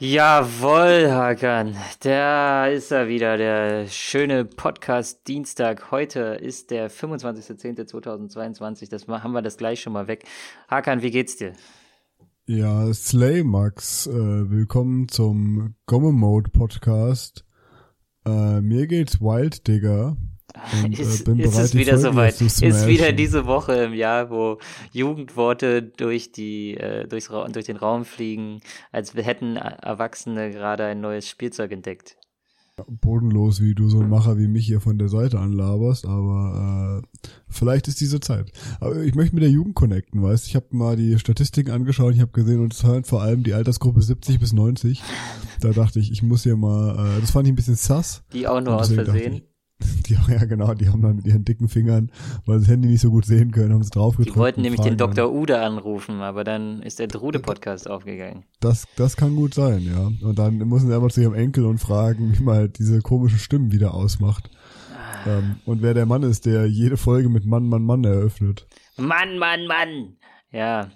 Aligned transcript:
Jawohl, 0.00 1.10
Hakan. 1.10 1.74
Da 1.98 2.68
ist 2.68 2.92
er 2.92 3.08
wieder, 3.08 3.36
der 3.36 3.88
schöne 3.88 4.44
Podcast 4.44 5.26
Dienstag. 5.26 5.90
Heute 5.90 6.38
ist 6.40 6.70
der 6.70 6.88
25.10.2022. 6.88 8.90
Das 8.90 9.08
haben 9.08 9.32
wir 9.32 9.42
das 9.42 9.56
gleich 9.56 9.80
schon 9.80 9.94
mal 9.94 10.06
weg. 10.06 10.24
Hakan, 10.68 11.02
wie 11.02 11.10
geht's 11.10 11.36
dir? 11.36 11.52
Ja, 12.46 12.94
Slay 12.94 13.42
Max, 13.42 14.06
äh, 14.06 14.12
willkommen 14.12 15.08
zum 15.08 15.74
Gomme 15.86 16.12
Mode 16.12 16.52
Podcast. 16.52 17.44
Äh, 18.24 18.60
mir 18.60 18.86
geht's 18.86 19.20
wild, 19.20 19.66
Digga. 19.66 20.16
Und, 20.84 20.98
ist, 20.98 21.28
äh, 21.28 21.32
ist 21.42 21.58
es 21.58 21.74
wieder 21.74 21.98
soweit? 21.98 22.40
Ist 22.40 22.86
wieder 22.86 23.12
diese 23.12 23.46
Woche 23.46 23.74
im 23.74 23.94
Jahr, 23.94 24.30
wo 24.30 24.58
Jugendworte 24.92 25.82
durch 25.82 26.32
die 26.32 26.76
äh, 26.76 27.06
durchs 27.06 27.28
durch 27.28 27.66
den 27.66 27.76
Raum 27.76 28.04
fliegen, 28.04 28.60
als 28.92 29.14
hätten 29.14 29.56
Erwachsene 29.56 30.50
gerade 30.50 30.84
ein 30.84 31.00
neues 31.00 31.28
Spielzeug 31.28 31.72
entdeckt. 31.72 32.16
Bodenlos, 32.86 33.60
wie 33.60 33.74
du 33.74 33.88
so 33.88 34.00
ein 34.00 34.08
Macher 34.08 34.38
wie 34.38 34.48
mich 34.48 34.66
hier 34.66 34.80
von 34.80 34.98
der 34.98 35.08
Seite 35.08 35.38
anlaberst, 35.38 36.06
aber 36.06 37.02
äh, 37.02 37.28
vielleicht 37.48 37.88
ist 37.88 38.00
diese 38.00 38.20
Zeit. 38.20 38.52
Aber 38.80 38.96
ich 39.02 39.14
möchte 39.14 39.34
mit 39.34 39.42
der 39.42 39.50
Jugend 39.50 39.74
connecten, 39.74 40.22
weißt 40.22 40.46
Ich 40.46 40.56
habe 40.56 40.66
mal 40.70 40.96
die 40.96 41.18
Statistiken 41.18 41.70
angeschaut, 41.70 42.14
ich 42.14 42.20
habe 42.20 42.32
gesehen, 42.32 42.60
und 42.60 42.72
es 42.72 42.84
hören 42.84 43.04
vor 43.04 43.22
allem 43.22 43.42
die 43.42 43.54
Altersgruppe 43.54 44.02
70 44.02 44.38
bis 44.38 44.52
90. 44.52 45.02
Da 45.60 45.70
dachte 45.70 45.98
ich, 45.98 46.12
ich 46.12 46.22
muss 46.22 46.44
hier 46.44 46.56
mal, 46.56 47.16
äh, 47.16 47.20
das 47.20 47.30
fand 47.30 47.46
ich 47.46 47.52
ein 47.52 47.56
bisschen 47.56 47.76
sass. 47.76 48.22
Die 48.32 48.46
auch 48.46 48.60
nur 48.60 48.76
aus 48.76 48.92
Versehen. 48.92 49.42
Die, 50.08 50.14
ja, 50.14 50.44
genau, 50.44 50.74
die 50.74 50.88
haben 50.88 51.02
dann 51.02 51.16
mit 51.16 51.26
ihren 51.26 51.44
dicken 51.44 51.68
Fingern, 51.68 52.10
weil 52.46 52.58
sie 52.58 52.64
das 52.64 52.72
Handy 52.72 52.88
nicht 52.88 53.00
so 53.00 53.10
gut 53.10 53.26
sehen 53.26 53.52
können, 53.52 53.72
haben 53.72 53.82
sie 53.82 53.90
draufgedrückt. 53.90 54.34
Die 54.34 54.40
wollten 54.40 54.62
nämlich 54.62 54.80
den 54.80 54.96
Dr. 54.96 55.30
Ude 55.30 55.60
anrufen, 55.60 56.20
aber 56.20 56.44
dann 56.44 56.82
ist 56.82 56.98
der 56.98 57.08
Drude-Podcast 57.08 57.88
aufgegangen. 57.88 58.44
Das, 58.60 58.86
das 58.96 59.16
kann 59.16 59.36
gut 59.36 59.54
sein, 59.54 59.82
ja. 59.82 60.10
Und 60.26 60.38
dann 60.38 60.56
müssen 60.56 60.88
sie 60.88 60.94
einfach 60.94 61.12
zu 61.12 61.20
ihrem 61.20 61.34
Enkel 61.34 61.66
und 61.66 61.78
fragen, 61.78 62.36
wie 62.36 62.42
man 62.42 62.56
halt 62.56 62.78
diese 62.78 63.00
komischen 63.02 63.38
Stimmen 63.38 63.70
wieder 63.70 63.94
ausmacht. 63.94 64.50
Ah. 64.94 65.38
Ähm, 65.38 65.56
und 65.66 65.82
wer 65.82 65.94
der 65.94 66.06
Mann 66.06 66.22
ist, 66.22 66.46
der 66.46 66.66
jede 66.66 66.96
Folge 66.96 67.28
mit 67.28 67.44
Mann, 67.44 67.68
Mann, 67.68 67.82
Mann 67.84 68.04
eröffnet. 68.04 68.66
Mann, 68.96 69.38
Mann, 69.38 69.66
Mann! 69.66 70.16
Ja, 70.50 70.90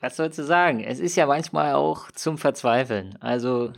was 0.00 0.16
sollst 0.16 0.38
du 0.38 0.44
sagen? 0.44 0.80
Es 0.80 1.00
ist 1.00 1.16
ja 1.16 1.26
manchmal 1.26 1.74
auch 1.74 2.10
zum 2.12 2.38
Verzweifeln. 2.38 3.16
Also, 3.20 3.72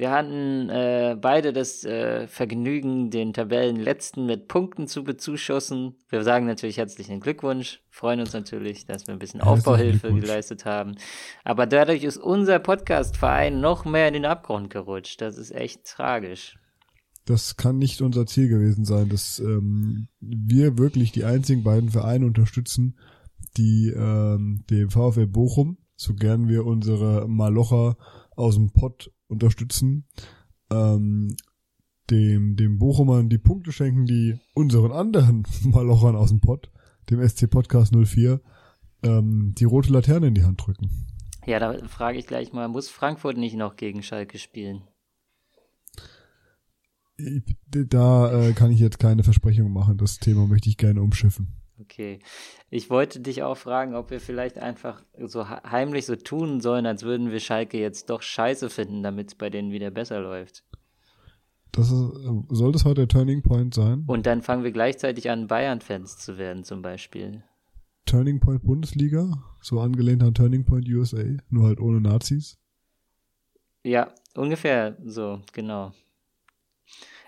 wir 0.00 0.10
hatten 0.10 0.70
äh, 0.70 1.14
beide 1.20 1.52
das 1.52 1.84
äh, 1.84 2.26
Vergnügen, 2.26 3.10
den 3.10 3.34
Tabellenletzten 3.34 4.24
mit 4.24 4.48
Punkten 4.48 4.86
zu 4.86 5.04
bezuschussen. 5.04 5.94
Wir 6.08 6.24
sagen 6.24 6.46
natürlich 6.46 6.78
herzlichen 6.78 7.20
Glückwunsch, 7.20 7.82
freuen 7.90 8.20
uns 8.20 8.32
natürlich, 8.32 8.86
dass 8.86 9.06
wir 9.06 9.12
ein 9.12 9.18
bisschen 9.18 9.42
Aufbauhilfe 9.42 10.14
geleistet 10.14 10.64
haben. 10.64 10.94
Aber 11.44 11.66
dadurch 11.66 12.02
ist 12.02 12.16
unser 12.16 12.60
Podcast-Verein 12.60 13.60
noch 13.60 13.84
mehr 13.84 14.08
in 14.08 14.14
den 14.14 14.24
Abgrund 14.24 14.70
gerutscht. 14.70 15.20
Das 15.20 15.36
ist 15.36 15.50
echt 15.54 15.84
tragisch. 15.84 16.58
Das 17.26 17.58
kann 17.58 17.76
nicht 17.76 18.00
unser 18.00 18.24
Ziel 18.24 18.48
gewesen 18.48 18.86
sein, 18.86 19.10
dass 19.10 19.38
ähm, 19.38 20.08
wir 20.18 20.78
wirklich 20.78 21.12
die 21.12 21.24
einzigen 21.24 21.62
beiden 21.62 21.90
Vereine 21.90 22.24
unterstützen, 22.24 22.98
die 23.58 23.92
ähm, 23.94 24.64
dem 24.70 24.88
VfL 24.88 25.26
Bochum, 25.26 25.76
so 25.94 26.14
gern 26.14 26.48
wir 26.48 26.64
unsere 26.64 27.28
Malocher 27.28 27.98
aus 28.34 28.54
dem 28.54 28.72
Pott 28.72 29.10
unterstützen, 29.30 30.04
ähm, 30.70 31.36
dem, 32.10 32.56
dem 32.56 32.78
Bochumern 32.78 33.28
die 33.28 33.38
Punkte 33.38 33.72
schenken, 33.72 34.06
die 34.06 34.38
unseren 34.54 34.92
anderen 34.92 35.44
Malochern 35.64 36.16
aus 36.16 36.30
dem 36.30 36.40
Pott, 36.40 36.70
dem 37.08 37.26
SC 37.26 37.48
Podcast 37.48 37.94
04, 37.94 38.40
ähm, 39.02 39.54
die 39.56 39.64
rote 39.64 39.92
Laterne 39.92 40.26
in 40.26 40.34
die 40.34 40.44
Hand 40.44 40.66
drücken. 40.66 40.90
Ja, 41.46 41.58
da 41.58 41.86
frage 41.88 42.18
ich 42.18 42.26
gleich 42.26 42.52
mal, 42.52 42.68
muss 42.68 42.88
Frankfurt 42.88 43.38
nicht 43.38 43.56
noch 43.56 43.76
gegen 43.76 44.02
Schalke 44.02 44.38
spielen? 44.38 44.82
Da 47.66 48.32
äh, 48.32 48.52
kann 48.52 48.70
ich 48.70 48.80
jetzt 48.80 48.98
keine 48.98 49.22
Versprechung 49.22 49.72
machen. 49.72 49.98
Das 49.98 50.18
Thema 50.18 50.46
möchte 50.46 50.68
ich 50.68 50.76
gerne 50.76 51.02
umschiffen. 51.02 51.59
Okay. 51.80 52.18
Ich 52.68 52.90
wollte 52.90 53.20
dich 53.20 53.42
auch 53.42 53.56
fragen, 53.56 53.94
ob 53.94 54.10
wir 54.10 54.20
vielleicht 54.20 54.58
einfach 54.58 55.02
so 55.18 55.48
heimlich 55.48 56.06
so 56.06 56.16
tun 56.16 56.60
sollen, 56.60 56.86
als 56.86 57.02
würden 57.02 57.30
wir 57.30 57.40
Schalke 57.40 57.78
jetzt 57.78 58.10
doch 58.10 58.22
scheiße 58.22 58.70
finden, 58.70 59.02
damit 59.02 59.28
es 59.28 59.34
bei 59.34 59.50
denen 59.50 59.72
wieder 59.72 59.90
besser 59.90 60.20
läuft. 60.20 60.64
Das 61.72 61.90
ist, 61.90 62.10
soll 62.48 62.72
das 62.72 62.84
heute 62.84 63.06
der 63.06 63.08
Turning 63.08 63.42
Point 63.42 63.74
sein? 63.74 64.04
Und 64.06 64.26
dann 64.26 64.42
fangen 64.42 64.64
wir 64.64 64.72
gleichzeitig 64.72 65.30
an, 65.30 65.46
Bayern-Fans 65.46 66.18
zu 66.18 66.36
werden, 66.36 66.64
zum 66.64 66.82
Beispiel. 66.82 67.44
Turning 68.06 68.40
Point 68.40 68.64
Bundesliga? 68.64 69.42
So 69.60 69.78
angelehnt 69.80 70.22
an 70.22 70.34
Turning 70.34 70.64
Point 70.64 70.88
USA, 70.88 71.22
nur 71.48 71.68
halt 71.68 71.80
ohne 71.80 72.00
Nazis? 72.00 72.58
Ja, 73.84 74.12
ungefähr 74.34 74.96
so, 75.04 75.40
genau. 75.52 75.92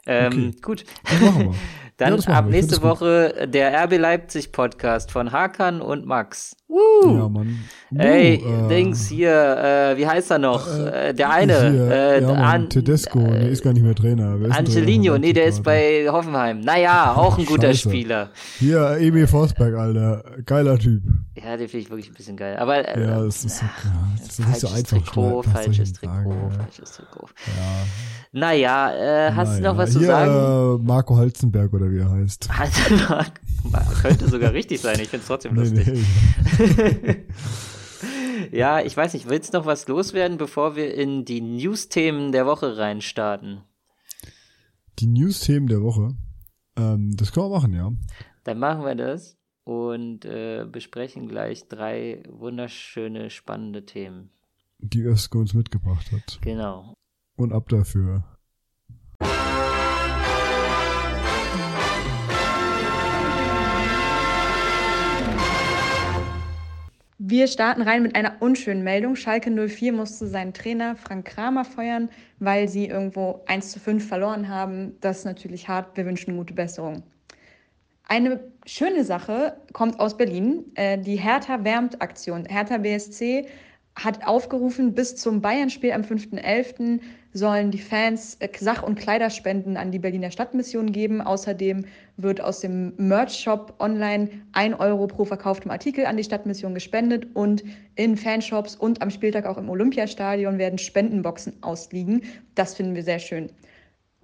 Ähm, 0.07 0.33
okay. 0.33 0.61
Gut. 0.61 0.85
Dann 2.03 2.19
ja, 2.19 2.29
ab 2.35 2.49
nächste 2.49 2.83
Woche 2.83 3.47
der 3.47 3.85
RB 3.85 3.99
Leipzig 3.99 4.51
Podcast 4.51 5.13
von 5.13 5.31
Hakan 5.31 5.81
und 5.81 6.05
Max. 6.05 6.57
Woo! 6.67 7.19
Ja, 7.19 7.29
Mann. 7.29 7.59
Uh, 7.95 7.99
Ey, 7.99 8.35
äh, 8.35 8.69
Dings 8.69 9.09
hier, 9.09 9.31
äh, 9.31 9.99
wie 9.99 10.07
heißt 10.07 10.31
er 10.31 10.39
noch? 10.39 10.67
Äh, 10.67 11.11
äh 11.11 11.15
der 11.15 11.31
eine. 11.31 11.71
Hier, 11.71 11.91
äh, 11.91 12.23
ja, 12.23 12.33
Mann, 12.33 12.71
Tedesco, 12.71 13.21
äh, 13.21 13.41
der 13.41 13.49
ist 13.51 13.63
gar 13.63 13.75
nicht 13.75 13.83
mehr 13.83 13.95
Trainer. 13.95 14.39
Angelino, 14.51 15.19
nee, 15.19 15.35
der 15.35 15.47
ist 15.47 15.63
bei 15.63 16.07
Hoffenheim. 16.09 16.61
Naja, 16.61 17.15
auch 17.15 17.39
ein 17.39 17.45
guter 17.45 17.69
Scheiße. 17.69 17.91
Spieler. 17.91 18.31
Hier, 18.59 18.97
Emil 18.99 19.27
Forsberg, 19.27 19.75
Alter. 19.75 20.25
Geiler 20.47 20.79
Typ. 20.79 21.03
Ja, 21.35 21.57
den 21.57 21.69
finde 21.69 21.85
ich 21.85 21.91
wirklich 21.91 22.09
ein 22.09 22.15
bisschen 22.15 22.37
geil. 22.37 22.57
Aber, 22.57 22.77
äh, 22.77 23.01
ja, 23.01 23.23
das 23.23 23.45
ist, 23.45 23.59
so, 23.59 23.65
ja, 23.65 23.93
das 24.19 24.39
ist 24.39 24.49
nicht 24.49 24.61
so 24.61 24.69
einfach. 24.69 24.99
Trikot, 24.99 25.43
falsches 25.43 25.93
Trikot, 25.93 26.13
sagen, 26.13 26.51
falsches 26.57 26.93
Trikot. 26.93 27.27
Ja. 27.47 27.85
Naja, 28.35 28.93
äh, 29.29 29.33
hast 29.33 29.59
du 29.59 29.63
noch 29.63 29.77
was 29.77 29.93
zu 29.93 29.99
hier, 29.99 30.09
sagen? 30.09 30.85
Marco 30.85 31.17
Halzenberg 31.17 31.73
oder 31.75 31.91
wie 31.93 31.99
er 31.99 32.11
heißt. 32.11 32.49
Könnte 34.03 34.29
sogar 34.29 34.53
richtig 34.53 34.81
sein, 34.81 34.99
ich 35.01 35.09
finde 35.09 35.23
es 35.23 35.27
trotzdem 35.27 35.55
lustig. 35.57 35.87
Nee. 35.87 37.25
ja, 38.57 38.81
ich 38.81 38.97
weiß 38.97 39.15
nicht, 39.15 39.29
willst 39.29 39.53
du 39.53 39.59
noch 39.59 39.67
was 39.67 39.87
loswerden, 39.89 40.39
bevor 40.39 40.77
wir 40.77 40.95
in 40.95 41.25
die 41.25 41.41
News-Themen 41.41 42.33
der 42.33 42.47
Woche 42.47 42.77
reinstarten? 42.77 43.63
Die 44.99 45.07
News-Themen 45.07 45.69
der 45.69 45.83
Woche? 45.83 46.17
Ähm, 46.77 47.17
das 47.17 47.33
können 47.33 47.47
wir 47.47 47.57
machen, 47.57 47.75
ja. 47.75 47.93
Dann 48.45 48.59
machen 48.59 48.85
wir 48.85 48.95
das 48.95 49.37
und 49.65 50.25
äh, 50.25 50.67
besprechen 50.71 51.29
gleich 51.29 51.69
drei 51.69 52.23
wunderschöne, 52.29 53.31
spannende 53.31 53.85
Themen. 53.85 54.31
Die 54.79 55.03
Ösko 55.03 55.39
uns 55.39 55.55
mitgebracht 55.55 56.11
hat. 56.11 56.41
Genau. 56.43 56.95
Und 57.37 57.53
ab 57.53 57.69
dafür. 57.69 58.25
Wir 67.25 67.47
starten 67.47 67.83
rein 67.83 68.03
mit 68.03 68.17
einer 68.17 68.35
unschönen 68.41 68.83
Meldung. 68.83 69.15
Schalke 69.15 69.49
04 69.49 69.93
musste 69.93 70.27
seinen 70.27 70.53
Trainer 70.53 70.97
Frank 70.97 71.25
Kramer 71.25 71.65
feuern, 71.65 72.09
weil 72.41 72.69
sie 72.69 72.87
irgendwo 72.87 73.45
1 73.47 73.71
zu 73.71 73.79
5 73.79 74.09
verloren 74.09 74.49
haben. 74.49 74.97
Das 75.01 75.19
ist 75.19 75.25
natürlich 75.25 75.69
hart. 75.69 75.97
Wir 75.97 76.05
wünschen 76.05 76.37
gute 76.37 76.53
Besserung. 76.53 77.05
Eine 78.09 78.41
schöne 78.67 79.05
Sache 79.05 79.57
kommt 79.73 80.01
aus 80.01 80.17
Berlin, 80.17 80.65
äh, 80.75 80.99
die 80.99 81.15
Hertha 81.15 81.63
wärmt 81.63 82.03
Aktion. 82.03 82.45
Hertha 82.45 82.79
BSC 82.79 83.47
hat 83.95 84.27
aufgerufen, 84.27 84.93
bis 84.93 85.15
zum 85.15 85.41
Bayern-Spiel 85.41 85.93
am 85.93 86.03
5.11. 86.03 86.99
sollen 87.33 87.71
die 87.71 87.79
Fans 87.79 88.37
äh, 88.41 88.49
Sach- 88.59 88.83
und 88.83 88.99
Kleiderspenden 88.99 89.77
an 89.77 89.91
die 89.91 89.99
Berliner 89.99 90.31
Stadtmission 90.31 90.93
geben. 90.93 91.21
Außerdem 91.21 91.87
wird 92.17 92.41
aus 92.41 92.61
dem 92.61 92.93
Merch-Shop 92.97 93.75
online 93.79 94.29
ein 94.53 94.75
Euro 94.75 95.07
pro 95.07 95.25
verkauftem 95.25 95.71
Artikel 95.71 96.07
an 96.07 96.17
die 96.17 96.25
Stadtmission 96.25 96.75
gespendet 96.75 97.29
und 97.35 97.65
in 97.95 98.17
Fanshops 98.17 98.77
und 98.77 99.03
am 99.03 99.11
Spieltag 99.11 99.47
auch 99.47 99.59
im 99.59 99.71
Olympiastadion 99.71 100.59
werden 100.59 100.79
Spendenboxen 100.79 101.63
ausliegen. 101.63 102.23
Das 102.55 102.75
finden 102.75 102.95
wir 102.95 103.03
sehr 103.03 103.19
schön. 103.19 103.51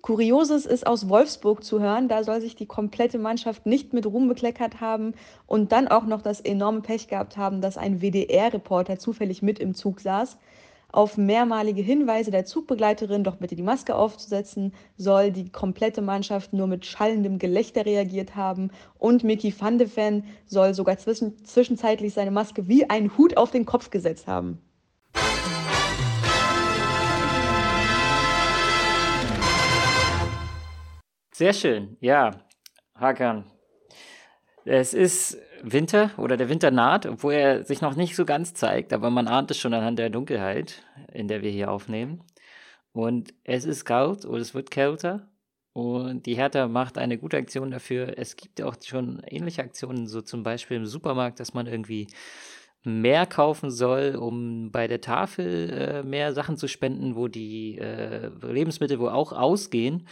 Kurioses 0.01 0.65
ist 0.65 0.87
aus 0.87 1.09
Wolfsburg 1.09 1.65
zu 1.65 1.81
hören. 1.81 2.09
Da 2.09 2.23
soll 2.23 2.41
sich 2.41 2.55
die 2.55 2.67
komplette 2.67 3.19
Mannschaft 3.19 3.67
nicht 3.67 3.93
mit 3.93 4.07
Ruhm 4.07 4.29
bekleckert 4.29 4.81
haben 4.81 5.15
und 5.47 5.73
dann 5.73 5.89
auch 5.89 6.07
noch 6.07 6.23
das 6.23 6.41
enorme 6.41 6.83
Pech 6.83 7.09
gehabt 7.09 7.37
haben, 7.37 7.61
dass 7.61 7.77
ein 7.77 8.01
WDR-Reporter 8.01 8.99
zufällig 8.99 9.43
mit 9.43 9.59
im 9.59 9.75
Zug 9.75 10.01
saß. 10.01 10.39
Auf 10.91 11.19
mehrmalige 11.19 11.83
Hinweise 11.83 12.31
der 12.31 12.47
Zugbegleiterin, 12.47 13.23
doch 13.23 13.37
bitte 13.37 13.55
die 13.55 13.63
Maske 13.63 13.95
aufzusetzen, 13.95 14.73
soll 14.97 15.31
die 15.31 15.53
komplette 15.53 16.01
Mannschaft 16.01 16.55
nur 16.55 16.67
mit 16.67 16.87
schallendem 16.87 17.39
Gelächter 17.39 17.85
reagiert 17.85 18.37
haben. 18.37 18.71
Und 18.97 19.23
Mickey 19.23 19.53
van 19.57 19.77
de 19.77 19.87
Ven 19.95 20.25
soll 20.47 20.73
sogar 20.73 20.97
zwischen, 20.97 21.45
zwischenzeitlich 21.45 22.15
seine 22.15 22.31
Maske 22.31 22.69
wie 22.69 22.89
ein 22.89 23.19
Hut 23.19 23.37
auf 23.37 23.51
den 23.51 23.67
Kopf 23.67 23.91
gesetzt 23.91 24.27
haben. 24.27 24.63
Sehr 31.35 31.53
schön, 31.53 31.99
ja. 32.01 32.31
Hakan. 32.95 33.45
Es 34.65 34.95
ist 34.95 35.37
Winter 35.63 36.11
oder 36.17 36.37
der 36.37 36.49
Winter 36.49 36.71
naht, 36.71 37.07
obwohl 37.07 37.35
er 37.35 37.65
sich 37.65 37.81
noch 37.81 37.97
nicht 37.97 38.17
so 38.17 38.25
ganz 38.25 38.55
zeigt, 38.55 38.93
aber 38.93 39.11
man 39.11 39.29
ahnt 39.29 39.51
es 39.51 39.59
schon 39.59 39.75
anhand 39.75 39.99
der 39.99 40.11
Dunkelheit. 40.11 40.83
in 41.13 41.29
der 41.29 41.43
wir 41.43 41.51
hier 41.51 41.71
aufnehmen. 41.71 42.23
Und 42.93 43.35
es 43.45 43.65
ist 43.65 43.85
kalt 43.85 44.25
und 44.25 44.41
es 44.41 44.55
wird 44.55 44.71
kälter. 44.71 45.29
Und 45.73 46.27
die 46.27 46.35
Hertha 46.35 46.67
macht 46.67 46.99
eine 46.99 47.19
gute 47.19 47.37
Aktion 47.37 47.71
dafür. 47.71 48.19
Es 48.19 48.37
gibt 48.37 48.61
auch 48.63 48.75
schon 48.85 49.23
ähnliche 49.27 49.63
Aktionen, 49.63 50.09
so 50.09 50.23
zum 50.23 50.43
Beispiel 50.43 50.79
im 50.79 50.87
Supermarkt, 50.87 51.39
dass 51.39 51.55
man 51.55 51.67
irgendwie 51.67 52.09
mehr 52.83 53.27
kaufen 53.27 53.71
soll, 53.71 54.17
um 54.17 54.71
bei 54.73 54.89
der 54.89 55.01
Tafel 55.01 55.71
äh, 55.71 56.03
mehr 56.03 56.33
Sachen 56.33 56.57
zu 56.57 56.69
spenden, 56.69 57.17
wo 57.17 57.29
die 57.29 57.79
äh, 57.79 58.31
Lebensmittel 58.43 58.99
wohl 58.99 59.11
auch 59.11 59.33
ausgehen. 59.33 60.09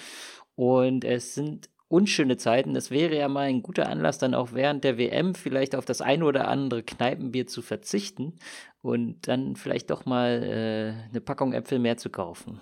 Und 0.55 1.05
es 1.05 1.35
sind 1.35 1.69
unschöne 1.89 2.37
Zeiten. 2.37 2.75
Das 2.75 2.91
wäre 2.91 3.17
ja 3.17 3.29
mal 3.29 3.47
ein 3.47 3.63
guter 3.63 3.89
Anlass, 3.89 4.19
dann 4.19 4.35
auch 4.35 4.53
während 4.53 4.85
der 4.85 4.99
WM 4.99 5.35
vielleicht 5.35 5.77
auf 5.77 5.85
das 5.85 6.01
ein 6.01 6.23
oder 6.23 6.49
andere 6.49 6.83
Kneipenbier 6.83 7.47
zu 7.47 7.63
verzichten 7.63 8.35
und 8.83 9.29
dann 9.29 9.57
vielleicht 9.57 9.91
doch 9.91 10.07
mal 10.07 10.43
äh, 10.43 11.09
eine 11.11 11.21
Packung 11.21 11.53
Äpfel 11.53 11.79
mehr 11.79 11.97
zu 11.97 12.11
kaufen. 12.11 12.61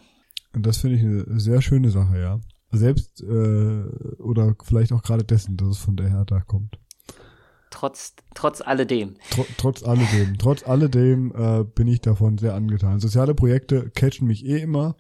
Und 0.55 0.67
das 0.67 0.79
finde 0.79 0.97
ich 0.97 1.03
eine 1.03 1.41
sehr 1.41 1.63
schöne 1.63 1.91
Sache, 1.91 2.19
ja. 2.19 2.41
Selbst 2.71 3.23
äh, 3.23 3.85
oder 4.19 4.57
vielleicht 4.63 4.93
auch 4.93 5.03
gerade 5.03 5.25
dessen, 5.25 5.57
dass 5.57 5.69
es 5.69 5.79
von 5.79 5.97
der 5.97 6.09
Hertha 6.11 6.41
kommt. 6.41 6.79
Trotz, 7.71 8.15
trotz 8.35 8.61
alledem. 8.61 9.17
Tr 9.31 9.45
trotz 9.57 9.83
alledem. 9.83 10.39
trotz 10.39 10.67
alledem 10.67 11.33
äh, 11.35 11.65
bin 11.65 11.89
ich 11.89 12.01
davon 12.01 12.39
sehr 12.39 12.55
angetan. 12.55 13.01
Soziale 13.01 13.35
Projekte 13.35 13.91
catchen 13.91 14.29
mich 14.29 14.45
eh 14.45 14.59
immer. 14.59 14.97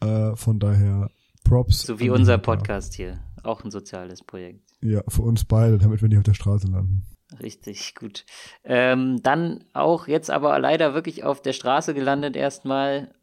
Äh, 0.00 0.34
von 0.34 0.58
daher 0.58 1.10
Props. 1.44 1.82
So 1.82 2.00
wie 2.00 2.10
unser 2.10 2.38
Podcast 2.38 2.94
hier. 2.94 3.20
Auch 3.48 3.64
ein 3.64 3.70
soziales 3.70 4.22
Projekt. 4.22 4.60
Ja, 4.82 5.02
für 5.08 5.22
uns 5.22 5.46
beide, 5.46 5.78
damit 5.78 6.02
wir 6.02 6.08
nicht 6.10 6.18
auf 6.18 6.24
der 6.24 6.34
Straße 6.34 6.66
landen. 6.66 7.06
Richtig, 7.42 7.94
gut. 7.94 8.26
Ähm, 8.62 9.22
dann 9.22 9.64
auch 9.72 10.06
jetzt 10.06 10.30
aber 10.30 10.58
leider 10.58 10.92
wirklich 10.92 11.24
auf 11.24 11.40
der 11.40 11.54
Straße 11.54 11.94
gelandet 11.94 12.36
erstmal 12.36 13.14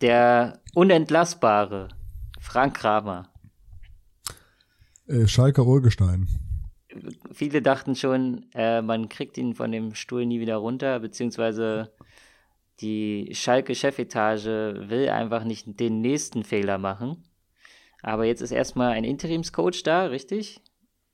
der 0.00 0.60
unentlassbare 0.74 1.88
Frank 2.38 2.76
Kramer. 2.76 3.32
Äh, 5.08 5.26
Schalker 5.26 5.66
Urgestein. 5.66 6.28
Viele 7.32 7.60
dachten 7.60 7.96
schon, 7.96 8.46
äh, 8.54 8.80
man 8.80 9.08
kriegt 9.08 9.36
ihn 9.38 9.54
von 9.54 9.72
dem 9.72 9.96
Stuhl 9.96 10.24
nie 10.24 10.38
wieder 10.38 10.56
runter, 10.56 11.00
beziehungsweise 11.00 11.92
die 12.80 13.30
Schalke-Chefetage 13.32 14.88
will 14.88 15.08
einfach 15.08 15.42
nicht 15.42 15.80
den 15.80 16.00
nächsten 16.00 16.44
Fehler 16.44 16.78
machen. 16.78 17.24
Aber 18.04 18.26
jetzt 18.26 18.42
ist 18.42 18.50
erstmal 18.50 18.92
ein 18.92 19.02
Interimscoach 19.02 19.82
da, 19.82 20.04
richtig? 20.04 20.60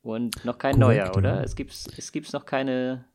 Und 0.01 0.43
noch 0.43 0.57
kein 0.57 0.79
Korrekt, 0.79 1.05
neuer, 1.05 1.17
oder? 1.17 1.35
Ja. 1.35 1.43
Es 1.43 1.55
gibt 1.55 1.71
es 1.71 2.11
gibt's 2.11 2.33
noch 2.33 2.45
keine 2.45 3.05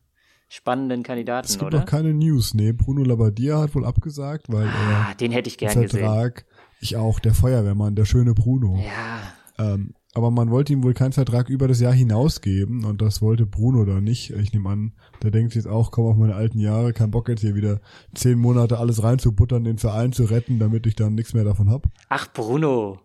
spannenden 0.49 1.03
Kandidaten, 1.03 1.47
Es 1.47 1.59
gibt 1.59 1.65
oder? 1.65 1.81
noch 1.81 1.87
keine 1.87 2.15
News. 2.15 2.55
Nee, 2.55 2.73
Bruno 2.73 3.03
Labbadia 3.03 3.61
hat 3.61 3.75
wohl 3.75 3.85
abgesagt, 3.85 4.47
weil 4.49 4.67
ah, 4.67 5.09
er 5.11 5.15
den 5.17 5.31
hätte 5.31 5.49
ich 5.49 5.59
gern 5.59 5.73
Vertrag, 5.73 6.47
gesehen. 6.47 6.51
Ich 6.81 6.97
auch, 6.97 7.19
der 7.19 7.35
Feuerwehrmann, 7.35 7.97
der 7.97 8.07
schöne 8.07 8.33
Bruno. 8.33 8.79
Ja. 8.79 9.21
Ähm, 9.59 9.95
aber 10.15 10.31
man 10.31 10.51
wollte 10.51 10.73
ihm 10.73 10.83
wohl 10.83 10.95
keinen 10.95 11.13
Vertrag 11.13 11.51
über 11.51 11.69
das 11.69 11.81
Jahr 11.81 11.93
hinaus 11.93 12.41
geben 12.41 12.87
und 12.87 13.03
das 13.03 13.21
wollte 13.21 13.45
Bruno 13.45 13.85
da 13.85 14.01
nicht. 14.01 14.31
Ich 14.31 14.55
nehme 14.55 14.71
an, 14.71 14.93
der 15.23 15.31
denkt 15.31 15.55
jetzt 15.55 15.69
auch, 15.69 15.91
komm 15.91 16.07
auf 16.07 16.17
meine 16.17 16.35
alten 16.35 16.61
Jahre, 16.61 16.95
kein 16.95 17.11
Bock 17.11 17.29
jetzt 17.29 17.43
hier 17.43 17.55
wieder 17.55 17.81
zehn 18.15 18.39
Monate 18.39 18.79
alles 18.79 19.03
reinzubuttern, 19.03 19.65
den 19.65 19.77
Verein 19.77 20.13
zu 20.13 20.25
retten, 20.25 20.59
damit 20.59 20.87
ich 20.87 20.95
dann 20.95 21.15
nichts 21.15 21.35
mehr 21.35 21.45
davon 21.45 21.69
hab. 21.69 21.89
Ach, 22.09 22.33
Bruno. 22.33 23.01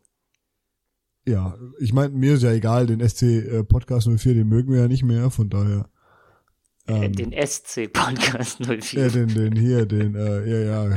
Ja, 1.26 1.56
ich 1.80 1.94
meine, 1.94 2.16
mir 2.16 2.34
ist 2.34 2.44
ja 2.44 2.52
egal, 2.52 2.88
den 2.88 3.08
SC 3.08 3.24
äh, 3.24 3.64
Podcast 3.64 4.10
04, 4.10 4.34
den 4.34 4.48
mögen 4.48 4.72
wir 4.72 4.82
ja 4.82 4.88
nicht 4.88 5.04
mehr, 5.04 5.30
von 5.30 5.50
daher 5.50 5.88
ähm, 6.92 7.14
den 7.14 7.32
SC 7.32 7.92
Podcast 7.92 8.60
04. 8.66 9.02
Ja, 9.02 9.10
den, 9.10 9.28
den 9.28 9.56
hier, 9.56 9.86
den, 9.86 10.16
äh, 10.16 10.50
ja, 10.50 10.86
ja. 10.88 10.96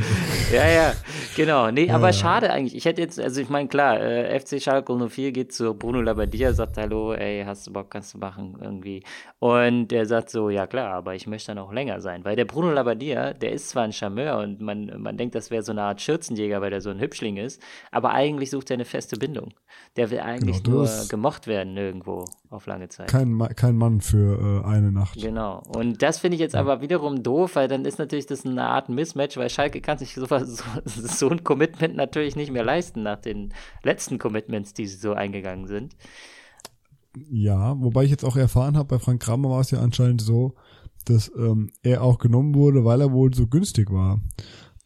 ja, 0.52 0.68
ja, 0.68 0.92
genau. 1.36 1.70
Nee, 1.70 1.86
ja, 1.86 1.94
aber 1.94 2.08
ja. 2.08 2.12
schade 2.12 2.50
eigentlich. 2.50 2.74
Ich 2.74 2.84
hätte 2.84 3.00
jetzt, 3.00 3.20
also 3.20 3.40
ich 3.40 3.48
meine, 3.48 3.68
klar, 3.68 4.00
äh, 4.00 4.38
FC 4.38 4.60
Schalke 4.60 4.94
04 5.08 5.32
geht 5.32 5.52
zu 5.52 5.74
Bruno 5.74 6.00
Labbadia, 6.00 6.52
sagt 6.52 6.76
Hallo, 6.76 7.12
ey, 7.14 7.44
hast 7.44 7.66
du 7.66 7.72
Bock, 7.72 7.90
kannst 7.90 8.14
du 8.14 8.18
machen, 8.18 8.56
irgendwie. 8.60 9.02
Und 9.38 9.88
der 9.88 10.06
sagt 10.06 10.30
so, 10.30 10.50
ja 10.50 10.66
klar, 10.66 10.94
aber 10.94 11.14
ich 11.14 11.26
möchte 11.26 11.48
dann 11.48 11.58
auch 11.58 11.72
länger 11.72 12.00
sein. 12.00 12.24
Weil 12.24 12.36
der 12.36 12.44
Bruno 12.44 12.70
Labbadia, 12.70 13.34
der 13.34 13.52
ist 13.52 13.68
zwar 13.68 13.84
ein 13.84 13.92
Charmeur 13.92 14.38
und 14.38 14.60
man, 14.60 14.90
man 14.98 15.16
denkt, 15.16 15.34
das 15.34 15.50
wäre 15.50 15.62
so 15.62 15.72
eine 15.72 15.82
Art 15.82 16.00
Schürzenjäger, 16.00 16.60
weil 16.60 16.70
der 16.70 16.80
so 16.80 16.90
ein 16.90 17.00
Hübschling 17.00 17.36
ist, 17.36 17.60
aber 17.90 18.12
eigentlich 18.12 18.50
sucht 18.50 18.70
er 18.70 18.74
eine 18.74 18.84
feste 18.84 19.16
Bindung. 19.16 19.52
Der 19.96 20.10
will 20.10 20.20
eigentlich 20.20 20.62
genau, 20.62 20.78
nur 20.78 20.88
gemocht 21.08 21.46
werden 21.46 21.76
irgendwo 21.76 22.24
auf 22.50 22.66
lange 22.66 22.88
Zeit. 22.88 23.08
Kein, 23.08 23.38
kein 23.56 23.76
Mann 23.76 24.00
für 24.00 24.62
äh, 24.64 24.66
eine 24.66 24.92
Nacht. 24.92 25.20
Genau. 25.20 25.62
Und 25.68 25.83
das 25.92 26.18
finde 26.18 26.36
ich 26.36 26.40
jetzt 26.40 26.54
aber 26.54 26.80
wiederum 26.80 27.22
doof, 27.22 27.56
weil 27.56 27.68
dann 27.68 27.84
ist 27.84 27.98
natürlich 27.98 28.26
das 28.26 28.46
eine 28.46 28.64
Art 28.64 28.88
Mismatch, 28.88 29.36
weil 29.36 29.50
Schalke 29.50 29.80
kann 29.80 29.98
sich 29.98 30.14
so, 30.14 30.26
so, 30.28 30.64
so 30.84 31.28
ein 31.28 31.44
Commitment 31.44 31.96
natürlich 31.96 32.36
nicht 32.36 32.52
mehr 32.52 32.64
leisten 32.64 33.02
nach 33.02 33.20
den 33.20 33.52
letzten 33.82 34.18
Commitments, 34.18 34.74
die 34.74 34.86
sie 34.86 34.96
so 34.96 35.12
eingegangen 35.12 35.66
sind. 35.66 35.96
Ja, 37.16 37.80
wobei 37.80 38.04
ich 38.04 38.10
jetzt 38.10 38.24
auch 38.24 38.36
erfahren 38.36 38.76
habe, 38.76 38.88
bei 38.88 38.98
Frank 38.98 39.22
Kramer 39.22 39.50
war 39.50 39.60
es 39.60 39.70
ja 39.70 39.80
anscheinend 39.80 40.20
so, 40.20 40.54
dass 41.04 41.30
ähm, 41.36 41.70
er 41.82 42.02
auch 42.02 42.18
genommen 42.18 42.54
wurde, 42.54 42.84
weil 42.84 43.00
er 43.00 43.12
wohl 43.12 43.32
so 43.34 43.46
günstig 43.46 43.90
war. 43.90 44.20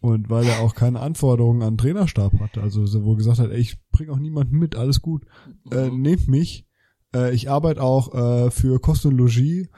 Und 0.01 0.31
weil 0.31 0.47
er 0.47 0.61
auch 0.61 0.77
keine 0.77 1.01
Anforderungen 1.01 1.63
an 1.63 1.77
Trainerstab 1.77 2.39
hatte. 2.39 2.63
Also 2.63 2.87
so 2.87 3.03
wohl 3.03 3.17
gesagt 3.17 3.41
hat, 3.41 3.51
ey, 3.51 3.59
ich 3.59 3.79
bringe 3.91 4.13
auch 4.13 4.19
niemanden 4.19 4.57
mit, 4.57 4.77
alles 4.77 5.03
gut. 5.03 5.25
Äh, 5.73 5.91
mhm. 5.91 6.03
nehmt 6.03 6.29
mich. 6.29 6.67
Äh, 7.15 7.35
ich 7.35 7.51
arbeite 7.51 7.83
auch 7.83 8.15
äh, 8.15 8.51
für 8.51 8.81
Kosten 8.81 9.09
und 9.09 9.19
Logis 9.19 9.69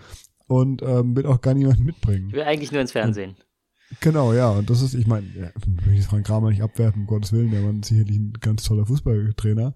und 0.50 0.82
ähm, 0.82 1.16
will 1.16 1.26
auch 1.26 1.40
gar 1.40 1.54
niemanden 1.54 1.84
mitbringen. 1.84 2.28
Ich 2.28 2.34
will 2.34 2.42
eigentlich 2.42 2.72
nur 2.72 2.80
ins 2.80 2.92
Fernsehen. 2.92 3.36
Genau, 4.00 4.32
ja, 4.32 4.50
und 4.50 4.68
das 4.70 4.82
ist, 4.82 4.94
ich 4.94 5.06
meine, 5.06 5.26
ja, 5.28 5.50
will 5.84 5.98
ich 5.98 6.06
Frank 6.06 6.26
Kramer 6.26 6.50
nicht 6.50 6.62
abwerten, 6.62 7.02
um 7.02 7.06
Gottes 7.06 7.32
Willen, 7.32 7.50
der 7.50 7.62
Mann 7.62 7.80
ist 7.80 7.88
sicherlich 7.88 8.16
ein 8.16 8.32
ganz 8.40 8.64
toller 8.64 8.86
Fußballtrainer. 8.86 9.74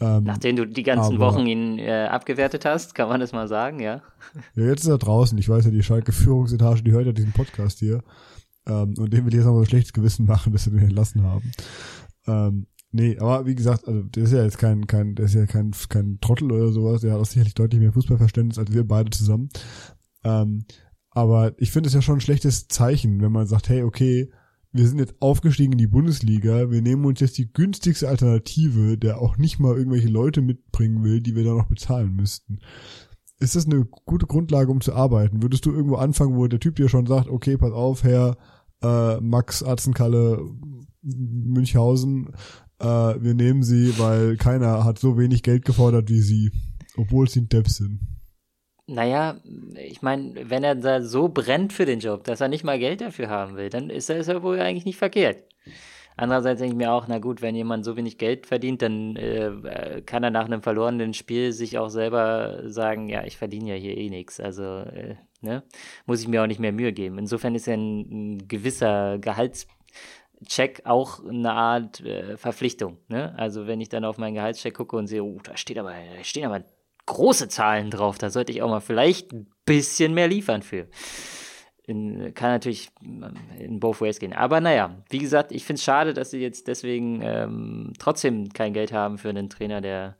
Ähm, 0.00 0.24
Nachdem 0.24 0.56
du 0.56 0.66
die 0.66 0.82
ganzen 0.82 1.16
aber, 1.16 1.26
Wochen 1.32 1.46
ihn 1.46 1.78
äh, 1.78 2.08
abgewertet 2.10 2.64
hast, 2.64 2.94
kann 2.94 3.08
man 3.08 3.20
das 3.20 3.32
mal 3.32 3.46
sagen, 3.46 3.80
ja? 3.80 4.02
Ja, 4.56 4.64
jetzt 4.64 4.82
ist 4.82 4.88
er 4.88 4.98
draußen. 4.98 5.38
Ich 5.38 5.48
weiß 5.48 5.64
ja, 5.64 5.70
die 5.70 5.82
Schalke 5.82 6.12
Führungsetage, 6.12 6.82
die 6.82 6.92
hört 6.92 7.06
ja 7.06 7.12
diesen 7.12 7.32
Podcast 7.32 7.78
hier. 7.78 8.02
Ähm, 8.66 8.94
und 8.98 9.12
dem 9.12 9.24
will 9.24 9.32
ich 9.32 9.38
jetzt 9.38 9.46
noch 9.46 9.54
mal 9.54 9.60
ein 9.60 9.66
schlechtes 9.66 9.92
Gewissen 9.92 10.26
machen, 10.26 10.52
dass 10.52 10.64
sie 10.64 10.70
den 10.70 10.80
entlassen 10.80 11.22
haben. 11.22 11.52
Ähm, 12.26 12.66
nee, 12.90 13.18
aber 13.18 13.46
wie 13.46 13.54
gesagt, 13.54 13.86
also 13.86 14.02
der 14.02 14.24
ist 14.24 14.32
ja 14.32 14.42
jetzt 14.42 14.58
kein, 14.58 14.86
kein, 14.86 15.14
der 15.14 15.26
ist 15.26 15.34
ja 15.34 15.46
kein, 15.46 15.72
kein 15.88 16.18
Trottel 16.20 16.50
oder 16.50 16.72
sowas. 16.72 17.02
Der 17.02 17.12
hat 17.12 17.20
auch 17.20 17.26
sicherlich 17.26 17.54
deutlich 17.54 17.80
mehr 17.80 17.92
Fußballverständnis 17.92 18.58
als 18.58 18.72
wir 18.72 18.86
beide 18.86 19.10
zusammen. 19.10 19.50
Ähm, 20.24 20.64
aber 21.10 21.52
ich 21.58 21.70
finde 21.70 21.88
es 21.88 21.94
ja 21.94 22.02
schon 22.02 22.16
ein 22.16 22.20
schlechtes 22.20 22.68
Zeichen, 22.68 23.20
wenn 23.20 23.32
man 23.32 23.46
sagt, 23.46 23.68
hey, 23.68 23.82
okay, 23.82 24.30
wir 24.72 24.88
sind 24.88 24.98
jetzt 24.98 25.14
aufgestiegen 25.20 25.72
in 25.72 25.78
die 25.78 25.86
Bundesliga, 25.86 26.70
wir 26.70 26.80
nehmen 26.80 27.04
uns 27.04 27.20
jetzt 27.20 27.36
die 27.36 27.52
günstigste 27.52 28.08
Alternative, 28.08 28.96
der 28.96 29.20
auch 29.20 29.36
nicht 29.36 29.58
mal 29.58 29.76
irgendwelche 29.76 30.08
Leute 30.08 30.40
mitbringen 30.40 31.04
will, 31.04 31.20
die 31.20 31.36
wir 31.36 31.44
da 31.44 31.52
noch 31.52 31.66
bezahlen 31.66 32.14
müssten. 32.14 32.60
Ist 33.38 33.54
das 33.54 33.66
eine 33.66 33.84
gute 33.84 34.26
Grundlage, 34.26 34.70
um 34.70 34.80
zu 34.80 34.94
arbeiten? 34.94 35.42
Würdest 35.42 35.66
du 35.66 35.72
irgendwo 35.72 35.96
anfangen, 35.96 36.36
wo 36.36 36.46
der 36.46 36.60
Typ 36.60 36.76
dir 36.76 36.88
schon 36.88 37.06
sagt, 37.06 37.28
okay, 37.28 37.58
pass 37.58 37.72
auf, 37.72 38.04
Herr 38.04 38.38
äh, 38.82 39.20
Max 39.20 39.62
Atzenkalle 39.62 40.42
Münchhausen, 41.02 42.30
äh, 42.78 42.86
wir 42.86 43.34
nehmen 43.34 43.62
sie, 43.62 43.98
weil 43.98 44.36
keiner 44.36 44.84
hat 44.84 44.98
so 44.98 45.18
wenig 45.18 45.42
Geld 45.42 45.64
gefordert 45.64 46.08
wie 46.08 46.20
sie, 46.20 46.52
obwohl 46.96 47.28
sie 47.28 47.40
ein 47.40 47.48
Depp 47.48 47.68
sind. 47.68 48.00
Naja, 48.86 49.36
ich 49.76 50.02
meine, 50.02 50.50
wenn 50.50 50.64
er 50.64 50.74
da 50.74 51.02
so 51.02 51.28
brennt 51.28 51.72
für 51.72 51.86
den 51.86 52.00
Job, 52.00 52.24
dass 52.24 52.40
er 52.40 52.48
nicht 52.48 52.64
mal 52.64 52.78
Geld 52.78 53.00
dafür 53.00 53.28
haben 53.28 53.56
will, 53.56 53.70
dann 53.70 53.90
ist 53.90 54.10
das 54.10 54.26
ja 54.26 54.42
wohl 54.42 54.60
eigentlich 54.60 54.84
nicht 54.84 54.98
verkehrt. 54.98 55.44
Andererseits 56.16 56.60
denke 56.60 56.74
ich 56.74 56.78
mir 56.78 56.92
auch, 56.92 57.06
na 57.08 57.18
gut, 57.18 57.40
wenn 57.42 57.54
jemand 57.54 57.84
so 57.84 57.96
wenig 57.96 58.18
Geld 58.18 58.46
verdient, 58.46 58.82
dann 58.82 59.16
äh, 59.16 60.02
kann 60.04 60.22
er 60.22 60.30
nach 60.30 60.44
einem 60.44 60.62
verlorenen 60.62 61.14
Spiel 61.14 61.52
sich 61.52 61.78
auch 61.78 61.88
selber 61.88 62.68
sagen, 62.70 63.08
ja, 63.08 63.24
ich 63.24 63.36
verdiene 63.36 63.70
ja 63.70 63.74
hier 63.76 63.96
eh 63.96 64.10
nichts. 64.10 64.38
Also, 64.38 64.62
äh, 64.62 65.16
ne, 65.40 65.62
muss 66.06 66.20
ich 66.20 66.28
mir 66.28 66.42
auch 66.42 66.46
nicht 66.46 66.60
mehr 66.60 66.72
Mühe 66.72 66.92
geben. 66.92 67.18
Insofern 67.18 67.54
ist 67.54 67.66
ja 67.66 67.74
ein, 67.74 68.00
ein 68.34 68.48
gewisser 68.48 69.18
Gehaltscheck 69.18 70.82
auch 70.84 71.24
eine 71.24 71.52
Art 71.52 72.00
äh, 72.00 72.36
Verpflichtung. 72.36 72.98
Ne? 73.08 73.34
Also 73.38 73.66
wenn 73.66 73.80
ich 73.80 73.88
dann 73.88 74.04
auf 74.04 74.18
meinen 74.18 74.34
Gehaltscheck 74.34 74.74
gucke 74.74 74.96
und 74.96 75.06
sehe, 75.06 75.24
oh, 75.24 75.38
da 75.42 75.56
steht 75.56 75.78
aber, 75.78 75.92
da 75.92 76.24
stehen 76.24 76.44
aber 76.44 76.64
große 77.06 77.48
Zahlen 77.48 77.90
drauf. 77.90 78.18
Da 78.18 78.30
sollte 78.30 78.52
ich 78.52 78.62
auch 78.62 78.68
mal 78.68 78.80
vielleicht 78.80 79.32
ein 79.32 79.50
bisschen 79.64 80.14
mehr 80.14 80.28
liefern 80.28 80.62
für. 80.62 80.88
In, 81.84 82.32
kann 82.34 82.50
natürlich 82.50 82.90
in 83.58 83.80
both 83.80 84.00
ways 84.00 84.20
gehen. 84.20 84.32
Aber 84.32 84.60
naja, 84.60 85.02
wie 85.10 85.18
gesagt, 85.18 85.50
ich 85.50 85.64
finde 85.64 85.78
es 85.78 85.84
schade, 85.84 86.14
dass 86.14 86.30
sie 86.30 86.38
jetzt 86.38 86.68
deswegen 86.68 87.20
ähm, 87.22 87.92
trotzdem 87.98 88.50
kein 88.52 88.72
Geld 88.72 88.92
haben 88.92 89.18
für 89.18 89.30
einen 89.30 89.50
Trainer, 89.50 89.80
der 89.80 90.16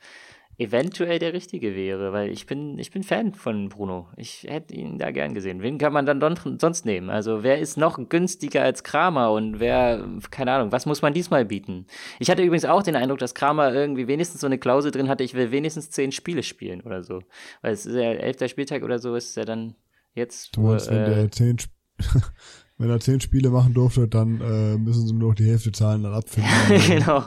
eventuell 0.62 1.18
der 1.18 1.32
richtige 1.32 1.74
wäre, 1.74 2.12
weil 2.12 2.30
ich 2.30 2.46
bin, 2.46 2.78
ich 2.78 2.90
bin 2.90 3.02
Fan 3.02 3.34
von 3.34 3.68
Bruno. 3.68 4.08
Ich 4.16 4.46
hätte 4.48 4.74
ihn 4.74 4.98
da 4.98 5.10
gern 5.10 5.34
gesehen. 5.34 5.62
Wen 5.62 5.78
kann 5.78 5.92
man 5.92 6.06
dann 6.06 6.20
sonst 6.58 6.86
nehmen? 6.86 7.10
Also 7.10 7.42
wer 7.42 7.58
ist 7.58 7.76
noch 7.76 7.98
günstiger 8.08 8.62
als 8.62 8.84
Kramer 8.84 9.32
und 9.32 9.60
wer, 9.60 10.06
keine 10.30 10.52
Ahnung, 10.52 10.72
was 10.72 10.86
muss 10.86 11.02
man 11.02 11.12
diesmal 11.12 11.44
bieten? 11.44 11.86
Ich 12.18 12.30
hatte 12.30 12.42
übrigens 12.42 12.64
auch 12.64 12.82
den 12.82 12.96
Eindruck, 12.96 13.18
dass 13.18 13.34
Kramer 13.34 13.72
irgendwie 13.74 14.06
wenigstens 14.06 14.40
so 14.40 14.46
eine 14.46 14.58
Klausel 14.58 14.90
drin 14.90 15.08
hatte, 15.08 15.24
ich 15.24 15.34
will 15.34 15.50
wenigstens 15.50 15.90
zehn 15.90 16.12
Spiele 16.12 16.42
spielen 16.42 16.80
oder 16.82 17.02
so. 17.02 17.22
Weil 17.60 17.72
es 17.72 17.84
ist 17.84 17.96
ja 17.96 18.12
elfter 18.12 18.48
Spieltag 18.48 18.82
oder 18.82 18.98
so 18.98 19.14
ist 19.14 19.36
ja 19.36 19.44
dann 19.44 19.74
jetzt. 20.14 20.56
Du 20.56 20.62
meinst, 20.62 20.88
äh, 20.88 20.92
wenn 20.92 21.04
der 21.04 21.30
zehn 21.30 21.56
wenn 22.78 22.90
er 22.90 23.00
zehn 23.00 23.20
Spiele 23.20 23.50
machen 23.50 23.74
durfte, 23.74 24.08
dann 24.08 24.40
äh, 24.40 24.76
müssen 24.76 25.06
sie 25.06 25.14
nur 25.14 25.30
noch 25.30 25.34
die 25.34 25.48
Hälfte 25.48 25.72
zahlen, 25.72 26.02
dann 26.02 26.14
abfinden. 26.14 26.50
genau. 26.86 27.24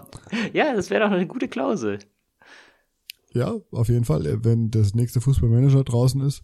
Ja, 0.53 0.73
das 0.73 0.89
wäre 0.89 1.05
doch 1.05 1.11
eine 1.11 1.27
gute 1.27 1.47
Klausel. 1.47 1.99
Ja, 3.35 3.53
auf 3.71 3.89
jeden 3.89 4.05
Fall. 4.05 4.45
Wenn 4.45 4.71
das 4.71 4.95
nächste 4.95 5.19
Fußballmanager 5.19 5.83
draußen 5.83 6.21
ist, 6.21 6.43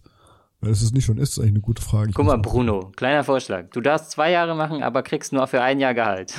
weil 0.60 0.70
es 0.70 0.82
es 0.82 0.92
nicht 0.92 1.06
schon 1.06 1.16
ist, 1.16 1.30
ist 1.30 1.38
eigentlich 1.38 1.52
eine 1.52 1.60
gute 1.62 1.80
Frage. 1.80 2.10
Ich 2.10 2.14
Guck 2.14 2.26
mal, 2.26 2.36
Bruno, 2.36 2.92
kleiner 2.94 3.24
Vorschlag. 3.24 3.70
Du 3.70 3.80
darfst 3.80 4.10
zwei 4.10 4.30
Jahre 4.30 4.54
machen, 4.54 4.82
aber 4.82 5.02
kriegst 5.02 5.32
nur 5.32 5.46
für 5.46 5.62
ein 5.62 5.80
Jahr 5.80 5.94
Gehalt. 5.94 6.34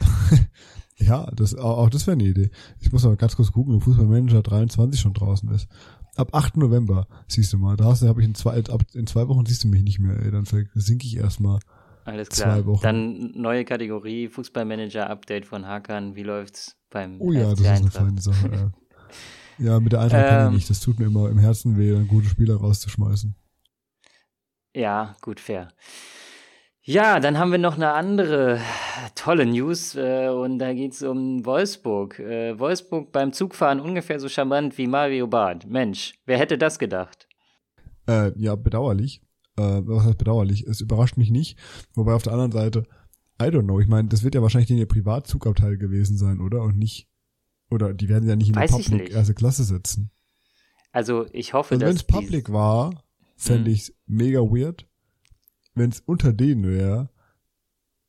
ja, 0.96 1.30
das, 1.32 1.54
auch 1.54 1.88
das 1.90 2.08
wäre 2.08 2.16
eine 2.16 2.24
Idee. 2.24 2.50
Ich 2.80 2.90
muss 2.90 3.06
aber 3.06 3.14
ganz 3.14 3.36
kurz 3.36 3.52
gucken, 3.52 3.76
ob 3.76 3.84
Fußballmanager 3.84 4.42
23 4.42 5.00
schon 5.00 5.14
draußen 5.14 5.48
ist. 5.50 5.68
Ab 6.16 6.34
8. 6.34 6.56
November, 6.56 7.06
siehst 7.28 7.52
du 7.52 7.58
mal. 7.58 7.76
Da 7.76 7.84
habe 7.84 8.20
ich 8.20 8.26
in 8.26 8.34
zwei, 8.34 8.58
ab, 8.64 8.82
in 8.94 9.06
zwei 9.06 9.28
Wochen 9.28 9.46
siehst 9.46 9.62
du 9.62 9.68
mich 9.68 9.84
nicht 9.84 10.00
mehr, 10.00 10.18
ey. 10.20 10.32
Dann 10.32 10.44
sinke 10.44 11.06
ich 11.06 11.16
erstmal. 11.16 11.60
Alles 12.08 12.30
klar. 12.30 12.62
Dann 12.80 13.32
neue 13.34 13.64
Kategorie, 13.64 14.28
Fußballmanager-Update 14.28 15.44
von 15.44 15.66
Hakan. 15.66 16.16
Wie 16.16 16.22
läuft's 16.22 16.76
beim 16.88 17.20
Oh 17.20 17.32
ja, 17.32 17.50
das 17.50 17.60
ist 17.60 17.66
eine 17.66 17.90
feine 17.90 18.20
Sache, 18.20 18.72
ja. 19.58 19.78
Mit 19.78 19.92
der 19.92 20.00
Eintracht 20.00 20.22
ähm, 20.22 20.28
kann 20.28 20.48
ich 20.48 20.54
nicht. 20.54 20.70
Das 20.70 20.80
tut 20.80 20.98
mir 20.98 21.06
immer 21.06 21.28
im 21.28 21.38
Herzen 21.38 21.76
weh, 21.76 21.92
dann 21.92 22.08
gute 22.08 22.28
Spieler 22.28 22.56
rauszuschmeißen. 22.56 23.34
Ja, 24.74 25.16
gut, 25.20 25.38
fair. 25.38 25.68
Ja, 26.82 27.20
dann 27.20 27.38
haben 27.38 27.52
wir 27.52 27.58
noch 27.58 27.74
eine 27.74 27.92
andere 27.92 28.58
tolle 29.14 29.44
News 29.44 29.94
äh, 29.94 30.28
und 30.28 30.58
da 30.58 30.72
geht 30.72 30.92
es 30.94 31.02
um 31.02 31.44
Wolfsburg. 31.44 32.18
Äh, 32.18 32.58
Wolfsburg 32.58 33.12
beim 33.12 33.34
Zugfahren 33.34 33.80
ungefähr 33.80 34.18
so 34.18 34.30
charmant 34.30 34.78
wie 34.78 34.86
Mario 34.86 35.26
Barth. 35.26 35.66
Mensch, 35.66 36.14
wer 36.24 36.38
hätte 36.38 36.56
das 36.56 36.78
gedacht? 36.78 37.28
Äh, 38.08 38.32
ja, 38.38 38.56
bedauerlich. 38.56 39.20
Äh, 39.58 39.86
was 39.86 40.04
heißt 40.04 40.18
bedauerlich? 40.18 40.64
Es 40.64 40.80
überrascht 40.80 41.16
mich 41.16 41.30
nicht. 41.30 41.58
Wobei 41.94 42.14
auf 42.14 42.22
der 42.22 42.32
anderen 42.32 42.52
Seite, 42.52 42.86
I 43.40 43.46
don't 43.46 43.64
know, 43.64 43.80
ich 43.80 43.88
meine, 43.88 44.08
das 44.08 44.22
wird 44.22 44.34
ja 44.34 44.42
wahrscheinlich 44.42 44.68
den 44.68 44.78
ihr 44.78 44.86
Privatzugabteil 44.86 45.76
gewesen 45.76 46.16
sein, 46.16 46.40
oder? 46.40 46.62
Und 46.62 46.78
nicht, 46.78 47.08
oder 47.70 47.92
die 47.92 48.08
werden 48.08 48.28
ja 48.28 48.36
nicht 48.36 48.48
in 48.48 48.56
Weiß 48.56 48.70
die 48.70 48.82
Public 48.82 49.10
erste 49.10 49.34
Klasse 49.34 49.64
setzen. 49.64 50.10
Also 50.92 51.26
ich 51.32 51.52
hoffe, 51.52 51.74
also, 51.74 51.80
dass. 51.80 51.88
Wenn 51.90 51.96
es 51.96 52.04
Public 52.04 52.52
war, 52.52 53.04
fände 53.36 53.70
ich 53.70 53.82
es 53.82 53.94
mega 54.06 54.40
weird 54.40 54.88
wenn 55.78 55.90
es 55.90 56.00
unter 56.00 56.32
denen 56.32 56.64
wäre, 56.64 57.08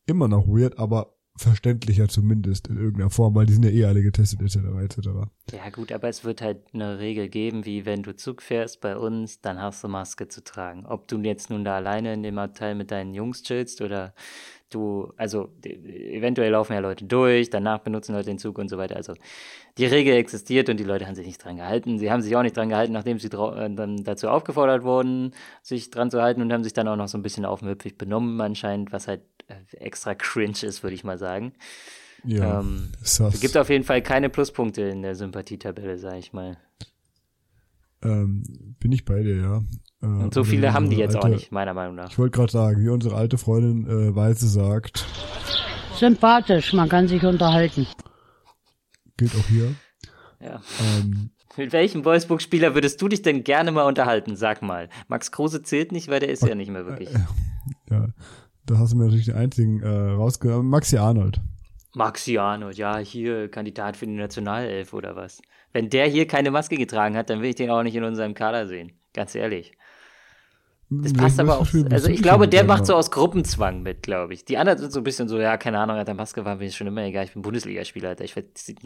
immer 0.06 0.28
noch 0.28 0.46
weird, 0.46 0.78
aber 0.78 1.16
verständlicher 1.36 2.08
zumindest 2.08 2.68
in 2.68 2.76
irgendeiner 2.76 3.10
Form, 3.10 3.34
weil 3.34 3.46
die 3.46 3.54
sind 3.54 3.64
ja 3.64 3.70
eh 3.70 3.84
alle 3.84 4.02
getestet 4.02 4.42
etc. 4.42 4.56
etc. 4.82 5.08
Ja 5.52 5.70
gut, 5.70 5.92
aber 5.92 6.08
es 6.08 6.24
wird 6.24 6.42
halt 6.42 6.58
eine 6.74 6.98
Regel 6.98 7.28
geben, 7.28 7.64
wie 7.64 7.86
wenn 7.86 8.02
du 8.02 8.14
Zug 8.14 8.42
fährst 8.42 8.80
bei 8.80 8.96
uns, 8.96 9.40
dann 9.40 9.60
hast 9.60 9.82
du 9.82 9.88
Maske 9.88 10.28
zu 10.28 10.44
tragen. 10.44 10.86
Ob 10.86 11.08
du 11.08 11.18
jetzt 11.20 11.50
nun 11.50 11.64
da 11.64 11.76
alleine 11.76 12.12
in 12.12 12.22
dem 12.22 12.38
Abteil 12.38 12.74
mit 12.74 12.90
deinen 12.90 13.14
Jungs 13.14 13.42
chillst 13.42 13.80
oder 13.80 14.14
du, 14.70 15.12
also 15.16 15.50
eventuell 15.64 16.52
laufen 16.52 16.72
ja 16.72 16.78
Leute 16.78 17.04
durch, 17.04 17.50
danach 17.50 17.80
benutzen 17.80 18.14
Leute 18.14 18.26
den 18.26 18.38
Zug 18.38 18.58
und 18.58 18.68
so 18.68 18.78
weiter. 18.78 18.96
Also 18.96 19.14
die 19.78 19.86
Regel 19.86 20.14
existiert 20.14 20.68
und 20.68 20.78
die 20.78 20.84
Leute 20.84 21.06
haben 21.06 21.14
sich 21.14 21.26
nicht 21.26 21.42
dran 21.44 21.56
gehalten. 21.56 21.98
Sie 21.98 22.10
haben 22.10 22.22
sich 22.22 22.34
auch 22.36 22.42
nicht 22.42 22.56
dran 22.56 22.68
gehalten, 22.68 22.92
nachdem 22.92 23.18
sie 23.18 23.28
äh, 23.28 23.74
dann 23.74 24.04
dazu 24.04 24.28
aufgefordert 24.28 24.82
wurden, 24.82 25.34
sich 25.62 25.90
dran 25.90 26.10
zu 26.10 26.22
halten 26.22 26.42
und 26.42 26.52
haben 26.52 26.64
sich 26.64 26.72
dann 26.72 26.88
auch 26.88 26.96
noch 26.96 27.08
so 27.08 27.18
ein 27.18 27.22
bisschen 27.22 27.44
aufmüpfig 27.44 27.98
benommen 27.98 28.40
anscheinend, 28.40 28.92
was 28.92 29.08
halt 29.08 29.22
äh, 29.48 29.76
extra 29.76 30.14
cringe 30.14 30.62
ist, 30.62 30.82
würde 30.82 30.94
ich 30.94 31.04
mal 31.04 31.18
sagen. 31.18 31.52
Ja, 32.24 32.60
ähm, 32.60 32.90
es 33.02 33.40
gibt 33.40 33.56
auf 33.56 33.70
jeden 33.70 33.84
Fall 33.84 34.02
keine 34.02 34.28
Pluspunkte 34.28 34.82
in 34.82 35.02
der 35.02 35.14
Sympathietabelle, 35.14 35.98
sage 35.98 36.18
ich 36.18 36.32
mal. 36.32 36.56
Ähm, 38.02 38.42
bin 38.78 38.92
ich 38.92 39.04
bei 39.04 39.22
dir, 39.22 39.36
ja. 39.36 39.62
Äh, 40.02 40.06
und 40.06 40.34
so 40.34 40.44
viele 40.44 40.72
haben 40.72 40.88
die 40.88 40.96
jetzt 40.96 41.16
alte, 41.16 41.26
auch 41.26 41.30
nicht, 41.30 41.52
meiner 41.52 41.74
Meinung 41.74 41.96
nach. 41.96 42.10
Ich 42.10 42.18
wollte 42.18 42.36
gerade 42.36 42.52
sagen, 42.52 42.82
wie 42.82 42.88
unsere 42.88 43.14
alte 43.14 43.36
Freundin 43.36 43.86
äh, 43.86 44.14
Weiße 44.14 44.48
sagt. 44.48 45.06
Sympathisch, 45.96 46.72
man 46.72 46.88
kann 46.88 47.08
sich 47.08 47.22
unterhalten. 47.24 47.86
Gilt 49.18 49.34
auch 49.34 49.46
hier. 49.48 49.74
Ja. 50.40 50.62
Ähm, 50.98 51.30
Mit 51.56 51.72
welchem 51.72 52.04
Wolfsburg-Spieler 52.04 52.74
würdest 52.74 53.02
du 53.02 53.08
dich 53.08 53.22
denn 53.22 53.44
gerne 53.44 53.72
mal 53.72 53.82
unterhalten? 53.82 54.36
Sag 54.36 54.62
mal. 54.62 54.88
Max 55.08 55.32
Kruse 55.32 55.62
zählt 55.62 55.92
nicht, 55.92 56.08
weil 56.08 56.20
der 56.20 56.30
ist 56.30 56.46
ja 56.46 56.54
nicht 56.54 56.70
mehr 56.70 56.86
wirklich. 56.86 57.14
Äh, 57.14 57.18
ja, 57.90 58.06
da 58.66 58.78
hast 58.78 58.92
du 58.92 58.96
mir 58.96 59.04
natürlich 59.04 59.26
den 59.26 59.34
einzigen 59.34 59.82
äh, 59.82 59.88
rausgenommen. 59.88 60.70
Maxi 60.70 60.96
Arnold. 60.96 61.40
Maxi 61.94 62.38
Arnold, 62.38 62.76
ja, 62.76 62.98
hier 62.98 63.50
Kandidat 63.50 63.96
für 63.96 64.06
die 64.06 64.12
Nationalelf 64.12 64.92
oder 64.92 65.16
was. 65.16 65.42
Wenn 65.72 65.90
der 65.90 66.06
hier 66.06 66.26
keine 66.26 66.50
Maske 66.50 66.76
getragen 66.76 67.16
hat, 67.16 67.30
dann 67.30 67.42
will 67.42 67.50
ich 67.50 67.56
den 67.56 67.70
auch 67.70 67.82
nicht 67.82 67.96
in 67.96 68.04
unserem 68.04 68.34
Kader 68.34 68.66
sehen. 68.66 68.92
Ganz 69.12 69.34
ehrlich. 69.34 69.72
Das 70.92 71.12
passt 71.12 71.38
aber 71.38 71.58
auch. 71.58 71.68
Also 71.92 72.08
ich 72.08 72.20
glaube, 72.20 72.48
der 72.48 72.64
macht 72.64 72.84
so 72.84 72.96
aus 72.96 73.12
Gruppenzwang 73.12 73.82
mit, 73.82 74.02
glaube 74.02 74.34
ich. 74.34 74.44
Die 74.44 74.58
anderen 74.58 74.76
sind 74.76 74.92
so 74.92 74.98
ein 74.98 75.04
bisschen 75.04 75.28
so, 75.28 75.38
ja, 75.38 75.56
keine 75.56 75.78
Ahnung, 75.78 75.96
hat 75.96 76.08
der 76.08 76.16
Maske 76.16 76.44
war 76.44 76.56
mir 76.56 76.68
schon 76.72 76.88
immer 76.88 77.04
egal. 77.04 77.26
Ich 77.26 77.32
bin 77.32 77.42
Bundesligaspieler, 77.42 78.08
Alter. 78.08 78.24
Ich 78.24 78.34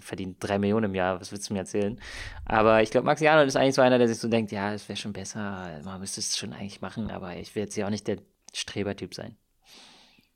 verdiene 0.00 0.34
drei 0.38 0.58
Millionen 0.58 0.90
im 0.90 0.94
Jahr. 0.94 1.18
Was 1.18 1.32
willst 1.32 1.48
du 1.48 1.54
mir 1.54 1.60
erzählen? 1.60 1.98
Aber 2.44 2.82
ich 2.82 2.90
glaube, 2.90 3.06
Max 3.06 3.22
Arnold 3.22 3.48
ist 3.48 3.56
eigentlich 3.56 3.74
so 3.74 3.80
einer, 3.80 3.96
der 3.96 4.08
sich 4.08 4.18
so 4.18 4.28
denkt, 4.28 4.52
ja, 4.52 4.74
es 4.74 4.86
wäre 4.86 4.98
schon 4.98 5.14
besser. 5.14 5.80
Man 5.82 5.98
müsste 5.98 6.20
es 6.20 6.36
schon 6.36 6.52
eigentlich 6.52 6.82
machen, 6.82 7.10
aber 7.10 7.36
ich 7.36 7.54
will 7.54 7.62
jetzt 7.62 7.76
ja 7.76 7.86
auch 7.86 7.90
nicht 7.90 8.06
der 8.06 8.18
Strebertyp 8.52 9.14
sein. 9.14 9.38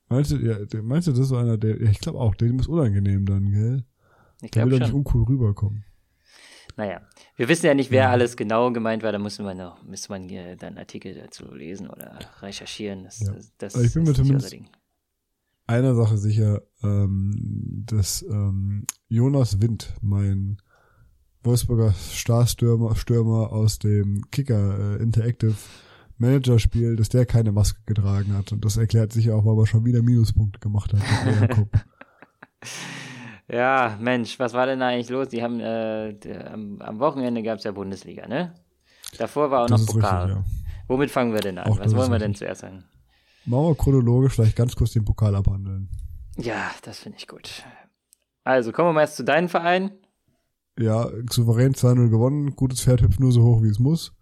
Meinst 0.09 0.31
du, 0.31 0.37
ja, 0.37 0.57
meinst 0.81 1.07
du, 1.07 1.11
das 1.11 1.21
ist 1.21 1.29
so 1.29 1.37
einer, 1.37 1.57
der, 1.57 1.81
ja, 1.81 1.89
ich 1.89 1.99
glaube 1.99 2.19
auch, 2.19 2.35
dem 2.35 2.59
ist 2.59 2.67
unangenehm 2.67 3.25
dann, 3.25 3.51
gell? 3.51 3.83
Ich 4.41 4.51
glaube 4.51 4.71
schon. 4.71 4.79
Der 4.79 4.79
will 4.79 4.85
nicht 4.87 4.93
uncool 4.93 5.23
rüberkommen. 5.23 5.85
Naja, 6.77 7.01
wir 7.35 7.49
wissen 7.49 7.65
ja 7.65 7.73
nicht, 7.73 7.91
wer 7.91 8.03
ja. 8.03 8.09
alles 8.09 8.37
genau 8.37 8.71
gemeint 8.71 9.03
war. 9.03 9.11
Da 9.11 9.19
müsste 9.19 9.43
man 9.43 9.57
noch, 9.57 9.83
müsste 9.83 10.11
man 10.11 10.29
hier 10.29 10.55
dann 10.55 10.77
Artikel 10.77 11.13
dazu 11.13 11.53
lesen 11.53 11.89
oder 11.89 12.17
recherchieren. 12.41 13.03
Das, 13.03 13.19
ja. 13.19 13.33
das, 13.33 13.51
das 13.57 13.75
ich 13.75 13.93
bin 13.93 14.03
mir 14.03 14.13
zumindest 14.13 14.55
einer 15.67 15.93
Sache 15.93 16.17
sicher, 16.17 16.63
ähm, 16.81 17.83
dass 17.85 18.23
ähm, 18.23 18.85
Jonas 19.07 19.61
Wind, 19.61 19.93
mein 20.01 20.57
Wolfsburger 21.43 21.93
Starstürmer 21.93 22.95
Stürmer 22.95 23.51
aus 23.51 23.77
dem 23.77 24.23
Kicker 24.31 24.97
äh, 24.97 25.03
Interactive 25.03 25.55
Manager 26.19 26.59
Spiel, 26.59 26.95
dass 26.95 27.09
der 27.09 27.25
keine 27.25 27.51
Maske 27.51 27.79
getragen 27.85 28.37
hat. 28.37 28.51
Und 28.51 28.63
das 28.65 28.77
erklärt 28.77 29.11
sich 29.13 29.31
auch, 29.31 29.45
weil 29.45 29.57
er 29.57 29.65
schon 29.65 29.85
wieder 29.85 30.01
Minuspunkte 30.01 30.59
gemacht 30.59 30.93
hat. 30.93 31.01
Ja, 33.51 33.97
Mensch, 33.99 34.37
was 34.37 34.53
war 34.53 34.67
denn 34.67 34.81
eigentlich 34.81 35.09
los? 35.09 35.29
Die 35.29 35.41
haben 35.41 35.59
äh, 35.59 36.13
am, 36.53 36.79
am, 36.81 36.99
Wochenende 36.99 37.41
gab 37.41 37.57
es 37.57 37.63
ja 37.63 37.71
Bundesliga, 37.71 38.27
ne? 38.27 38.53
Davor 39.17 39.49
war 39.49 39.63
auch 39.63 39.67
das 39.67 39.87
noch 39.87 39.93
Pokal. 39.93 40.33
Richtig, 40.33 40.45
ja. 40.45 40.83
Womit 40.87 41.09
fangen 41.09 41.33
wir 41.33 41.39
denn 41.39 41.57
an? 41.57 41.67
Auch 41.67 41.79
was 41.79 41.95
wollen 41.95 42.11
wir 42.11 42.19
denn 42.19 42.35
zuerst 42.35 42.61
sagen? 42.61 42.83
Machen 43.45 43.69
wir 43.69 43.75
chronologisch 43.75 44.33
vielleicht 44.33 44.55
ganz 44.55 44.75
kurz 44.75 44.91
den 44.91 45.03
Pokal 45.03 45.35
abhandeln. 45.35 45.89
Ja, 46.37 46.69
das 46.83 46.99
finde 46.99 47.17
ich 47.17 47.27
gut. 47.27 47.63
Also, 48.43 48.71
kommen 48.71 48.89
wir 48.89 48.93
mal 48.93 49.01
erst 49.01 49.17
zu 49.17 49.23
deinem 49.23 49.49
Verein. 49.49 49.91
Ja, 50.77 51.09
souverän 51.31 51.73
2-0 51.73 52.09
gewonnen. 52.09 52.55
Gutes 52.55 52.81
Pferd 52.81 53.01
hüpft 53.01 53.19
nur 53.19 53.31
so 53.31 53.43
hoch, 53.43 53.63
wie 53.63 53.69
es 53.69 53.79
muss. 53.79 54.13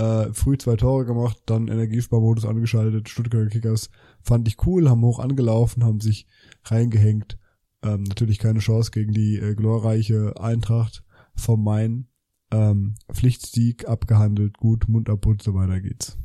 Äh, 0.00 0.32
früh 0.32 0.56
zwei 0.56 0.76
Tore 0.76 1.04
gemacht, 1.04 1.36
dann 1.44 1.68
Energiesparmodus 1.68 2.46
angeschaltet. 2.46 3.10
Stuttgarter 3.10 3.50
Kickers 3.50 3.90
fand 4.22 4.48
ich 4.48 4.56
cool, 4.66 4.88
haben 4.88 5.02
hoch 5.02 5.18
angelaufen, 5.18 5.84
haben 5.84 6.00
sich 6.00 6.26
reingehängt. 6.64 7.36
Ähm, 7.84 8.04
natürlich 8.04 8.38
keine 8.38 8.60
Chance 8.60 8.92
gegen 8.92 9.12
die 9.12 9.36
äh, 9.36 9.54
glorreiche 9.54 10.40
Eintracht 10.40 11.02
vom 11.34 11.62
Main. 11.62 12.06
Ähm, 12.50 12.94
Pflichtsieg 13.12 13.86
abgehandelt, 13.86 14.56
gut, 14.56 14.88
Mund 14.88 15.10
abputzt, 15.10 15.44
so 15.44 15.52
weiter 15.52 15.80
geht's. 15.82 16.16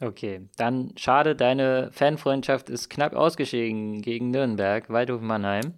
Okay, 0.00 0.48
dann 0.56 0.90
schade, 0.96 1.36
deine 1.36 1.90
Fanfreundschaft 1.92 2.68
ist 2.68 2.90
knapp 2.90 3.14
ausgeschieden 3.14 4.02
gegen 4.02 4.32
Nürnberg, 4.32 4.90
Waldhof 4.90 5.20
Mannheim. 5.20 5.74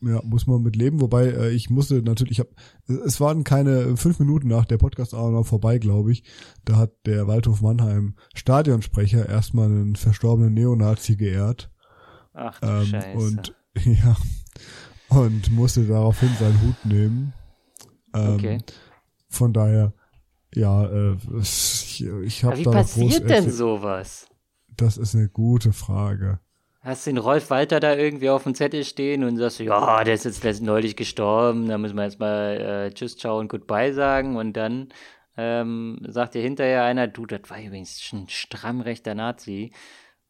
Ja, 0.00 0.20
muss 0.24 0.46
man 0.46 0.62
mit 0.62 0.76
leben, 0.76 1.00
wobei 1.00 1.26
äh, 1.26 1.50
ich 1.50 1.70
musste 1.70 2.02
natürlich, 2.02 2.32
ich 2.32 2.40
hab, 2.40 2.48
es 2.86 3.20
waren 3.20 3.44
keine 3.44 3.96
fünf 3.96 4.18
Minuten 4.18 4.48
nach 4.48 4.64
der 4.64 4.78
Podcast 4.78 5.14
auch 5.14 5.30
noch 5.30 5.46
vorbei, 5.46 5.78
glaube 5.78 6.12
ich. 6.12 6.24
Da 6.64 6.76
hat 6.76 6.92
der 7.06 7.26
Waldhof 7.26 7.60
Mannheim 7.60 8.14
Stadionsprecher 8.34 9.28
erstmal 9.28 9.66
einen 9.66 9.96
verstorbenen 9.96 10.54
Neonazi 10.54 11.16
geehrt. 11.16 11.70
Ach 12.32 12.58
du 12.60 12.66
ähm, 12.66 12.84
Scheiße. 12.86 13.18
Und 13.18 13.54
Ja. 13.84 14.16
Und 15.08 15.52
musste 15.52 15.84
daraufhin 15.84 16.30
seinen 16.38 16.60
Hut 16.62 16.84
nehmen. 16.84 17.32
Ähm, 18.14 18.34
okay. 18.34 18.58
Von 19.28 19.52
daher, 19.52 19.92
ja, 20.54 20.84
äh, 20.86 21.16
ich, 21.40 22.04
ich 22.24 22.44
habe 22.44 22.62
da. 22.62 22.70
Wie 22.70 22.74
passiert 22.74 23.28
denn 23.28 23.50
sowas? 23.50 24.26
Das 24.76 24.96
ist 24.96 25.14
eine 25.14 25.28
gute 25.28 25.72
Frage. 25.72 26.40
Hast 26.84 27.06
du 27.06 27.10
den 27.12 27.18
Rolf 27.18 27.48
Walter 27.48 27.80
da 27.80 27.96
irgendwie 27.96 28.28
auf 28.28 28.42
dem 28.42 28.54
Zettel 28.54 28.84
stehen 28.84 29.24
und 29.24 29.38
sagst, 29.38 29.58
ja, 29.58 30.04
der 30.04 30.12
ist 30.12 30.24
jetzt 30.24 30.62
neulich 30.62 30.96
gestorben, 30.96 31.66
da 31.66 31.78
müssen 31.78 31.96
wir 31.96 32.04
jetzt 32.04 32.20
mal 32.20 32.60
äh, 32.60 32.90
Tschüss, 32.92 33.16
Ciao 33.16 33.38
und 33.38 33.48
Goodbye 33.48 33.94
sagen 33.94 34.36
und 34.36 34.52
dann 34.52 34.88
ähm, 35.38 35.98
sagt 36.06 36.34
dir 36.34 36.42
hinterher 36.42 36.84
einer, 36.84 37.08
du, 37.08 37.24
das 37.24 37.40
war 37.48 37.58
übrigens 37.58 37.98
ein 38.12 38.28
stramm 38.28 38.82
rechter 38.82 39.14
Nazi. 39.14 39.72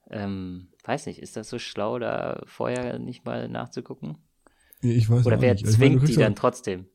Ähm, 0.08 0.68
weiß 0.84 1.06
nicht, 1.06 1.18
ist 1.18 1.36
das 1.36 1.50
so 1.50 1.58
schlau, 1.58 1.98
da 1.98 2.40
vorher 2.46 3.00
nicht 3.00 3.24
mal 3.24 3.48
nachzugucken? 3.48 4.18
Ich 4.80 5.10
weiß 5.10 5.26
Oder 5.26 5.40
wer 5.40 5.54
nicht. 5.54 5.66
Also 5.66 5.76
zwingt 5.76 5.96
meine, 5.96 6.06
die 6.06 6.16
dann 6.16 6.36
trotzdem? 6.36 6.86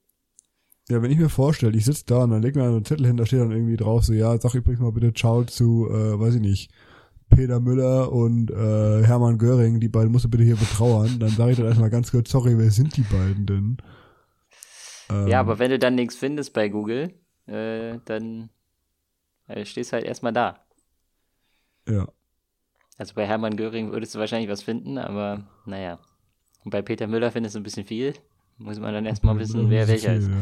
Ja, 0.87 1.01
wenn 1.01 1.11
ich 1.11 1.17
mir 1.17 1.27
vorstelle, 1.27 1.77
ich 1.77 1.83
sitze 1.83 2.05
da 2.07 2.23
und 2.23 2.29
dann 2.31 2.41
leg 2.41 2.55
mir 2.55 2.63
einen 2.63 2.85
Zettel 2.85 3.07
hin, 3.07 3.17
da 3.17 3.25
steht 3.25 3.41
dann 3.41 3.51
irgendwie 3.51 3.75
drauf, 3.75 4.05
so, 4.05 4.13
ja, 4.13 4.39
sag 4.39 4.55
übrigens 4.55 4.79
mal 4.79 4.93
bitte 4.93 5.13
Ciao 5.13 5.43
zu, 5.43 5.89
äh, 5.91 6.17
weiß 6.17 6.35
ich 6.35 6.41
nicht, 6.41 6.71
Peter 7.29 7.59
Müller 7.59 8.12
und 8.12 8.51
äh, 8.51 9.03
Hermann 9.05 9.38
Göring, 9.38 9.79
die 9.79 9.89
beiden 9.89 10.12
musst 10.12 10.25
du 10.25 10.29
bitte 10.29 10.43
hier 10.43 10.55
betrauern. 10.55 11.19
Dann 11.19 11.29
sage 11.29 11.51
ich 11.51 11.57
dann 11.57 11.67
erstmal 11.67 11.89
ganz 11.89 12.12
kurz, 12.12 12.29
sorry, 12.29 12.57
wer 12.57 12.71
sind 12.71 12.98
die 12.98 13.03
beiden 13.03 13.45
denn? 13.45 13.77
Ähm, 15.09 15.27
ja, 15.27 15.39
aber 15.39 15.59
wenn 15.59 15.71
du 15.71 15.79
dann 15.79 15.95
nichts 15.95 16.15
findest 16.15 16.53
bei 16.53 16.69
Google, 16.69 17.13
äh, 17.48 18.00
dann 18.05 18.50
äh, 19.48 19.65
stehst 19.65 19.93
halt 19.93 20.05
erstmal 20.05 20.33
da. 20.33 20.59
Ja. 21.88 22.07
Also 22.98 23.13
bei 23.15 23.25
Hermann 23.25 23.55
Göring 23.55 23.91
würdest 23.91 24.13
du 24.15 24.19
wahrscheinlich 24.19 24.50
was 24.50 24.63
finden, 24.63 24.98
aber 24.98 25.48
naja. 25.65 26.00
Und 26.65 26.71
bei 26.71 26.81
Peter 26.81 27.07
Müller 27.07 27.31
findest 27.31 27.55
du 27.55 27.59
ein 27.59 27.63
bisschen 27.63 27.86
viel. 27.86 28.13
Muss 28.57 28.79
man 28.79 28.93
dann 28.93 29.05
erstmal 29.05 29.39
wissen, 29.39 29.69
wer 29.69 29.88
welcher 29.88 30.15
ist. 30.15 30.27
Ja. 30.27 30.33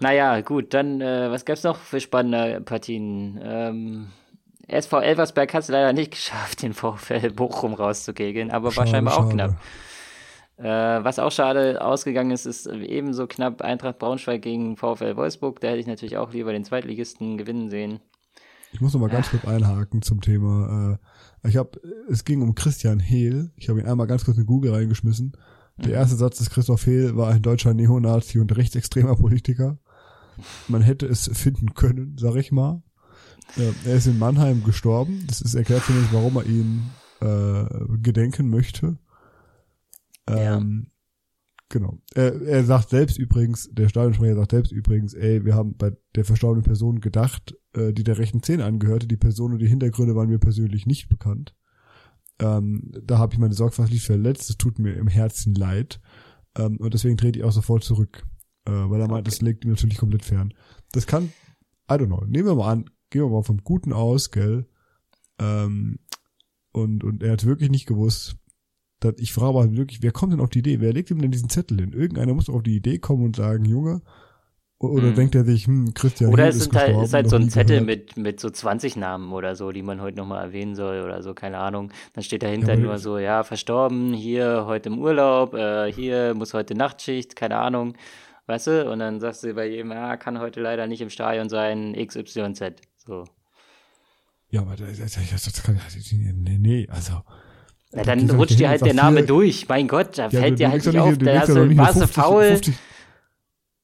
Naja, 0.00 0.40
gut, 0.42 0.74
dann, 0.74 1.00
äh, 1.00 1.30
was 1.30 1.46
gab's 1.46 1.62
noch 1.62 1.78
für 1.78 2.00
spannende 2.00 2.60
Partien? 2.60 3.40
Ähm, 3.42 4.08
SV 4.68 5.00
Elversberg 5.00 5.54
hat 5.54 5.62
es 5.62 5.68
leider 5.68 5.92
nicht 5.92 6.10
geschafft, 6.12 6.62
den 6.62 6.72
VfL 6.72 7.30
Bochum 7.30 7.74
rauszukegeln, 7.74 8.50
aber 8.50 8.70
schade, 8.70 8.86
war 8.86 8.86
scheinbar 8.86 9.14
auch 9.14 9.30
schade. 9.30 9.34
knapp. 9.34 9.60
Äh, 10.58 11.04
was 11.04 11.18
auch 11.18 11.32
schade 11.32 11.84
ausgegangen 11.84 12.30
ist, 12.30 12.46
ist 12.46 12.66
ebenso 12.66 13.26
knapp 13.26 13.60
Eintracht 13.60 13.98
Braunschweig 13.98 14.40
gegen 14.40 14.76
VfL 14.76 15.16
Wolfsburg. 15.16 15.60
Da 15.60 15.68
hätte 15.68 15.80
ich 15.80 15.86
natürlich 15.86 16.16
auch 16.16 16.32
lieber 16.32 16.52
den 16.52 16.64
Zweitligisten 16.64 17.36
gewinnen 17.36 17.68
sehen. 17.68 18.00
Ich 18.72 18.80
muss 18.80 18.94
noch 18.94 19.00
mal 19.00 19.10
ganz 19.10 19.30
kurz 19.30 19.44
einhaken 19.44 20.02
zum 20.02 20.20
Thema. 20.20 20.98
Äh, 21.44 21.48
ich 21.48 21.56
habe, 21.56 21.80
es 22.10 22.24
ging 22.24 22.42
um 22.42 22.54
Christian 22.54 23.00
Hehl. 23.00 23.50
Ich 23.56 23.68
habe 23.68 23.80
ihn 23.80 23.86
einmal 23.86 24.06
ganz 24.06 24.24
kurz 24.24 24.38
in 24.38 24.46
Google 24.46 24.72
reingeschmissen. 24.74 25.36
Der 25.78 25.88
mhm. 25.88 25.94
erste 25.94 26.16
Satz 26.16 26.38
des 26.38 26.50
Christoph 26.50 26.86
Hehl 26.86 27.16
war 27.16 27.30
ein 27.30 27.42
deutscher 27.42 27.74
Neonazi 27.74 28.38
und 28.38 28.56
rechtsextremer 28.56 29.16
Politiker. 29.16 29.78
Man 30.68 30.82
hätte 30.82 31.06
es 31.06 31.30
finden 31.32 31.74
können, 31.74 32.16
sag 32.18 32.36
ich 32.36 32.50
mal. 32.50 32.82
Ja, 33.54 33.70
er 33.84 33.96
ist 33.96 34.06
in 34.06 34.18
Mannheim 34.18 34.64
gestorben. 34.64 35.24
Das 35.26 35.40
ist 35.40 35.54
erklärt 35.54 35.84
zumindest, 35.84 36.12
warum 36.12 36.36
er 36.36 36.46
ihn 36.46 36.90
äh, 37.20 37.98
gedenken 38.02 38.50
möchte. 38.50 38.98
Ähm, 40.26 40.86
ja. 40.86 40.90
Genau. 41.68 41.98
Er, 42.14 42.40
er 42.42 42.64
sagt 42.64 42.90
selbst 42.90 43.18
übrigens, 43.18 43.68
der 43.72 43.88
Stadionsprecher 43.88 44.36
sagt 44.36 44.50
selbst 44.52 44.72
übrigens, 44.72 45.14
ey, 45.14 45.44
wir 45.44 45.54
haben 45.54 45.76
bei 45.76 45.92
der 46.14 46.24
verstorbenen 46.24 46.64
Person 46.64 47.00
gedacht, 47.00 47.56
äh, 47.74 47.92
die 47.92 48.04
der 48.04 48.18
rechten 48.18 48.40
Szene 48.40 48.64
angehörte. 48.64 49.08
Die 49.08 49.16
Person 49.16 49.52
und 49.52 49.58
die 49.58 49.68
Hintergründe 49.68 50.14
waren 50.14 50.28
mir 50.28 50.38
persönlich 50.38 50.86
nicht 50.86 51.08
bekannt. 51.08 51.54
Ähm, 52.38 52.92
da 53.02 53.18
habe 53.18 53.32
ich 53.32 53.38
meine 53.38 53.54
Sorgfalt 53.54 53.92
verletzt. 53.94 54.50
Es 54.50 54.58
tut 54.58 54.78
mir 54.78 54.94
im 54.94 55.08
Herzen 55.08 55.54
leid. 55.54 56.00
Ähm, 56.56 56.76
und 56.78 56.94
deswegen 56.94 57.16
trete 57.16 57.40
ich 57.40 57.44
auch 57.44 57.52
sofort 57.52 57.82
zurück. 57.82 58.24
Äh, 58.66 58.70
weil 58.70 59.00
er 59.00 59.08
meint, 59.08 59.26
das 59.26 59.40
legt 59.40 59.64
ihm 59.64 59.70
natürlich 59.70 59.98
komplett 59.98 60.24
fern. 60.24 60.54
Das 60.92 61.06
kann, 61.06 61.32
I 61.90 61.94
don't 61.94 62.06
know, 62.06 62.24
nehmen 62.26 62.46
wir 62.48 62.54
mal 62.54 62.70
an, 62.70 62.90
gehen 63.10 63.22
wir 63.22 63.28
mal 63.28 63.42
vom 63.42 63.62
Guten 63.64 63.92
aus, 63.92 64.30
gell? 64.30 64.66
Ähm, 65.38 65.98
und, 66.72 67.04
und 67.04 67.22
er 67.22 67.32
hat 67.32 67.46
wirklich 67.46 67.70
nicht 67.70 67.86
gewusst, 67.86 68.36
dass 69.00 69.14
ich 69.18 69.32
frage 69.32 69.58
aber 69.58 69.76
wirklich, 69.76 70.02
wer 70.02 70.12
kommt 70.12 70.32
denn 70.32 70.40
auf 70.40 70.50
die 70.50 70.60
Idee? 70.60 70.80
Wer 70.80 70.92
legt 70.92 71.10
ihm 71.10 71.20
denn 71.20 71.30
diesen 71.30 71.50
Zettel 71.50 71.80
hin? 71.80 71.92
Irgendeiner 71.92 72.34
muss 72.34 72.48
auf 72.48 72.62
die 72.62 72.76
Idee 72.76 72.98
kommen 72.98 73.24
und 73.24 73.36
sagen, 73.36 73.64
Junge, 73.64 74.02
oder 74.78 75.04
hm. 75.04 75.14
denkt 75.14 75.34
er 75.34 75.44
sich, 75.44 75.66
hm, 75.66 75.94
Christian 75.94 76.30
Oder 76.30 76.48
es 76.48 76.56
ist, 76.56 76.74
halt, 76.74 77.02
ist 77.02 77.14
halt 77.14 77.30
so 77.30 77.36
ein 77.36 77.48
Zettel 77.48 77.80
mit, 77.80 78.18
mit 78.18 78.40
so 78.40 78.50
20 78.50 78.96
Namen 78.96 79.32
oder 79.32 79.56
so, 79.56 79.72
die 79.72 79.82
man 79.82 80.02
heute 80.02 80.18
nochmal 80.18 80.44
erwähnen 80.44 80.74
soll 80.74 81.02
oder 81.02 81.22
so, 81.22 81.32
keine 81.32 81.58
Ahnung. 81.58 81.90
Dann 82.12 82.22
steht 82.22 82.42
dahinter 82.42 82.74
ja, 82.74 82.80
nur 82.80 82.98
so, 82.98 83.16
ja, 83.16 83.42
verstorben, 83.42 84.12
hier 84.12 84.64
heute 84.66 84.90
im 84.90 84.98
Urlaub, 84.98 85.54
äh, 85.54 85.90
hier 85.90 86.34
muss 86.34 86.52
heute 86.52 86.74
Nachtschicht, 86.74 87.36
keine 87.36 87.56
Ahnung. 87.56 87.94
Weißt 88.46 88.66
du? 88.66 88.90
Und 88.90 88.98
dann 88.98 89.18
sagst 89.18 89.44
du 89.44 89.54
bei 89.54 89.66
jedem, 89.66 89.92
ja, 89.92 90.18
kann 90.18 90.38
heute 90.38 90.60
leider 90.60 90.86
nicht 90.86 91.00
im 91.00 91.10
Stadion 91.10 91.48
sein, 91.48 91.94
XYZ. 91.94 92.74
So. 93.06 93.24
Ja, 94.50 94.62
aber 94.62 94.76
das, 94.76 94.98
das, 94.98 95.44
das 95.44 95.62
kann, 95.62 95.80
nee, 96.12 96.58
nee, 96.58 96.88
also. 96.90 97.22
Na, 97.92 98.02
dann 98.02 98.28
rutscht 98.30 98.58
dir 98.58 98.68
halt 98.68 98.84
der 98.84 98.94
Name 98.94 99.22
durch. 99.22 99.68
Mein 99.68 99.88
Gott, 99.88 100.18
da 100.18 100.28
fällt 100.28 100.58
dir 100.58 100.70
halt 100.70 100.84
nicht 100.84 100.98
auf. 100.98 101.16
Da 101.18 101.48
warst 101.76 102.00
du 102.00 102.08
faul. 102.08 102.46
50, 102.46 102.74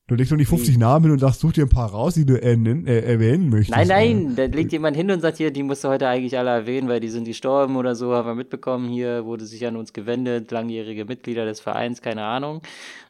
Du 0.08 0.16
legst 0.16 0.32
doch 0.32 0.36
nicht 0.36 0.48
50 0.48 0.78
Namen 0.78 1.04
hin 1.04 1.12
und 1.12 1.20
sagst, 1.20 1.40
such 1.40 1.52
dir 1.52 1.64
ein 1.64 1.68
paar 1.68 1.90
raus, 1.90 2.14
die 2.14 2.26
du 2.26 2.34
erwähnen, 2.34 2.86
äh, 2.88 3.00
erwähnen 3.00 3.48
möchtest. 3.50 3.70
Nein, 3.70 3.86
nein, 3.86 4.36
da 4.36 4.44
legt 4.46 4.72
jemand 4.72 4.96
hin 4.96 5.10
und 5.12 5.20
sagt 5.20 5.36
hier, 5.36 5.52
die 5.52 5.62
musst 5.62 5.84
du 5.84 5.88
heute 5.88 6.08
eigentlich 6.08 6.36
alle 6.36 6.50
erwähnen, 6.50 6.88
weil 6.88 6.98
die 6.98 7.08
sind 7.08 7.24
gestorben 7.24 7.76
oder 7.76 7.94
so, 7.94 8.12
haben 8.12 8.26
wir 8.26 8.34
mitbekommen. 8.34 8.88
Hier 8.88 9.24
wurde 9.24 9.46
sich 9.46 9.64
an 9.64 9.76
uns 9.76 9.92
gewendet, 9.92 10.50
langjährige 10.50 11.04
Mitglieder 11.04 11.44
des 11.44 11.60
Vereins, 11.60 12.02
keine 12.02 12.24
Ahnung. 12.24 12.62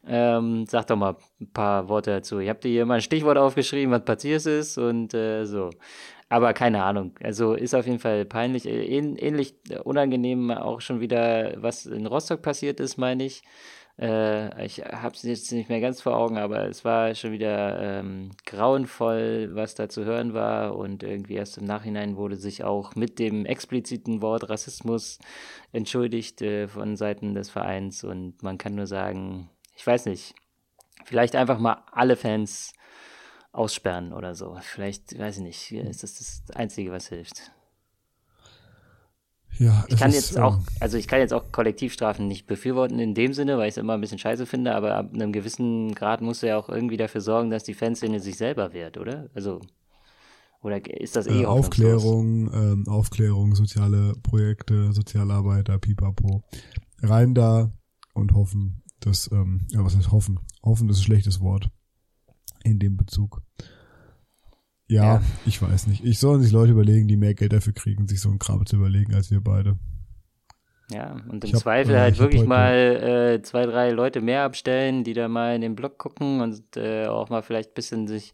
Ähm, 0.06 0.66
sag 0.68 0.86
doch 0.86 0.96
mal 0.96 1.16
ein 1.40 1.50
paar 1.50 1.88
Worte 1.88 2.10
dazu. 2.10 2.40
Ich 2.40 2.50
habe 2.50 2.60
dir 2.60 2.68
hier 2.68 2.84
mal 2.84 2.96
ein 2.96 3.00
Stichwort 3.00 3.38
aufgeschrieben, 3.38 3.90
was 3.90 4.04
passiert 4.04 4.44
ist 4.44 4.76
und 4.76 5.14
äh, 5.14 5.46
so. 5.46 5.70
Aber 6.28 6.52
keine 6.52 6.82
Ahnung. 6.82 7.12
Also 7.22 7.54
ist 7.54 7.74
auf 7.74 7.86
jeden 7.86 7.98
Fall 7.98 8.24
peinlich. 8.24 8.66
Ähnlich 8.66 9.54
unangenehm 9.84 10.50
auch 10.50 10.80
schon 10.80 11.00
wieder, 11.00 11.54
was 11.56 11.84
in 11.84 12.06
Rostock 12.06 12.42
passiert 12.42 12.80
ist, 12.80 12.96
meine 12.96 13.24
ich. 13.24 13.42
Äh, 14.02 14.66
ich 14.66 14.80
habe 14.80 15.14
es 15.14 15.22
jetzt 15.22 15.52
nicht 15.52 15.68
mehr 15.68 15.80
ganz 15.80 16.00
vor 16.00 16.16
Augen, 16.16 16.36
aber 16.36 16.66
es 16.66 16.84
war 16.84 17.14
schon 17.14 17.30
wieder 17.30 17.80
ähm, 17.80 18.32
grauenvoll, 18.46 19.50
was 19.54 19.76
da 19.76 19.88
zu 19.88 20.04
hören 20.04 20.34
war. 20.34 20.76
Und 20.76 21.04
irgendwie 21.04 21.34
erst 21.34 21.58
im 21.58 21.64
Nachhinein 21.64 22.16
wurde 22.16 22.36
sich 22.36 22.64
auch 22.64 22.96
mit 22.96 23.20
dem 23.20 23.46
expliziten 23.46 24.20
Wort 24.20 24.50
Rassismus 24.50 25.20
entschuldigt 25.70 26.42
äh, 26.42 26.66
von 26.66 26.96
Seiten 26.96 27.34
des 27.34 27.50
Vereins. 27.50 28.02
Und 28.02 28.42
man 28.42 28.58
kann 28.58 28.74
nur 28.74 28.88
sagen, 28.88 29.48
ich 29.76 29.86
weiß 29.86 30.06
nicht, 30.06 30.34
vielleicht 31.04 31.36
einfach 31.36 31.60
mal 31.60 31.84
alle 31.92 32.16
Fans 32.16 32.72
aussperren 33.52 34.12
oder 34.12 34.34
so. 34.34 34.58
Vielleicht, 34.62 35.16
weiß 35.16 35.38
ich 35.38 35.42
nicht, 35.44 35.72
ist 35.72 36.02
das 36.02 36.42
das 36.46 36.56
Einzige, 36.56 36.90
was 36.90 37.08
hilft. 37.08 37.52
Ja, 39.58 39.84
ich 39.88 39.96
kann 39.96 40.12
jetzt 40.12 40.38
auch, 40.38 40.56
ähm, 40.56 40.64
also 40.80 40.96
ich 40.96 41.06
kann 41.06 41.20
jetzt 41.20 41.32
auch 41.32 41.52
Kollektivstrafen 41.52 42.26
nicht 42.26 42.46
befürworten 42.46 42.98
in 42.98 43.14
dem 43.14 43.32
Sinne, 43.34 43.58
weil 43.58 43.68
ich 43.68 43.74
es 43.74 43.78
immer 43.78 43.94
ein 43.94 44.00
bisschen 44.00 44.18
scheiße 44.18 44.46
finde, 44.46 44.74
aber 44.74 44.96
ab 44.96 45.10
einem 45.12 45.32
gewissen 45.32 45.94
Grad 45.94 46.20
musst 46.20 46.42
du 46.42 46.48
ja 46.48 46.58
auch 46.58 46.68
irgendwie 46.68 46.96
dafür 46.96 47.20
sorgen, 47.20 47.50
dass 47.50 47.64
die 47.64 47.74
Fanszene 47.74 48.20
sich 48.20 48.36
selber 48.36 48.72
wehrt, 48.72 48.98
oder? 48.98 49.28
Also, 49.34 49.60
oder 50.62 50.84
ist 51.00 51.16
das 51.16 51.26
eh 51.26 51.42
äh, 51.42 51.46
Aufklärung, 51.46 52.52
ähm, 52.54 52.88
Aufklärung, 52.88 53.54
soziale 53.54 54.14
Projekte, 54.22 54.92
Sozialarbeiter, 54.92 55.78
pipapo. 55.78 56.42
Rein 57.02 57.34
da 57.34 57.72
und 58.14 58.32
hoffen, 58.32 58.82
dass, 59.00 59.30
ähm, 59.32 59.66
ja, 59.70 59.84
was 59.84 59.96
heißt 59.96 60.12
hoffen? 60.12 60.40
Hoffen 60.62 60.88
ist 60.88 60.98
ein 60.98 61.04
schlechtes 61.04 61.40
Wort 61.40 61.68
in 62.64 62.78
dem 62.78 62.96
Bezug. 62.96 63.42
Ja, 64.92 65.14
ja, 65.14 65.22
ich 65.46 65.60
weiß 65.62 65.86
nicht. 65.86 66.04
Ich 66.04 66.18
sollen 66.18 66.42
sich 66.42 66.52
Leute 66.52 66.72
überlegen, 66.72 67.08
die 67.08 67.16
mehr 67.16 67.34
Geld 67.34 67.52
dafür 67.52 67.72
kriegen, 67.72 68.06
sich 68.06 68.20
so 68.20 68.28
einen 68.28 68.38
Kram 68.38 68.64
zu 68.66 68.76
überlegen, 68.76 69.14
als 69.14 69.30
wir 69.30 69.40
beide. 69.40 69.78
Ja, 70.90 71.16
und 71.28 71.44
im 71.44 71.50
ich 71.50 71.56
Zweifel 71.56 71.94
hab, 71.94 72.00
äh, 72.00 72.02
halt 72.02 72.18
wirklich 72.18 72.44
mal 72.44 72.74
äh, 72.74 73.42
zwei, 73.42 73.64
drei 73.64 73.90
Leute 73.90 74.20
mehr 74.20 74.42
abstellen, 74.42 75.04
die 75.04 75.14
da 75.14 75.28
mal 75.28 75.54
in 75.54 75.62
den 75.62 75.74
Blog 75.74 75.96
gucken 75.96 76.42
und 76.42 76.76
äh, 76.76 77.06
auch 77.06 77.30
mal 77.30 77.42
vielleicht 77.42 77.70
ein 77.70 77.74
bisschen 77.74 78.06
sich 78.06 78.32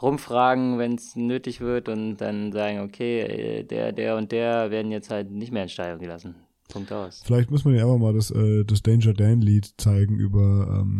rumfragen, 0.00 0.78
wenn 0.78 0.94
es 0.96 1.14
nötig 1.14 1.60
wird 1.60 1.88
und 1.88 2.16
dann 2.16 2.50
sagen, 2.50 2.80
okay, 2.80 3.20
äh, 3.20 3.62
der, 3.62 3.92
der 3.92 4.16
und 4.16 4.32
der 4.32 4.72
werden 4.72 4.90
jetzt 4.90 5.10
halt 5.10 5.30
nicht 5.30 5.52
mehr 5.52 5.62
in 5.62 5.68
Steuerung 5.68 6.00
gelassen. 6.00 6.34
Punkt 6.68 6.90
aus. 6.90 7.22
Vielleicht 7.24 7.52
muss 7.52 7.64
man 7.64 7.74
ja 7.76 7.84
einfach 7.84 7.98
mal 7.98 8.14
das, 8.14 8.32
äh, 8.32 8.64
das 8.64 8.82
Danger 8.82 9.12
Dan 9.12 9.40
Lied 9.40 9.72
zeigen 9.76 10.16
über, 10.16 10.80
ähm, 10.80 10.98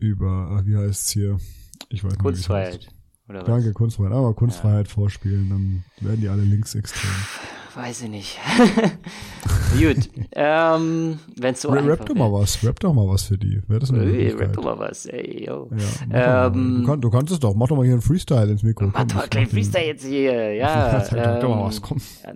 über, 0.00 0.60
wie 0.64 0.76
heißt 0.76 1.06
es 1.06 1.10
hier? 1.10 1.38
Ich 1.90 2.02
weiß 2.02 2.18
nicht. 2.18 3.01
Oder 3.32 3.44
Danke, 3.44 3.68
was? 3.68 3.74
Kunstfreiheit. 3.74 4.12
Aber 4.12 4.34
Kunstfreiheit 4.34 4.88
ja. 4.88 4.94
vorspielen, 4.94 5.48
dann 5.48 5.84
werden 6.06 6.20
die 6.20 6.28
alle 6.28 6.42
linksextrem. 6.42 7.10
Weiß 7.74 8.02
ich 8.02 8.10
nicht. 8.10 8.38
Gut. 9.78 10.10
ähm, 10.32 11.18
wenn's 11.36 11.62
so 11.62 11.70
Rap, 11.70 11.86
rap 11.86 12.04
doch 12.04 12.14
mal 12.14 12.30
was. 12.30 12.62
Rap 12.62 12.78
doch 12.80 12.92
mal 12.92 13.08
was 13.08 13.22
für 13.22 13.38
die. 13.38 13.62
Wäre 13.66 13.80
das 13.80 13.90
eine 13.90 14.02
Ui, 14.02 14.28
Rap 14.28 14.52
doch 14.52 14.64
mal 14.64 14.78
was. 14.78 15.06
Ey, 15.06 15.46
yo. 15.46 15.70
Ja, 16.10 16.48
ähm, 16.48 16.80
du, 16.82 16.86
kann, 16.86 17.00
du, 17.00 17.08
kannst 17.08 17.32
es 17.32 17.40
doch. 17.40 17.54
Mach 17.54 17.68
doch 17.68 17.76
mal 17.76 17.84
hier 17.84 17.94
einen 17.94 18.02
Freestyle 18.02 18.50
ins 18.50 18.62
Mikro. 18.62 18.90
Mach 18.92 19.04
doch 19.04 19.14
mal 19.14 19.28
einen 19.34 19.48
Freestyle 19.48 19.86
jetzt 19.86 20.04
hier. 20.04 20.52
Ja. 20.52 21.02
ja 21.12 21.34
ähm, 21.36 21.40
doch 21.40 21.48
mal 21.48 21.64
was. 21.64 21.80
Komm. 21.80 21.98
Ja, 22.22 22.34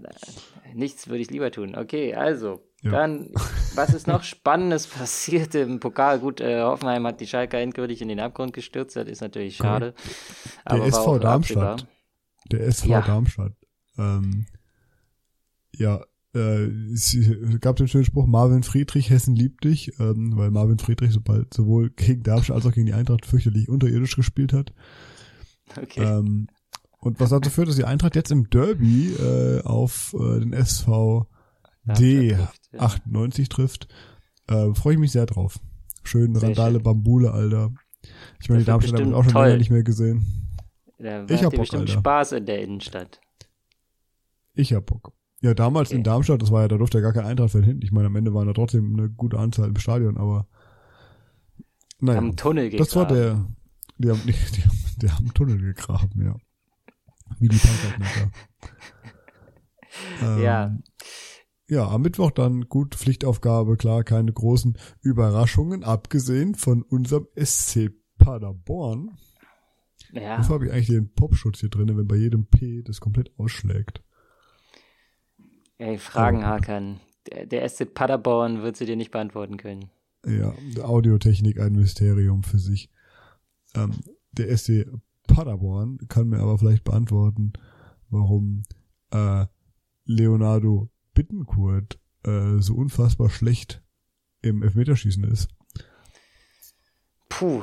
nichts 0.74 1.06
würde 1.08 1.20
ich 1.20 1.30
lieber 1.30 1.50
tun. 1.50 1.76
Okay, 1.76 2.14
also. 2.14 2.60
Ja. 2.82 2.90
Dann, 2.90 3.30
was 3.74 3.94
ist 3.94 4.06
noch 4.06 4.22
Spannendes 4.22 4.86
passiert 4.98 5.54
im 5.54 5.80
Pokal? 5.80 6.20
Gut, 6.20 6.40
äh, 6.40 6.62
Hoffenheim 6.62 7.06
hat 7.06 7.20
die 7.20 7.26
Schalke 7.26 7.56
endgültig 7.58 8.02
in 8.02 8.08
den 8.08 8.20
Abgrund 8.20 8.52
gestürzt, 8.52 8.96
das 8.96 9.08
ist 9.08 9.20
natürlich 9.20 9.56
schade. 9.56 9.94
Der 10.70 10.84
SV 10.84 11.18
Darmstadt. 11.18 11.82
Absehbar. 11.82 11.88
Der 12.52 12.66
SV 12.66 12.88
ja. 12.88 13.00
Darmstadt. 13.00 13.52
Ähm, 13.98 14.46
ja, 15.74 16.00
äh, 16.34 16.66
es 16.92 17.16
gab 17.60 17.76
den 17.76 17.88
schönen 17.88 18.04
Spruch, 18.04 18.26
Marvin 18.26 18.62
Friedrich, 18.62 19.10
Hessen 19.10 19.34
liebt 19.34 19.64
dich, 19.64 19.98
ähm, 19.98 20.36
weil 20.36 20.50
Marvin 20.50 20.78
Friedrich 20.78 21.12
sobald 21.12 21.52
sowohl 21.54 21.90
gegen 21.90 22.22
Darmstadt 22.22 22.56
als 22.56 22.66
auch 22.66 22.72
gegen 22.72 22.86
die 22.86 22.94
Eintracht 22.94 23.24
fürchterlich 23.24 23.68
unterirdisch 23.68 24.16
gespielt 24.16 24.52
hat. 24.52 24.72
Okay. 25.76 26.02
Ähm, 26.02 26.48
und 26.98 27.20
was 27.20 27.30
dazu 27.30 27.50
führt, 27.50 27.68
dass 27.68 27.76
die 27.76 27.84
Eintracht 27.84 28.16
jetzt 28.16 28.30
im 28.30 28.50
Derby 28.50 29.14
äh, 29.14 29.62
auf 29.62 30.14
äh, 30.18 30.40
den 30.40 30.52
SV 30.52 31.26
D 31.86 32.36
98 32.78 33.48
trifft. 33.48 33.88
Äh, 34.48 34.74
Freue 34.74 34.94
ich 34.94 34.98
mich 35.00 35.12
sehr 35.12 35.26
drauf. 35.26 35.58
Schön 36.04 36.34
sehr 36.34 36.48
Randale 36.50 36.74
schön. 36.74 36.82
Bambule, 36.82 37.32
Alter. 37.32 37.72
Ich 38.40 38.48
meine, 38.48 38.60
die 38.60 38.66
Darmstadt 38.66 39.00
haben 39.00 39.10
wir 39.10 39.16
auch 39.16 39.24
schon 39.24 39.34
länger 39.34 39.56
nicht 39.56 39.70
mehr 39.70 39.82
gesehen. 39.82 40.24
Ich 40.98 41.42
hab 41.44 41.50
Bock, 41.52 41.60
bestimmt 41.60 41.82
Alter. 41.88 41.92
Spaß 41.98 42.32
in 42.32 42.46
der 42.46 42.62
Innenstadt. 42.62 43.20
Ich 44.54 44.72
hab 44.72 44.86
Bock. 44.86 45.12
Ja, 45.42 45.52
damals 45.54 45.88
Okay. 45.90 45.96
in 45.98 46.02
Darmstadt, 46.04 46.40
das 46.40 46.50
war 46.50 46.62
ja, 46.62 46.68
da 46.68 46.76
durfte 46.78 46.98
ja 46.98 47.02
gar 47.02 47.12
kein 47.12 47.26
Eintrachtfan 47.26 47.62
hin. 47.62 47.80
Ich 47.82 47.92
meine, 47.92 48.06
am 48.06 48.16
Ende 48.16 48.32
waren 48.32 48.46
da 48.46 48.52
trotzdem 48.54 48.94
eine 48.98 49.10
gute 49.10 49.38
Anzahl 49.38 49.68
im 49.68 49.76
Stadion, 49.76 50.16
aber 50.16 50.46
naja, 52.00 52.18
Am 52.18 52.36
Tunnel 52.36 52.70
gegraben. 52.70 52.84
das 52.86 52.96
war 52.96 53.06
der, 53.06 53.46
die 53.98 54.08
haben, 54.10 54.20
die, 54.26 54.32
die, 54.32 54.62
haben- 54.62 54.78
die 55.02 55.10
haben 55.10 55.34
Tunnel 55.34 55.58
gegraben, 55.60 56.22
ja. 56.24 56.36
Wie 57.38 57.48
die 57.48 57.56
Panzerknacker. 57.58 58.30
ähm, 60.22 60.42
Ja. 60.42 60.76
Ja, 61.68 61.88
am 61.88 62.02
Mittwoch 62.02 62.30
dann 62.30 62.68
gut 62.68 62.94
Pflichtaufgabe, 62.94 63.76
klar, 63.76 64.04
keine 64.04 64.32
großen 64.32 64.78
Überraschungen, 65.00 65.82
abgesehen 65.82 66.54
von 66.54 66.82
unserem 66.82 67.26
SC 67.36 67.90
Paderborn. 68.18 69.16
Ja. 70.12 70.38
Wofür 70.38 70.54
habe 70.54 70.66
ich 70.66 70.72
eigentlich 70.72 70.86
den 70.86 71.12
Popschutz 71.12 71.58
hier 71.60 71.68
drin, 71.68 71.96
wenn 71.96 72.06
bei 72.06 72.16
jedem 72.16 72.46
P 72.46 72.82
das 72.82 73.00
komplett 73.00 73.32
ausschlägt? 73.38 74.02
Ey, 75.78 75.98
Fragen 75.98 76.38
Oh. 76.38 76.42
hakern. 76.46 77.00
Der, 77.30 77.46
der 77.46 77.68
SC 77.68 77.92
Paderborn 77.92 78.62
wird 78.62 78.76
sie 78.76 78.86
dir 78.86 78.96
nicht 78.96 79.10
beantworten 79.10 79.56
können. 79.56 79.90
Ja, 80.24 80.54
Audiotechnik 80.82 81.60
ein 81.60 81.72
Mysterium 81.72 82.42
für 82.44 82.58
sich. 82.58 82.90
Ähm, 83.74 83.90
der 84.32 84.56
SC 84.56 84.86
Paderborn 85.26 85.98
kann 86.08 86.28
mir 86.28 86.38
aber 86.38 86.58
vielleicht 86.58 86.84
beantworten, 86.84 87.52
warum 88.08 88.62
äh, 89.10 89.46
Leonardo 90.04 90.88
Bittencourt 91.16 91.98
äh, 92.24 92.58
so 92.58 92.74
unfassbar 92.74 93.30
schlecht 93.30 93.82
im 94.42 94.62
Elfmeterschießen 94.62 95.24
ist. 95.24 95.48
Puh, 97.28 97.62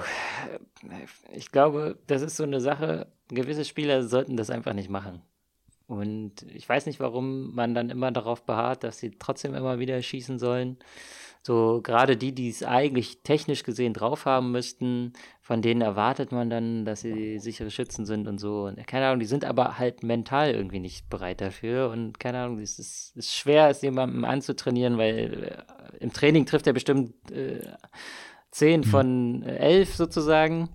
ich 1.34 1.52
glaube, 1.52 1.98
das 2.08 2.22
ist 2.22 2.36
so 2.36 2.44
eine 2.44 2.60
Sache, 2.60 3.08
gewisse 3.30 3.64
Spieler 3.64 4.04
sollten 4.04 4.36
das 4.36 4.50
einfach 4.50 4.74
nicht 4.74 4.90
machen. 4.90 5.22
Und 5.88 6.42
ich 6.54 6.68
weiß 6.68 6.86
nicht, 6.88 7.00
warum 7.00 7.54
man 7.54 7.76
dann 7.76 7.90
immer 7.90 8.12
darauf 8.12 8.46
beharrt, 8.46 8.84
dass 8.84 8.98
sie 8.98 9.12
trotzdem 9.12 9.54
immer 9.54 9.80
wieder 9.80 10.02
schießen 10.02 10.40
sollen. 10.40 10.78
So 11.46 11.82
gerade 11.84 12.16
die, 12.16 12.34
die 12.34 12.48
es 12.48 12.64
eigentlich 12.64 13.22
technisch 13.24 13.64
gesehen 13.64 13.94
drauf 13.94 14.26
haben 14.26 14.54
müssten, 14.54 15.12
von 15.42 15.62
denen 15.62 15.82
erwartet 15.82 16.32
man 16.32 16.50
dann, 16.50 16.86
dass 16.86 17.02
sie 17.02 17.38
sichere 17.38 17.70
Schützen 17.70 18.06
sind 18.06 18.30
und 18.30 18.40
so. 18.40 18.64
Und 18.64 18.88
keine 18.88 19.08
Ahnung, 19.08 19.20
die 19.20 19.26
sind 19.26 19.44
aber 19.44 19.78
halt 19.78 20.04
mental 20.04 20.52
irgendwie 20.52 20.80
nicht 20.80 21.10
bereit 21.10 21.42
dafür. 21.42 21.90
Und 21.90 22.18
keine 22.18 22.40
Ahnung, 22.40 22.60
es 22.60 22.80
ist, 22.80 23.18
ist 23.18 23.34
schwer, 23.36 23.68
es 23.70 23.82
jemandem 23.82 24.24
anzutrainieren, 24.24 24.98
weil 24.98 25.66
äh, 25.92 25.98
im 25.98 26.14
Training 26.14 26.46
trifft 26.46 26.66
er 26.66 26.72
bestimmt 26.74 27.14
äh, 27.30 27.60
10 28.52 28.86
von 28.86 29.44
äh, 29.44 29.58
11 29.58 29.96
sozusagen. 29.96 30.70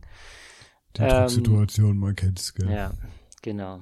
Die 0.98 1.02
Ähm, 1.02 1.08
Drucksituation, 1.08 1.96
man 1.96 2.14
kennt's, 2.14 2.52
gell? 2.54 2.70
Ja, 2.70 2.92
genau. 3.40 3.80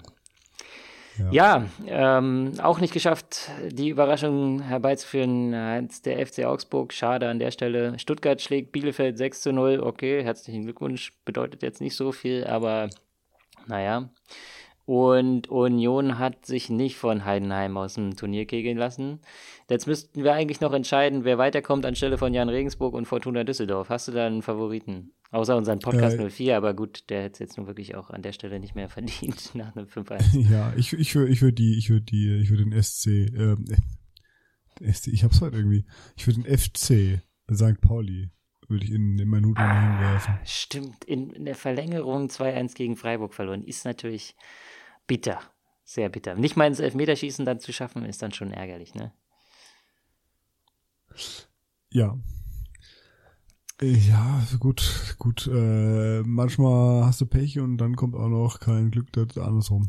Ja. 1.18 1.66
Ja, 1.87 2.18
ähm, 2.18 2.52
auch 2.62 2.81
nicht 2.81 2.92
geschafft, 2.92 3.50
die 3.68 3.88
Überraschung 3.88 4.61
herbeizuführen 4.61 5.55
hat 5.55 6.05
der 6.05 6.26
FC 6.26 6.44
Augsburg. 6.44 6.92
Schade 6.92 7.29
an 7.29 7.38
der 7.38 7.50
Stelle. 7.50 7.98
Stuttgart 7.98 8.40
schlägt 8.40 8.72
Bielefeld 8.72 9.18
6 9.18 9.40
zu 9.40 9.52
0. 9.52 9.81
Okay, 9.81 10.22
herzlichen 10.22 10.64
Glückwunsch. 10.64 11.12
Bedeutet 11.24 11.62
jetzt 11.62 11.81
nicht 11.81 11.96
so 11.96 12.12
viel, 12.12 12.44
aber 12.44 12.90
naja. 13.66 14.11
Und 14.87 15.49
Union 15.49 16.20
hat 16.20 16.46
sich 16.46 16.70
nicht 16.70 16.96
von 16.96 17.25
Heidenheim 17.25 17.77
aus 17.77 17.94
dem 17.94 18.14
Turnier 18.16 18.46
kegeln 18.46 18.79
lassen. 18.79 19.18
Jetzt 19.68 19.88
müssten 19.88 20.22
wir 20.22 20.33
eigentlich 20.33 20.61
noch 20.61 20.72
entscheiden, 20.72 21.25
wer 21.25 21.38
weiterkommt 21.38 21.85
anstelle 21.85 22.18
von 22.18 22.33
Jan 22.33 22.49
Regensburg 22.49 22.94
und 22.94 23.07
Fortuna 23.07 23.42
Düsseldorf. 23.42 23.88
Hast 23.88 24.07
du 24.07 24.12
da 24.12 24.27
einen 24.27 24.42
Favoriten? 24.42 25.11
Außer 25.33 25.57
unseren 25.57 25.81
Podcast 25.81 26.20
Äh, 26.20 26.31
04, 26.31 26.57
aber 26.57 26.72
gut, 26.72 27.11
der 27.11 27.25
hätte 27.25 27.33
es 27.33 27.38
jetzt 27.40 27.59
nun 27.59 27.66
wirklich 27.66 27.96
auch 27.96 28.11
an 28.11 28.22
der 28.22 28.31
Stelle 28.31 28.61
nicht 28.61 28.77
mehr 28.77 28.88
verdient 28.88 29.57
nach 29.57 29.75
einem 29.75 29.87
5-1. 29.87 30.49
Ja, 30.51 30.72
ich, 30.77 30.92
ich 30.92 31.14
würde 31.16 31.33
ich 31.33 31.42
würd 31.42 31.59
die, 31.59 31.77
ich 31.77 31.90
würde 31.90 32.05
die, 32.05 32.37
ich 32.37 32.51
würde 32.51 32.64
den 32.64 32.81
SC, 32.81 33.07
ähm, 33.07 33.64
den 34.79 34.92
SC, 34.92 35.09
ich 35.09 35.25
hab's 35.25 35.40
heute 35.40 35.57
irgendwie, 35.57 35.85
ich 36.16 36.29
würde 36.29 36.42
den 36.42 36.57
FC 36.59 37.22
St. 37.53 37.81
Pauli, 37.81 38.31
würde 38.68 38.85
ich 38.85 38.92
in, 38.92 39.18
in 39.18 39.29
Minuten 39.29 39.61
hinwerfen. 39.61 40.38
Stimmt, 40.44 41.05
in, 41.05 41.31
in 41.31 41.44
der 41.44 41.57
Verlängerung 41.57 42.29
2-1 42.29 42.77
gegen 42.77 42.94
Freiburg 42.94 43.35
verloren. 43.35 43.64
Ist 43.64 43.85
natürlich 43.85 44.37
bitter. 45.06 45.40
Sehr 45.84 46.08
bitter. 46.08 46.34
Nicht 46.34 46.56
mal 46.56 46.66
ins 46.66 46.80
Elfmeterschießen 46.80 47.44
dann 47.44 47.60
zu 47.60 47.72
schaffen, 47.72 48.04
ist 48.04 48.20
dann 48.22 48.32
schon 48.32 48.50
ärgerlich, 48.52 48.94
ne? 48.94 49.12
Ja. 51.90 52.18
Ja, 53.80 54.42
gut, 54.58 55.14
gut. 55.18 55.46
Äh, 55.52 56.22
manchmal 56.22 57.04
hast 57.04 57.20
du 57.20 57.26
Pech 57.26 57.58
und 57.58 57.76
dann 57.78 57.94
kommt 57.94 58.14
auch 58.14 58.28
noch 58.28 58.58
kein 58.58 58.90
Glück 58.90 59.08
andersrum. 59.36 59.86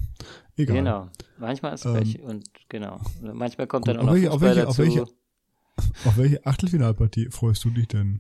Egal. 0.57 0.75
Genau. 0.77 1.09
Manchmal 1.37 1.73
ist 1.73 1.85
Ähm, 1.85 1.93
Pech 1.93 2.19
und 2.21 2.43
genau. 2.69 2.99
Manchmal 3.21 3.65
kommt 3.67 3.85
gut, 3.85 3.95
dann 3.95 3.97
auch 4.01 4.01
auf 4.01 4.07
noch 4.07 4.13
welche- 4.13 4.27
auf 4.29 4.33
Fußball 4.35 4.55
welche- 4.55 4.67
auf 4.67 4.75
dazu. 4.77 4.81
welche- 4.83 6.07
Auf 6.09 6.17
welche 6.17 6.45
Achtelfinalpartie 6.45 7.29
freust 7.29 7.63
du 7.63 7.69
dich 7.69 7.87
denn 7.87 8.19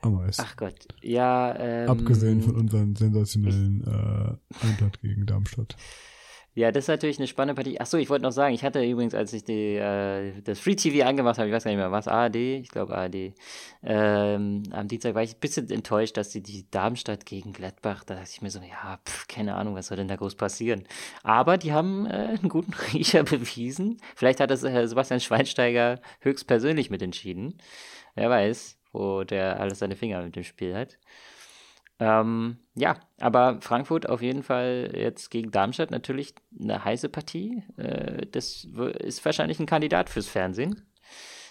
am 0.00 0.14
meisten? 0.14 0.42
Ach 0.44 0.56
Gott. 0.56 0.86
Ja, 1.02 1.54
ähm, 1.58 1.88
Abgesehen 1.88 2.42
von 2.42 2.56
unseren 2.56 2.94
sensationellen 2.96 3.82
äh, 3.84 4.66
Eintracht 4.66 5.00
gegen 5.00 5.26
Darmstadt. 5.26 5.76
Ja, 6.58 6.72
das 6.72 6.84
ist 6.84 6.88
natürlich 6.88 7.18
eine 7.18 7.28
spannende 7.28 7.54
Partie. 7.54 7.80
Achso, 7.80 7.98
ich 7.98 8.10
wollte 8.10 8.24
noch 8.24 8.32
sagen, 8.32 8.52
ich 8.52 8.64
hatte 8.64 8.82
übrigens, 8.82 9.14
als 9.14 9.32
ich 9.32 9.44
die, 9.44 9.76
äh, 9.76 10.42
das 10.42 10.58
Free 10.58 10.74
TV 10.74 11.06
angemacht 11.06 11.38
habe, 11.38 11.48
ich 11.48 11.54
weiß 11.54 11.62
gar 11.62 11.70
nicht 11.70 11.78
mehr, 11.78 11.92
was, 11.92 12.08
ARD, 12.08 12.34
ich 12.34 12.68
glaube 12.70 12.96
ARD, 12.96 13.32
ähm, 13.84 14.64
am 14.72 14.88
Dienstag 14.88 15.14
war 15.14 15.22
ich 15.22 15.36
ein 15.36 15.38
bisschen 15.40 15.70
enttäuscht, 15.70 16.16
dass 16.16 16.30
die, 16.30 16.42
die 16.42 16.68
Darmstadt 16.68 17.26
gegen 17.26 17.52
Gladbach, 17.52 18.02
da 18.02 18.14
dachte 18.16 18.30
ich 18.32 18.42
mir 18.42 18.50
so, 18.50 18.58
ja, 18.58 18.98
pf, 19.06 19.28
keine 19.28 19.54
Ahnung, 19.54 19.76
was 19.76 19.86
soll 19.86 19.98
denn 19.98 20.08
da 20.08 20.16
groß 20.16 20.34
passieren. 20.34 20.82
Aber 21.22 21.58
die 21.58 21.72
haben 21.72 22.06
äh, 22.06 22.36
einen 22.40 22.48
guten 22.48 22.74
Riecher 22.92 23.22
bewiesen. 23.22 23.98
Vielleicht 24.16 24.40
hat 24.40 24.50
das 24.50 24.64
äh, 24.64 24.88
Sebastian 24.88 25.20
Schweinsteiger 25.20 26.00
höchstpersönlich 26.22 26.90
mit 26.90 27.02
entschieden. 27.02 27.58
Wer 28.16 28.30
weiß, 28.30 28.77
wo 28.92 29.24
der 29.24 29.60
alles 29.60 29.78
seine 29.80 29.96
Finger 29.96 30.22
mit 30.22 30.36
dem 30.36 30.44
Spiel 30.44 30.74
hat. 30.74 30.98
Ähm, 32.00 32.58
ja, 32.76 32.94
aber 33.18 33.60
Frankfurt 33.60 34.08
auf 34.08 34.22
jeden 34.22 34.44
Fall 34.44 34.92
jetzt 34.94 35.30
gegen 35.30 35.50
Darmstadt 35.50 35.90
natürlich 35.90 36.34
eine 36.60 36.84
heiße 36.84 37.08
Partie. 37.08 37.64
Äh, 37.76 38.26
das 38.30 38.66
ist 39.00 39.24
wahrscheinlich 39.24 39.58
ein 39.58 39.66
Kandidat 39.66 40.08
fürs 40.08 40.28
Fernsehen. 40.28 40.86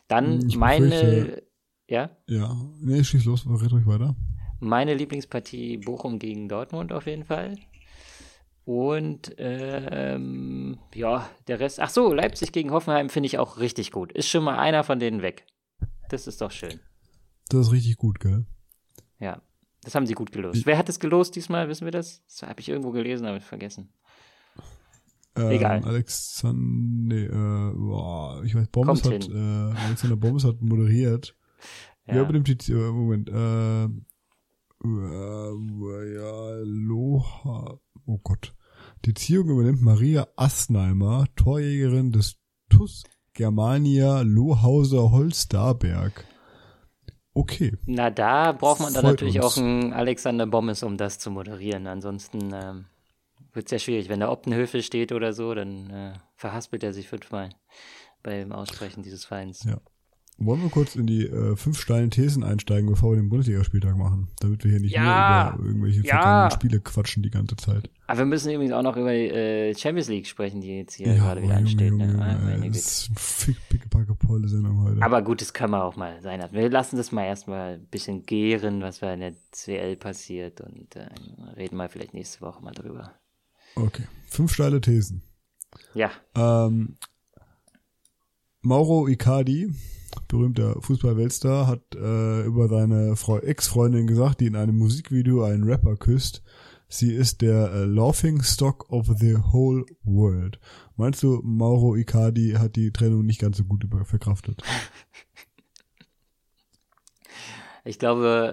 Dann 0.07 0.39
Hm, 0.39 0.47
Ich 0.47 0.55
meine, 0.55 0.85
befürchte- 0.89 1.43
ja, 1.89 2.09
Ja, 2.27 2.55
nee, 2.79 3.03
schieß 3.03 3.25
los, 3.25 3.45
red 3.45 3.71
ruhig 3.73 3.85
weiter. 3.87 4.15
meine 4.61 4.93
Lieblingspartie 4.93 5.77
Bochum 5.77 6.17
gegen 6.17 6.47
Dortmund 6.47 6.93
auf 6.93 7.07
jeden 7.07 7.25
Fall. 7.25 7.55
Und 8.63 9.33
ähm, 9.37 10.77
ja, 10.93 11.29
der 11.47 11.59
Rest. 11.59 11.79
Ach 11.79 11.89
so, 11.89 12.13
Leipzig 12.13 12.51
gegen 12.51 12.71
Hoffenheim 12.71 13.09
finde 13.09 13.27
ich 13.27 13.37
auch 13.37 13.59
richtig 13.59 13.91
gut. 13.91 14.11
Ist 14.11 14.27
schon 14.29 14.43
mal 14.43 14.57
einer 14.59 14.83
von 14.83 14.99
denen 14.99 15.21
weg. 15.21 15.45
Das 16.09 16.27
ist 16.27 16.41
doch 16.41 16.51
schön. 16.51 16.79
Das 17.49 17.67
ist 17.67 17.71
richtig 17.71 17.97
gut, 17.97 18.19
gell? 18.19 18.45
Ja, 19.19 19.41
das 19.83 19.95
haben 19.95 20.05
sie 20.05 20.13
gut 20.13 20.31
gelost. 20.31 20.65
Wer 20.65 20.77
hat 20.77 20.89
es 20.89 20.99
gelost 20.99 21.35
diesmal? 21.35 21.69
Wissen 21.69 21.85
wir 21.85 21.91
das? 21.91 22.23
Das 22.27 22.43
habe 22.49 22.59
ich 22.59 22.69
irgendwo 22.69 22.91
gelesen, 22.91 23.25
aber 23.25 23.39
vergessen. 23.41 23.89
Ähm, 25.35 25.51
Egal. 25.51 25.83
Alexander, 25.83 27.15
nee, 27.15 27.25
äh, 27.25 27.73
boah, 27.75 28.43
ich 28.43 28.55
weiß, 28.55 28.67
Kommt 28.71 29.05
hat, 29.05 29.29
äh, 29.29 29.33
Alexander 29.85 30.15
Bommes 30.15 30.43
hat 30.43 30.61
moderiert. 30.61 31.35
Ja, 32.07 32.15
Ja. 32.15 32.21
übernimmt 32.23 32.47
die, 32.67 32.71
äh, 32.71 32.91
Moment, 32.91 33.29
äh, 33.29 33.85
äh, 34.83 36.15
ja, 36.15 36.57
Loha, 36.63 37.79
oh 38.05 38.17
Gott. 38.23 38.55
Die 39.05 39.13
Ziehung 39.13 39.49
übernimmt 39.49 39.81
Maria 39.81 40.27
Asnheimer, 40.35 41.25
Torjägerin 41.35 42.11
des 42.11 42.37
TUS 42.69 43.03
Germania 43.33 44.21
Lohauser 44.21 45.11
Holzdarberg. 45.11 46.25
Okay. 47.37 47.77
Na, 47.85 48.09
da 48.09 48.51
braucht 48.51 48.79
man 48.79 48.95
dann 48.95 49.03
Freut 49.03 49.11
natürlich 49.13 49.39
uns. 49.39 49.45
auch 49.45 49.57
einen 49.61 49.93
Alexander 49.93 50.47
Bommes, 50.47 50.81
um 50.81 50.97
das 50.97 51.19
zu 51.19 51.29
moderieren. 51.29 51.85
Ansonsten 51.85 52.51
ähm, 52.51 52.85
wird 53.53 53.67
es 53.67 53.71
ja 53.71 53.77
schwierig. 53.77 54.09
Wenn 54.09 54.21
da 54.21 54.31
Optenhöfe 54.31 54.81
steht 54.81 55.11
oder 55.11 55.33
so, 55.33 55.53
dann 55.53 55.89
äh, 55.91 56.13
verhaspelt 56.35 56.83
er 56.83 56.93
sich 56.93 57.07
fünfmal 57.07 57.49
beim 58.23 58.51
Aussprechen 58.51 59.03
dieses 59.03 59.23
Vereins. 59.23 59.65
Ja. 59.65 59.77
Wollen 60.39 60.61
wir 60.61 60.69
kurz 60.69 60.95
in 60.95 61.07
die 61.07 61.25
äh, 61.25 61.55
fünf 61.55 61.79
steilen 61.81 62.11
Thesen 62.11 62.43
einsteigen, 62.43 62.87
bevor 62.87 63.11
wir 63.13 63.15
den 63.17 63.27
Bundesligaspieltag 63.29 63.97
machen, 63.97 64.27
damit 64.39 64.63
wir 64.63 64.69
hier 64.69 64.79
nicht 64.79 64.91
Ja. 64.93 65.49
nur 65.51 65.55
über 65.59 65.65
irgendwelche 65.67 66.01
Ja. 66.01 66.21
vergangenen 66.21 66.51
Spiele 66.51 66.79
quatschen 66.79 67.23
die 67.23 67.31
ganze 67.31 67.55
Zeit. 67.55 67.89
Aber 68.05 68.19
wir 68.19 68.25
müssen 68.27 68.51
übrigens 68.51 68.71
auch 68.73 68.83
noch 68.83 68.95
über 68.97 69.11
äh, 69.11 69.73
Champions 69.73 70.09
League 70.09 70.27
sprechen, 70.27 70.61
die 70.61 70.77
jetzt 70.77 70.93
hier 70.93 71.07
Ja, 71.07 71.15
gerade 71.15 71.41
wieder 71.41 71.53
Junge, 71.55 71.65
ansteht. 71.65 71.89
Junge, 71.89 72.05
ne? 72.07 72.21
Ah, 72.23 72.31
Junge, 72.33 72.43
meine 72.43 72.51
ey, 72.53 72.59
Güte. 72.67 72.69
das 72.73 73.09
ist 73.09 73.49
eine 73.95 74.15
polle 74.15 74.47
Sendung 74.47 74.83
heute. 74.83 75.01
Aber 75.01 75.23
gut, 75.23 75.41
das 75.41 75.53
kann 75.53 75.71
man 75.71 75.81
auch 75.81 75.95
mal 75.95 76.21
sein. 76.21 76.43
Wir 76.51 76.69
lassen 76.69 76.97
das 76.97 77.11
mal 77.11 77.23
erstmal 77.25 77.73
ein 77.79 77.87
bisschen 77.87 78.23
gären, 78.23 78.81
was 78.81 78.99
bei 78.99 79.15
in 79.15 79.21
der 79.21 79.33
CL 79.51 79.95
passiert 79.95 80.61
und 80.61 80.95
äh, 80.95 81.07
reden 81.55 81.77
mal 81.77 81.89
vielleicht 81.89 82.13
nächste 82.13 82.41
Woche 82.41 82.63
mal 82.63 82.73
drüber. 82.75 83.11
okay, 83.75 84.03
fünf 84.27 84.53
steile 84.53 84.81
Thesen. 84.81 85.23
Ja, 85.95 86.11
Ähm, 86.35 86.95
Mauro 88.61 89.07
Icardi, 89.07 89.73
berühmter 90.21 90.81
Fußball-Weltstar, 90.81 91.67
hat 91.67 91.95
äh, 91.95 92.43
über 92.43 92.67
seine 92.67 93.15
Frau 93.15 93.39
Ex-Freundin 93.39 94.07
gesagt, 94.07 94.39
die 94.41 94.47
in 94.47 94.55
einem 94.55 94.77
Musikvideo 94.77 95.43
einen 95.43 95.63
Rapper 95.63 95.95
küsst, 95.95 96.43
sie 96.87 97.13
ist 97.13 97.41
der 97.41 97.71
äh, 97.71 97.85
Laughing 97.85 98.41
Stock 98.41 98.89
of 98.91 99.07
the 99.17 99.37
whole 99.51 99.85
world. 100.03 100.59
Meinst 100.95 101.21
du, 101.23 101.41
Mauro 101.43 101.95
Icardi 101.95 102.55
hat 102.57 102.75
die 102.75 102.91
Trennung 102.91 103.25
nicht 103.25 103.39
ganz 103.41 103.57
so 103.57 103.63
gut 103.63 103.83
über 103.83 104.05
verkraftet? 104.05 104.61
Ich 107.83 107.99
glaube, 107.99 108.51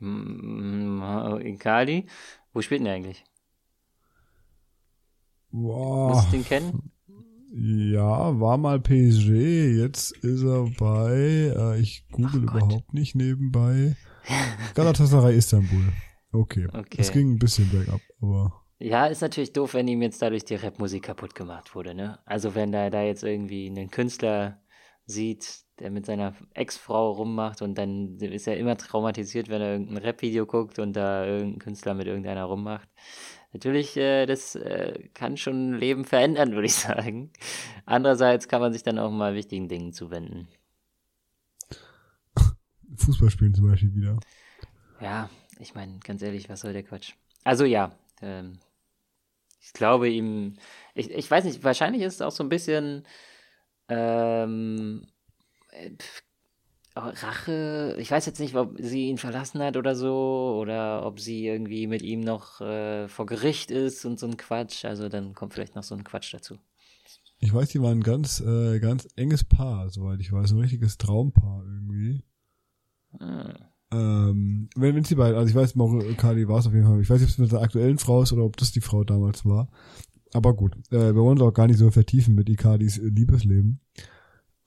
ähm, 0.00 0.96
Mauro 0.98 1.38
Icardi, 1.38 2.06
wo 2.52 2.62
spielt 2.62 2.78
denn 2.78 2.84
der 2.84 2.94
eigentlich? 2.94 3.24
Boah. 5.50 6.10
Musst 6.10 6.28
du 6.28 6.32
den 6.32 6.44
kennen? 6.44 6.92
Ja, 7.52 8.38
war 8.38 8.58
mal 8.58 8.78
PSG, 8.80 9.78
jetzt 9.78 10.12
ist 10.18 10.42
er 10.44 10.70
bei, 10.78 11.10
äh, 11.56 11.80
ich 11.80 12.04
google 12.12 12.46
Gott. 12.46 12.62
überhaupt 12.62 12.94
nicht 12.94 13.16
nebenbei. 13.16 13.96
Galatasaray 14.74 15.36
Istanbul. 15.36 15.92
Okay. 16.32 16.68
Okay. 16.72 16.98
Es 16.98 17.10
ging 17.10 17.32
ein 17.32 17.38
bisschen 17.38 17.68
bergab, 17.70 18.00
aber 18.22 18.62
Ja, 18.78 19.06
ist 19.06 19.20
natürlich 19.20 19.52
doof, 19.52 19.74
wenn 19.74 19.88
ihm 19.88 20.00
jetzt 20.02 20.22
dadurch 20.22 20.44
die 20.44 20.54
Rapmusik 20.54 21.02
kaputt 21.02 21.34
gemacht 21.34 21.74
wurde, 21.74 21.94
ne? 21.94 22.20
Also 22.24 22.54
wenn 22.54 22.70
da, 22.70 22.88
da 22.88 23.02
jetzt 23.02 23.24
irgendwie 23.24 23.66
einen 23.66 23.90
Künstler 23.90 24.60
sieht, 25.06 25.64
der 25.80 25.90
mit 25.90 26.06
seiner 26.06 26.34
Ex-Frau 26.54 27.12
rummacht 27.12 27.62
und 27.62 27.76
dann 27.76 28.16
ist 28.18 28.46
er 28.46 28.58
immer 28.58 28.76
traumatisiert, 28.76 29.48
wenn 29.48 29.60
er 29.60 29.72
irgendein 29.72 29.96
Rap-Video 29.96 30.46
guckt 30.46 30.78
und 30.78 30.92
da 30.94 31.26
irgendein 31.26 31.58
Künstler 31.58 31.94
mit 31.94 32.06
irgendeiner 32.06 32.44
rummacht. 32.44 32.88
Natürlich, 33.52 33.96
äh, 33.96 34.26
das 34.26 34.54
äh, 34.54 35.08
kann 35.12 35.36
schon 35.36 35.74
Leben 35.74 36.04
verändern, 36.04 36.52
würde 36.52 36.66
ich 36.66 36.74
sagen. 36.76 37.30
Andererseits 37.84 38.48
kann 38.48 38.60
man 38.60 38.72
sich 38.72 38.82
dann 38.82 38.98
auch 38.98 39.10
mal 39.10 39.34
wichtigen 39.34 39.68
Dingen 39.68 39.92
zuwenden. 39.92 40.48
Fußball 42.96 43.30
spielen 43.30 43.54
zum 43.54 43.68
Beispiel 43.68 43.94
wieder. 43.94 44.18
Ja, 45.00 45.30
ich 45.58 45.74
meine, 45.74 45.98
ganz 46.00 46.22
ehrlich, 46.22 46.48
was 46.48 46.60
soll 46.60 46.72
der 46.72 46.82
Quatsch? 46.82 47.14
Also 47.44 47.64
ja, 47.64 47.92
ähm, 48.20 48.58
ich 49.60 49.72
glaube 49.72 50.08
ihm, 50.08 50.56
ich, 50.94 51.10
ich 51.10 51.30
weiß 51.30 51.44
nicht, 51.44 51.64
wahrscheinlich 51.64 52.02
ist 52.02 52.14
es 52.14 52.22
auch 52.22 52.32
so 52.32 52.44
ein 52.44 52.48
bisschen 52.48 53.06
ähm, 53.88 55.06
äh, 55.70 55.90
Rache. 57.08 57.96
Ich 57.98 58.10
weiß 58.10 58.26
jetzt 58.26 58.40
nicht, 58.40 58.54
ob 58.54 58.76
sie 58.78 59.08
ihn 59.08 59.18
verlassen 59.18 59.62
hat 59.62 59.76
oder 59.76 59.94
so, 59.94 60.58
oder 60.60 61.04
ob 61.06 61.20
sie 61.20 61.46
irgendwie 61.46 61.86
mit 61.86 62.02
ihm 62.02 62.20
noch 62.20 62.60
äh, 62.60 63.08
vor 63.08 63.26
Gericht 63.26 63.70
ist 63.70 64.04
und 64.04 64.18
so 64.18 64.26
ein 64.26 64.36
Quatsch. 64.36 64.84
Also 64.84 65.08
dann 65.08 65.34
kommt 65.34 65.54
vielleicht 65.54 65.76
noch 65.76 65.82
so 65.82 65.94
ein 65.94 66.04
Quatsch 66.04 66.32
dazu. 66.32 66.58
Ich 67.38 67.54
weiß, 67.54 67.70
die 67.70 67.80
waren 67.80 67.98
ein 67.98 68.02
ganz, 68.02 68.40
äh, 68.40 68.78
ganz 68.80 69.08
enges 69.16 69.44
Paar, 69.44 69.88
soweit 69.88 70.20
ich 70.20 70.30
weiß. 70.30 70.52
Ein 70.52 70.58
richtiges 70.58 70.98
Traumpaar 70.98 71.64
irgendwie. 71.64 72.22
Hm. 73.18 73.54
Ähm, 73.92 74.68
wenn, 74.76 74.94
wenn 74.94 75.04
sie 75.04 75.16
beiden, 75.16 75.36
also 75.36 75.48
ich 75.48 75.54
weiß, 75.54 75.74
Mauro 75.74 76.00
Icardi 76.00 76.46
war 76.46 76.58
es 76.58 76.66
auf 76.66 76.74
jeden 76.74 76.86
Fall. 76.86 77.00
Ich 77.00 77.10
weiß 77.10 77.20
nicht, 77.20 77.30
ob 77.30 77.32
es 77.32 77.38
mit 77.38 77.52
der 77.52 77.62
aktuellen 77.62 77.98
Frau 77.98 78.22
ist 78.22 78.32
oder 78.32 78.44
ob 78.44 78.56
das 78.56 78.72
die 78.72 78.80
Frau 78.80 79.04
damals 79.04 79.44
war. 79.44 79.68
Aber 80.32 80.54
gut, 80.54 80.76
äh, 80.92 81.14
wir 81.14 81.16
wollen 81.16 81.38
uns 81.38 81.42
auch 81.42 81.52
gar 81.52 81.66
nicht 81.66 81.78
so 81.78 81.90
vertiefen 81.90 82.34
mit 82.34 82.48
Icardis 82.48 82.98
äh, 82.98 83.08
Liebesleben. 83.08 83.80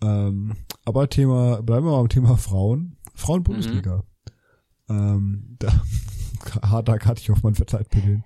Ähm, 0.03 0.55
aber 0.85 1.09
Thema, 1.09 1.61
bleiben 1.61 1.85
wir 1.85 1.91
mal 1.91 2.01
am 2.01 2.09
Thema 2.09 2.37
Frauen. 2.37 2.97
Frauen-Bundesliga. 3.15 4.03
Ähm, 4.89 5.55
da, 5.59 5.71
harter 6.61 6.99
Cut, 6.99 7.19
ich 7.19 7.29
hoffe, 7.29 7.41
man 7.43 7.55
verzeiht 7.55 7.93
den. 7.93 8.23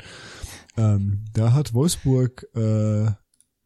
Ähm, 0.75 1.25
da 1.33 1.53
hat 1.53 1.73
Wolfsburg 1.73 2.47
äh, 2.55 3.11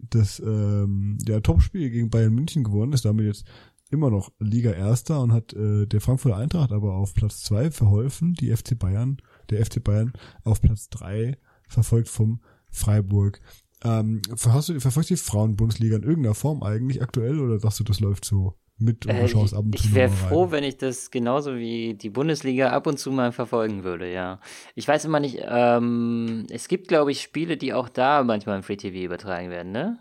das 0.10 0.40
ähm, 0.40 1.18
der 1.22 1.44
Topspiel 1.44 1.90
gegen 1.90 2.10
Bayern 2.10 2.34
München 2.34 2.64
gewonnen, 2.64 2.94
ist 2.94 3.06
damit 3.06 3.26
jetzt 3.26 3.46
immer 3.92 4.10
noch 4.10 4.32
Liga 4.40 4.72
Erster 4.72 5.22
und 5.22 5.34
hat 5.34 5.54
äh, 5.54 5.86
der 5.86 6.02
Frankfurter 6.02 6.38
Eintracht 6.38 6.72
aber 6.72 6.94
auf 6.94 7.14
Platz 7.14 7.44
zwei 7.44 7.72
verholfen, 7.72 8.34
die 8.34 8.56
FC 8.56 8.78
Bayern, 8.78 9.18
der 9.50 9.66
FC 9.66 9.84
Bayern 9.84 10.14
auf 10.44 10.62
Platz 10.62 10.90
drei 10.90 11.38
verfolgt 11.68 12.10
vom 12.10 12.42
Freiburg. 12.70 13.42
Ähm, 13.84 14.22
du, 14.30 14.36
verfolgst 14.38 14.70
du 15.10 15.14
die 15.16 15.18
Frauen-Bundesliga 15.18 15.96
in 15.98 16.04
irgendeiner 16.04 16.36
Form 16.36 16.62
eigentlich 16.64 17.02
aktuell 17.02 17.40
oder 17.40 17.60
sagst 17.60 17.80
du, 17.80 17.84
das 17.84 18.00
läuft 18.00 18.26
so 18.26 18.54
mit 18.78 19.06
und 19.06 19.12
Äh, 19.12 19.28
schaust 19.28 19.54
ab 19.54 19.66
und 19.66 19.78
zu 19.78 19.86
ich 19.86 19.94
wäre 19.96 20.10
froh, 20.10 20.52
wenn 20.52 20.64
ich 20.64 20.78
das 20.78 21.12
genauso 21.12 21.56
wie 21.56 21.94
die 21.96 22.10
Bundesliga 22.10 22.70
ab 22.72 22.88
und 22.88 22.98
zu 22.98 23.12
mal 23.12 23.32
verfolgen 23.32 23.84
würde, 23.84 24.12
ja. 24.12 24.40
Ich 24.76 24.88
weiß 24.88 25.06
immer 25.06 25.20
nicht, 25.20 25.40
ähm, 25.44 26.46
es 26.50 26.68
gibt, 26.68 26.88
glaube 26.88 27.12
ich, 27.12 27.22
Spiele, 27.22 27.58
die 27.58 27.74
auch 27.74 27.90
da 27.90 28.24
manchmal 28.24 28.58
im 28.58 28.64
Free 28.64 28.78
TV 28.78 28.98
übertragen 29.06 29.50
werden, 29.50 29.72
ne? 29.72 30.00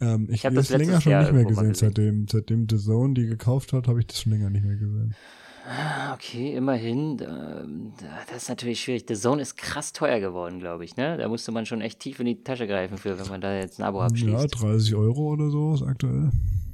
Ähm, 0.00 0.26
ich 0.28 0.36
Ich 0.36 0.46
hab 0.46 0.50
habe 0.52 0.56
das 0.56 0.68
das 0.68 0.78
länger 0.78 1.00
schon 1.00 1.12
Jahr 1.12 1.22
nicht 1.22 1.32
mehr 1.32 1.44
gesehen. 1.44 1.68
gesehen. 1.68 1.74
Seitdem, 1.74 2.26
seitdem 2.30 2.66
The 2.70 2.78
Zone 2.78 3.14
die 3.14 3.26
gekauft 3.26 3.72
hat, 3.72 3.88
habe 3.88 4.00
ich 4.00 4.06
das 4.06 4.20
schon 4.20 4.32
länger 4.32 4.50
nicht 4.50 4.64
mehr 4.64 4.76
gesehen. 4.76 5.14
Ah, 5.66 6.12
Okay, 6.14 6.54
immerhin. 6.54 7.18
ähm, 7.20 7.92
da- 8.00 8.06
Das 8.32 8.42
ist 8.44 8.48
natürlich 8.48 8.80
schwierig. 8.82 9.04
The 9.08 9.14
Zone 9.14 9.40
ist 9.42 9.56
krass 9.56 9.92
teuer 9.92 10.20
geworden, 10.20 10.58
glaube 10.60 10.84
ich, 10.84 10.96
ne? 10.96 11.16
Da 11.16 11.26
musste 11.28 11.52
man 11.52 11.64
schon 11.66 11.80
echt 11.80 12.00
tief 12.00 12.20
in 12.20 12.26
die 12.26 12.42
Tasche 12.44 12.66
greifen 12.66 12.98
für, 12.98 13.18
wenn 13.18 13.28
man 13.28 13.40
da 13.40 13.54
jetzt 13.54 13.78
ein 13.80 13.84
Abo 13.84 14.00
Ja, 14.00 14.06
abschließt. 14.06 14.60
30 14.60 14.94
Euro 14.94 15.32
oder 15.32 15.48
so 15.50 15.74
ist 15.74 15.82
aktuell. 15.82 16.30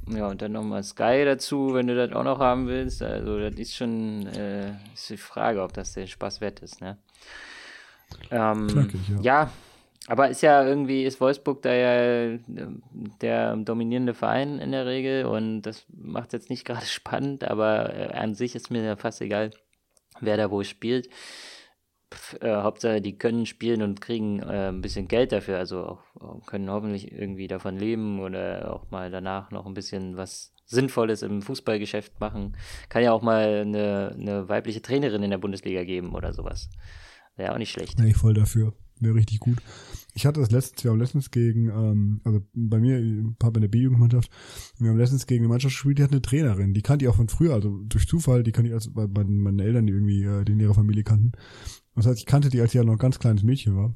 Ja, 0.09 0.27
und 0.27 0.41
dann 0.41 0.51
nochmal 0.51 0.83
Sky 0.83 1.23
dazu, 1.23 1.73
wenn 1.73 1.87
du 1.87 1.95
das 1.95 2.11
auch 2.15 2.23
noch 2.23 2.39
haben 2.39 2.67
willst. 2.67 3.01
Also, 3.01 3.39
das 3.39 3.55
ist 3.55 3.75
schon 3.75 4.25
äh, 4.27 4.71
ist 4.93 5.09
die 5.09 5.17
Frage, 5.17 5.61
ob 5.63 5.73
das 5.73 5.93
der 5.93 6.07
Spaß 6.07 6.41
wert 6.41 6.59
ist, 6.59 6.81
ne? 6.81 6.97
Ähm, 8.29 8.67
Knackig, 8.67 9.01
ja. 9.09 9.21
ja, 9.21 9.51
aber 10.07 10.29
ist 10.29 10.41
ja 10.41 10.65
irgendwie, 10.65 11.03
ist 11.03 11.21
Wolfsburg 11.21 11.61
da 11.61 11.73
ja 11.73 12.33
äh, 12.33 12.39
der 13.21 13.55
dominierende 13.57 14.13
Verein 14.13 14.59
in 14.59 14.71
der 14.71 14.85
Regel 14.85 15.25
und 15.25 15.61
das 15.61 15.85
macht 15.89 16.33
jetzt 16.33 16.49
nicht 16.49 16.65
gerade 16.65 16.85
spannend, 16.85 17.43
aber 17.43 17.93
äh, 17.93 18.13
an 18.13 18.33
sich 18.33 18.55
ist 18.55 18.71
mir 18.71 18.83
ja 18.83 18.95
fast 18.95 19.21
egal, 19.21 19.51
wer 20.19 20.37
da 20.37 20.49
wo 20.49 20.63
spielt. 20.63 21.09
Pff, 22.13 22.41
äh, 22.41 22.55
Hauptsache, 22.55 22.99
die 22.99 23.17
können 23.17 23.45
spielen 23.45 23.81
und 23.83 24.01
kriegen 24.01 24.39
äh, 24.39 24.69
ein 24.69 24.81
bisschen 24.81 25.07
Geld 25.07 25.31
dafür, 25.31 25.59
also 25.59 25.99
auch, 26.19 26.45
können 26.45 26.69
hoffentlich 26.69 27.11
irgendwie 27.11 27.47
davon 27.47 27.77
leben 27.77 28.19
oder 28.19 28.73
auch 28.73 28.89
mal 28.91 29.11
danach 29.11 29.51
noch 29.51 29.65
ein 29.65 29.73
bisschen 29.73 30.17
was 30.17 30.53
Sinnvolles 30.65 31.21
im 31.21 31.41
Fußballgeschäft 31.41 32.19
machen. 32.19 32.57
Kann 32.89 33.03
ja 33.03 33.11
auch 33.11 33.21
mal 33.21 33.61
eine, 33.61 34.15
eine 34.17 34.49
weibliche 34.49 34.81
Trainerin 34.81 35.21
in 35.21 35.29
der 35.29 35.37
Bundesliga 35.37 35.83
geben 35.83 36.15
oder 36.15 36.33
sowas. 36.33 36.69
Wäre 37.35 37.53
auch 37.53 37.57
nicht 37.57 37.71
schlecht. 37.71 37.99
Wäre 37.99 38.09
ich 38.09 38.17
voll 38.17 38.33
dafür. 38.33 38.73
Wäre 39.01 39.15
richtig 39.15 39.39
gut. 39.39 39.61
Ich 40.13 40.25
hatte 40.25 40.39
das 40.39 40.51
letztens, 40.51 40.83
wir 40.83 40.91
haben 40.91 40.99
letztens 40.99 41.31
gegen, 41.31 41.69
ähm, 41.69 42.21
also 42.23 42.41
bei 42.53 42.79
mir, 42.79 42.99
ich 42.99 43.25
habe 43.43 43.57
in 43.57 43.61
der 43.61 43.67
B-Jugendmannschaft, 43.69 44.29
wir 44.77 44.91
haben 44.91 44.97
letztens 44.97 45.25
gegen 45.25 45.43
eine 45.43 45.49
Mannschaft 45.49 45.73
gespielt, 45.73 45.97
die 45.97 46.03
hat 46.03 46.11
eine 46.11 46.21
Trainerin, 46.21 46.73
die 46.73 46.83
kannte 46.83 47.05
ich 47.05 47.09
auch 47.09 47.15
von 47.15 47.27
früher, 47.27 47.53
also 47.53 47.81
durch 47.85 48.07
Zufall, 48.07 48.43
die 48.43 48.51
kannte 48.51 48.69
ich 48.69 48.75
als, 48.75 48.95
weil 48.95 49.07
meine, 49.07 49.31
meine 49.31 49.63
Eltern, 49.63 49.87
die 49.87 49.93
irgendwie, 49.93 50.23
äh, 50.23 50.45
die 50.45 50.51
in 50.51 50.59
ihrer 50.59 50.75
Familie 50.75 51.03
kannten. 51.03 51.31
Das 51.95 52.05
heißt, 52.05 52.19
ich 52.19 52.25
kannte 52.25 52.49
die, 52.49 52.61
als 52.61 52.71
sie 52.71 52.77
ja 52.77 52.83
noch 52.83 52.93
ein 52.93 52.99
ganz 52.99 53.19
kleines 53.19 53.43
Mädchen 53.43 53.75
war. 53.75 53.95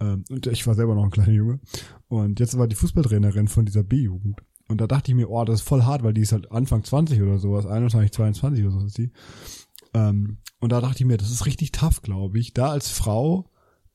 Ähm, 0.00 0.24
und 0.30 0.46
ich 0.46 0.66
war 0.66 0.74
selber 0.74 0.94
noch 0.94 1.04
ein 1.04 1.10
kleiner 1.10 1.32
Junge. 1.32 1.60
Und 2.08 2.40
jetzt 2.40 2.56
war 2.56 2.66
die 2.66 2.76
Fußballtrainerin 2.76 3.48
von 3.48 3.66
dieser 3.66 3.84
B-Jugend. 3.84 4.40
Und 4.68 4.80
da 4.80 4.86
dachte 4.86 5.10
ich 5.10 5.16
mir, 5.16 5.28
oh, 5.28 5.44
das 5.44 5.60
ist 5.60 5.68
voll 5.68 5.82
hart, 5.82 6.02
weil 6.02 6.14
die 6.14 6.22
ist 6.22 6.32
halt 6.32 6.50
Anfang 6.50 6.84
20 6.84 7.20
oder 7.20 7.38
sowas, 7.38 7.66
21, 7.66 8.12
22 8.12 8.64
oder 8.64 8.72
so 8.72 8.86
ist 8.86 8.98
die. 8.98 9.12
Ähm, 9.94 10.38
und 10.60 10.72
da 10.72 10.80
dachte 10.80 11.00
ich 11.00 11.06
mir, 11.06 11.16
das 11.16 11.30
ist 11.30 11.46
richtig 11.46 11.72
tough, 11.72 12.02
glaube 12.02 12.38
ich, 12.38 12.54
da 12.54 12.70
als 12.70 12.88
Frau 12.88 13.49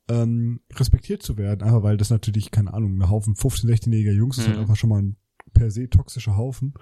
ähm, 0.09 0.61
respektiert 0.73 1.23
zu 1.23 1.37
werden, 1.37 1.63
einfach 1.63 1.83
weil 1.83 1.97
das 1.97 2.09
natürlich, 2.09 2.51
keine 2.51 2.73
Ahnung, 2.73 2.97
ein 2.97 3.09
Haufen 3.09 3.35
15-, 3.35 3.65
16-jähriger 3.67 4.11
Jungs 4.13 4.37
ist 4.37 4.45
halt 4.47 4.55
Mhm. 4.57 4.61
einfach 4.61 4.75
schon 4.75 4.89
mal 4.89 5.01
ein 5.01 5.15
per 5.53 5.71
se 5.71 5.89
toxischer 5.89 6.35
Haufen. 6.37 6.73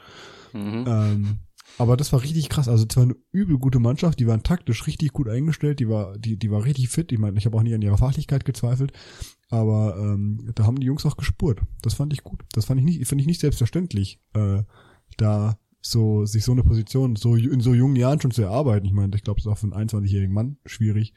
Mhm. 0.54 0.84
Ähm, 0.88 1.40
aber 1.78 1.96
das 1.96 2.12
war 2.12 2.22
richtig 2.22 2.50
krass. 2.50 2.68
Also 2.68 2.86
es 2.90 2.96
war 2.98 3.04
eine 3.04 3.16
übel 3.32 3.58
gute 3.58 3.80
Mannschaft, 3.80 4.20
die 4.20 4.28
waren 4.28 4.44
taktisch 4.44 4.86
richtig 4.88 5.14
gut 5.14 5.30
eingestellt, 5.30 5.80
die 5.80 5.88
war, 5.88 6.18
die, 6.18 6.38
die 6.38 6.52
war 6.52 6.66
richtig 6.66 6.90
fit. 6.90 7.12
Ich 7.12 7.20
meine, 7.20 7.38
ich 7.38 7.46
habe 7.46 7.56
auch 7.58 7.64
nie 7.64 7.74
an 7.74 7.82
ihrer 7.82 7.98
Fachlichkeit 7.98 8.44
gezweifelt. 8.46 8.92
Aber 9.50 9.96
ähm, 9.98 10.52
da 10.56 10.66
haben 10.66 10.80
die 10.80 10.86
Jungs 10.88 11.06
auch 11.06 11.16
gespurt. 11.16 11.62
Das 11.82 11.94
fand 11.94 12.12
ich 12.12 12.24
gut. 12.24 12.44
Das 12.54 12.66
fand 12.66 12.80
ich 12.80 12.86
nicht, 12.86 13.08
fand 13.08 13.22
ich 13.22 13.28
nicht 13.28 13.40
selbstverständlich, 13.40 14.20
äh, 14.34 14.64
da 15.18 15.58
so 15.82 16.26
sich 16.26 16.44
so 16.44 16.52
eine 16.54 16.64
Position 16.64 17.16
so 17.16 17.36
in 17.36 17.60
so 17.62 17.74
jungen 17.74 17.96
Jahren 17.96 18.20
schon 18.20 18.32
zu 18.32 18.42
erarbeiten. 18.42 18.86
Ich 18.86 18.94
meine, 18.94 19.16
ich 19.16 19.24
glaube, 19.24 19.40
es 19.40 19.46
ist 19.46 19.52
auch 19.52 19.58
für 19.58 19.72
einen 19.74 19.88
21-jährigen 19.90 20.34
Mann 20.34 20.58
schwierig, 20.66 21.14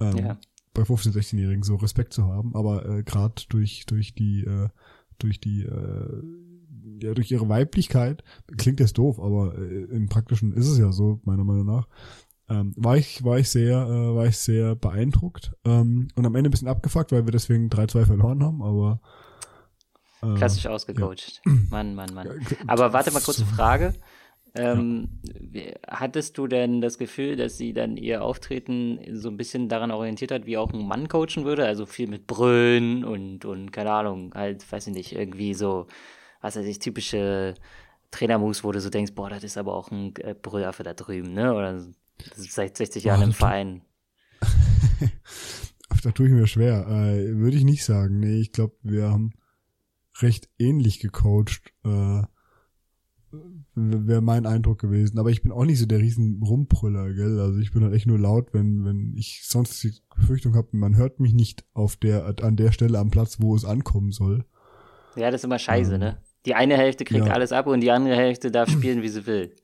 ähm, 0.00 0.16
Ja. 0.18 0.38
Bei 0.78 0.84
15-, 0.84 1.12
16-Jährigen 1.12 1.62
so 1.62 1.76
Respekt 1.76 2.12
zu 2.12 2.26
haben. 2.26 2.54
Aber 2.54 2.86
äh, 2.88 3.02
gerade 3.02 3.34
durch 3.48 3.86
durch 3.86 4.14
die 4.14 4.44
äh, 4.44 4.68
durch 5.18 5.40
die 5.40 5.62
äh, 5.62 6.22
ja 7.02 7.14
durch 7.14 7.30
ihre 7.30 7.48
Weiblichkeit 7.48 8.22
klingt 8.56 8.80
das 8.80 8.92
doof, 8.92 9.18
aber 9.18 9.58
äh, 9.58 9.84
im 9.84 10.08
Praktischen 10.08 10.52
ist 10.52 10.68
es 10.68 10.78
ja 10.78 10.92
so 10.92 11.20
meiner 11.24 11.44
Meinung 11.44 11.66
nach. 11.66 11.88
Ähm, 12.48 12.72
war 12.76 12.96
ich 12.96 13.24
war 13.24 13.38
ich 13.38 13.50
sehr 13.50 13.76
äh, 13.76 14.14
war 14.14 14.26
ich 14.26 14.38
sehr 14.38 14.74
beeindruckt 14.74 15.52
ähm, 15.64 16.08
und 16.14 16.24
am 16.24 16.34
Ende 16.34 16.48
ein 16.48 16.50
bisschen 16.50 16.68
abgefuckt, 16.68 17.12
weil 17.12 17.26
wir 17.26 17.32
deswegen 17.32 17.68
3-2 17.68 18.06
verloren 18.06 18.42
haben, 18.42 18.62
aber 18.62 19.00
äh, 20.22 20.34
Klassisch 20.34 20.66
ausgecoacht. 20.66 21.42
Mann, 21.70 21.94
Mann, 21.94 22.12
Mann. 22.14 22.26
Ja, 22.26 22.56
Aber 22.66 22.92
warte 22.92 23.12
mal, 23.12 23.20
kurze 23.20 23.44
Frage. 23.44 23.94
Ähm, 24.58 25.08
wie- 25.22 25.72
Hattest 25.86 26.36
du 26.38 26.46
denn 26.46 26.80
das 26.80 26.98
Gefühl, 26.98 27.36
dass 27.36 27.56
sie 27.58 27.72
dann 27.72 27.96
ihr 27.96 28.22
Auftreten 28.22 28.98
so 29.12 29.28
ein 29.30 29.36
bisschen 29.36 29.68
daran 29.68 29.90
orientiert 29.90 30.30
hat, 30.32 30.46
wie 30.46 30.56
auch 30.56 30.72
ein 30.72 30.86
Mann 30.86 31.08
coachen 31.08 31.44
würde? 31.44 31.64
Also 31.66 31.86
viel 31.86 32.08
mit 32.08 32.26
Brüllen 32.26 33.04
und, 33.04 33.44
und 33.44 33.72
keine 33.72 33.90
Ahnung, 33.92 34.32
halt, 34.34 34.70
weiß 34.70 34.86
ich 34.88 34.94
nicht, 34.94 35.12
irgendwie 35.12 35.54
so, 35.54 35.86
was 36.40 36.56
weiß 36.56 36.66
ich, 36.66 36.78
typische 36.78 37.54
Trainermoves, 38.10 38.64
wo 38.64 38.72
du 38.72 38.80
so 38.80 38.90
denkst, 38.90 39.12
boah, 39.14 39.28
das 39.30 39.44
ist 39.44 39.58
aber 39.58 39.74
auch 39.74 39.90
ein 39.90 40.14
äh, 40.16 40.34
Brüllaffe 40.34 40.82
da 40.82 40.94
drüben, 40.94 41.32
ne? 41.34 41.54
Oder 41.54 41.72
das 41.74 42.38
ist 42.38 42.52
seit 42.54 42.76
60 42.76 43.04
Jahren 43.04 43.22
im 43.22 43.32
Verein. 43.32 43.82
da 46.02 46.10
tue 46.12 46.26
ich 46.26 46.32
mir 46.32 46.46
schwer. 46.46 46.86
Äh, 46.88 47.36
Würde 47.36 47.56
ich 47.56 47.64
nicht 47.64 47.84
sagen. 47.84 48.20
Nee, 48.20 48.40
ich 48.40 48.52
glaube, 48.52 48.74
wir 48.82 49.10
haben 49.10 49.32
recht 50.20 50.48
ähnlich 50.58 51.00
gecoacht. 51.00 51.72
Äh, 51.84 52.22
Wäre 53.74 54.22
mein 54.22 54.46
Eindruck 54.46 54.78
gewesen. 54.80 55.18
Aber 55.18 55.30
ich 55.30 55.42
bin 55.42 55.52
auch 55.52 55.64
nicht 55.64 55.78
so 55.78 55.86
der 55.86 55.98
riesen 55.98 56.42
Rumbrüller, 56.42 57.12
gell? 57.12 57.40
Also 57.40 57.58
ich 57.58 57.72
bin 57.72 57.84
halt 57.84 57.94
echt 57.94 58.06
nur 58.06 58.18
laut, 58.18 58.54
wenn, 58.54 58.84
wenn 58.84 59.14
ich 59.16 59.42
sonst 59.44 59.82
die 59.82 59.92
Befürchtung 60.16 60.54
habe, 60.54 60.68
man 60.72 60.96
hört 60.96 61.20
mich 61.20 61.34
nicht 61.34 61.64
auf 61.74 61.96
der, 61.96 62.34
an 62.42 62.56
der 62.56 62.72
Stelle 62.72 62.98
am 62.98 63.10
Platz, 63.10 63.38
wo 63.40 63.54
es 63.54 63.64
ankommen 63.64 64.12
soll. 64.12 64.44
Ja, 65.16 65.30
das 65.30 65.42
ist 65.42 65.44
immer 65.44 65.58
scheiße, 65.58 65.94
ähm, 65.94 66.00
ne? 66.00 66.22
Die 66.46 66.54
eine 66.54 66.76
Hälfte 66.76 67.04
kriegt 67.04 67.26
ja. 67.26 67.32
alles 67.32 67.52
ab 67.52 67.66
und 67.66 67.80
die 67.80 67.90
andere 67.90 68.16
Hälfte 68.16 68.50
darf 68.50 68.70
spielen, 68.70 69.02
wie 69.02 69.08
sie 69.08 69.26
will. 69.26 69.54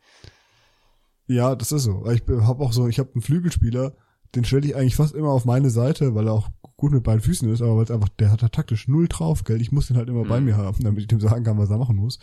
Ja, 1.27 1.55
das 1.55 1.73
ist 1.73 1.85
so. 1.85 2.07
Ich 2.11 2.23
habe 2.29 2.63
auch 2.63 2.73
so, 2.73 2.87
ich 2.87 2.99
habe 2.99 3.11
einen 3.15 3.23
Flügelspieler, 3.23 3.95
den 4.35 4.45
stelle 4.45 4.67
ich 4.67 4.77
eigentlich 4.77 4.97
fast 4.97 5.15
immer 5.15 5.31
auf 5.31 5.45
meine 5.45 5.71
Seite, 5.71 6.15
weil 6.15 6.27
er 6.27 6.33
auch 6.33 6.49
gut 6.77 6.93
mit 6.93 7.03
beiden 7.03 7.21
Füßen 7.21 7.51
ist, 7.53 7.63
aber 7.63 7.77
weil 7.77 7.85
es 7.85 7.91
einfach, 7.91 8.09
der 8.09 8.31
hat 8.31 8.43
da 8.43 8.49
taktisch 8.49 8.89
null 8.89 9.09
drauf, 9.09 9.45
gell? 9.45 9.61
Ich 9.61 9.73
muss 9.73 9.89
den 9.89 9.97
halt 9.97 10.09
immer 10.09 10.25
mhm. 10.25 10.29
bei 10.29 10.41
mir 10.41 10.57
haben, 10.57 10.83
damit 10.83 11.01
ich 11.01 11.07
dem 11.07 11.21
sagen 11.21 11.45
kann, 11.45 11.59
was 11.59 11.71
er 11.71 11.79
machen 11.79 11.97
muss. 11.97 12.19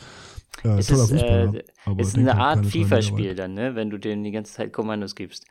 Äh, 0.64 0.80
es 0.80 0.88
toller 0.88 1.04
ist, 1.04 1.12
Fußballer. 1.12 1.56
Äh, 1.56 1.64
aber 1.86 2.02
ist 2.02 2.18
eine 2.18 2.36
Art 2.36 2.66
FIFA-Spiel 2.66 3.36
dann, 3.36 3.54
ne? 3.54 3.76
Wenn 3.76 3.90
du 3.90 3.98
dem 3.98 4.24
die 4.24 4.32
ganze 4.32 4.54
Zeit 4.54 4.74
Kommandos 4.74 5.16
gibst. 5.16 5.46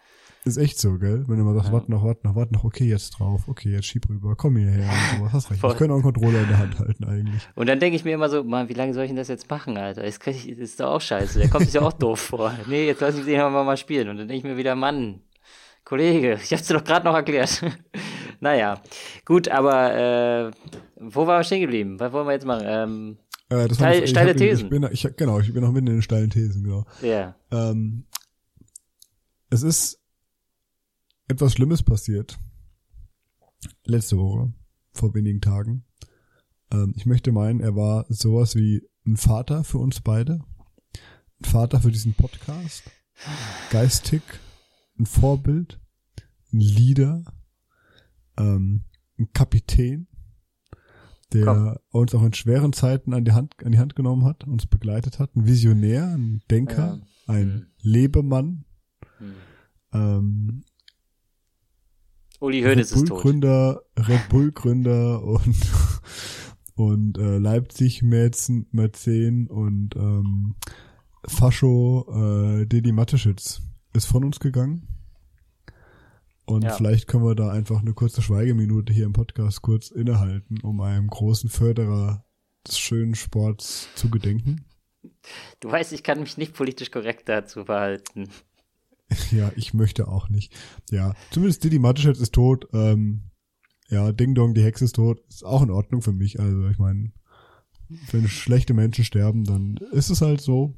Ist 0.45 0.57
echt 0.57 0.79
so, 0.79 0.99
gell? 0.99 1.25
Wenn 1.29 1.37
du 1.37 1.45
mal 1.45 1.55
sagst, 1.55 1.69
ja. 1.69 1.75
warte 1.75 1.91
noch, 1.91 2.03
warte 2.03 2.27
noch, 2.27 2.35
warte 2.35 2.55
noch, 2.55 2.65
okay, 2.65 2.85
jetzt 2.85 3.11
drauf, 3.19 3.47
okay, 3.47 3.73
jetzt 3.73 3.87
schieb 3.87 4.09
rüber, 4.09 4.35
komm 4.37 4.57
hierher 4.57 4.89
und 4.89 5.19
sowas. 5.19 5.33
Hast 5.35 5.51
recht. 5.51 5.63
Ich 5.65 5.77
könnte 5.77 5.93
auch 5.93 5.97
einen 5.97 6.03
Controller 6.03 6.41
in 6.41 6.49
der 6.49 6.59
Hand 6.59 6.79
halten 6.79 7.05
eigentlich. 7.05 7.47
Und 7.57 7.69
dann 7.69 7.79
denke 7.79 7.97
ich 7.97 8.05
mir 8.05 8.15
immer 8.15 8.31
so, 8.31 8.43
Mann, 8.43 8.71
wie 8.71 8.75
lange 8.75 8.95
soll 8.95 9.05
ich 9.05 9.11
denn 9.11 9.17
das 9.17 9.29
jetzt 9.29 9.51
machen, 9.51 9.77
Alter? 9.77 10.03
Das, 10.03 10.19
ich, 10.27 10.49
das 10.49 10.59
ist 10.59 10.81
doch 10.81 10.93
auch 10.93 11.01
scheiße. 11.01 11.39
Der 11.41 11.51
kommt 11.51 11.67
sich 11.67 11.75
ja 11.75 11.83
auch 11.83 11.93
doof 11.99 12.21
vor. 12.21 12.55
Nee, 12.69 12.87
jetzt 12.87 13.03
lass 13.03 13.19
ich 13.19 13.25
den 13.27 13.39
mal, 13.39 13.65
mal 13.65 13.77
spielen. 13.77 14.09
Und 14.09 14.17
dann 14.17 14.29
denke 14.29 14.39
ich 14.39 14.51
mir 14.51 14.57
wieder, 14.57 14.75
Mann, 14.77 15.21
Kollege, 15.91 16.35
ich 16.43 16.53
hab's 16.53 16.69
dir 16.69 16.75
doch 16.75 16.85
gerade 16.85 17.05
noch 17.05 17.17
erklärt. 17.17 17.65
naja, 18.41 18.81
gut, 19.25 19.49
aber 19.49 20.47
äh, 20.47 20.51
wo 21.01 21.27
waren 21.27 21.41
wir 21.41 21.45
stehen 21.45 21.63
geblieben? 21.63 21.99
Was 21.99 22.13
wollen 22.13 22.29
wir 22.29 22.33
jetzt 22.33 22.47
machen? 22.47 22.65
Ähm, 22.65 23.19
äh, 23.49 23.67
Teil, 23.67 24.05
ich, 24.05 24.11
steile 24.11 24.31
ich 24.31 24.37
Thesen. 24.37 24.65
Ich 24.67 24.71
bin, 24.71 24.89
ich, 24.93 25.17
genau, 25.17 25.41
ich 25.41 25.53
bin 25.53 25.65
noch 25.65 25.73
mitten 25.73 25.89
in 25.89 25.95
den 25.95 26.03
steilen 26.03 26.31
Thesen, 26.31 26.63
genau. 26.63 26.87
Ja. 27.03 27.35
Yeah. 27.51 27.71
Ähm, 27.71 28.05
es 29.51 29.65
ist 29.65 30.01
etwas 31.27 31.55
Schlimmes 31.55 31.83
passiert. 31.83 32.39
Letzte 33.85 34.17
Woche, 34.17 34.53
vor 34.93 35.13
wenigen 35.13 35.41
Tagen. 35.41 35.85
Ähm, 36.73 36.95
ich 36.97 37.05
möchte 37.05 37.33
meinen, 37.33 37.59
er 37.59 37.75
war 37.75 38.07
sowas 38.09 38.55
wie 38.55 38.89
ein 39.05 39.17
Vater 39.17 39.65
für 39.65 39.79
uns 39.79 40.01
beide. 40.01 40.39
Ein 41.43 41.45
Vater 41.51 41.81
für 41.81 41.91
diesen 41.91 42.15
Podcast. 42.15 42.85
Geistig. 43.71 44.23
Ein 45.01 45.07
Vorbild. 45.07 45.81
Ein 46.53 46.61
Leader. 46.61 47.25
Ähm, 48.37 48.85
ein 49.19 49.33
Kapitän 49.33 50.07
der 51.33 51.45
Komm. 51.45 51.77
uns 51.91 52.15
auch 52.15 52.23
in 52.23 52.33
schweren 52.33 52.73
Zeiten 52.73 53.15
an 53.15 53.25
die 53.25 53.33
Hand, 53.33 53.55
an 53.65 53.73
die 53.73 53.79
Hand 53.79 53.95
genommen 53.95 54.25
hat, 54.25 54.45
uns 54.45 54.67
begleitet 54.67 55.19
hat, 55.19 55.37
ein 55.37 55.47
Visionär, 55.47 56.07
ein 56.07 56.43
Denker, 56.51 56.99
ja. 56.99 57.33
ein 57.33 57.53
hm. 57.53 57.67
Lebemann, 57.83 58.65
hm. 59.19 59.33
ähm, 59.93 60.65
Uli 62.41 62.63
Hoeneß 62.63 62.93
ist 62.93 63.09
tot. 63.09 63.21
Gründer, 63.21 63.83
Red 63.97 64.29
Bull 64.31 64.51
Gründer 64.51 65.23
und 65.23 65.57
und 66.75 67.19
äh, 67.19 67.39
Leipzig 67.39 68.03
Mäzen, 68.03 68.67
Mäzen 68.73 69.47
und 69.47 69.95
ähm, 69.95 70.55
Fascho 71.27 72.07
äh, 72.61 72.67
Dedi 72.67 72.93
Mateschitz 72.93 73.63
ist 73.93 74.07
von 74.07 74.25
uns 74.25 74.41
gegangen. 74.41 74.89
Und 76.47 76.65
ja. 76.65 76.71
vielleicht 76.71 77.07
können 77.07 77.25
wir 77.25 77.35
da 77.35 77.51
einfach 77.51 77.81
eine 77.81 77.93
kurze 77.93 78.23
Schweigeminute 78.23 78.93
hier 78.93 79.07
im 79.07 79.13
Podcast 79.13 79.63
kurz 79.63 79.91
innehalten, 79.91 80.61
um 80.63 80.81
einem 80.81 81.07
großen 81.07 81.49
Förderer 81.49 82.25
des 82.67 82.79
schönen 82.79 83.15
Sports 83.15 83.89
zu 83.95 84.11
gedenken. 84.11 84.65
Du 85.61 85.71
weißt, 85.71 85.93
ich 85.93 86.03
kann 86.03 86.21
mich 86.21 86.37
nicht 86.37 86.55
politisch 86.55 86.91
korrekt 86.91 87.29
dazu 87.29 87.65
verhalten. 87.65 88.29
Ja, 89.33 89.51
ich 89.57 89.75
möchte 89.75 90.07
auch 90.07 90.29
nicht. 90.29 90.53
Ja, 90.89 91.15
zumindest 91.33 91.65
Didi 91.65 91.81
Matuschetz 91.81 92.21
ist 92.21 92.33
tot. 92.33 92.69
Ähm, 92.73 93.31
ja, 93.89 94.13
Ding 94.13 94.37
Dong, 94.37 94.55
die 94.55 94.63
Hexe 94.63 94.85
ist 94.85 94.95
tot. 94.95 95.21
Ist 95.29 95.45
auch 95.45 95.63
in 95.63 95.71
Ordnung 95.73 96.01
für 96.01 96.13
mich. 96.13 96.39
Also 96.39 96.69
ich 96.69 96.79
meine, 96.79 97.11
wenn 98.13 98.29
schlechte 98.29 98.73
Menschen 98.73 99.05
sterben, 99.05 99.43
dann 99.43 99.79
ist 99.91 100.11
es 100.11 100.21
halt 100.23 100.41
so. 100.41 100.77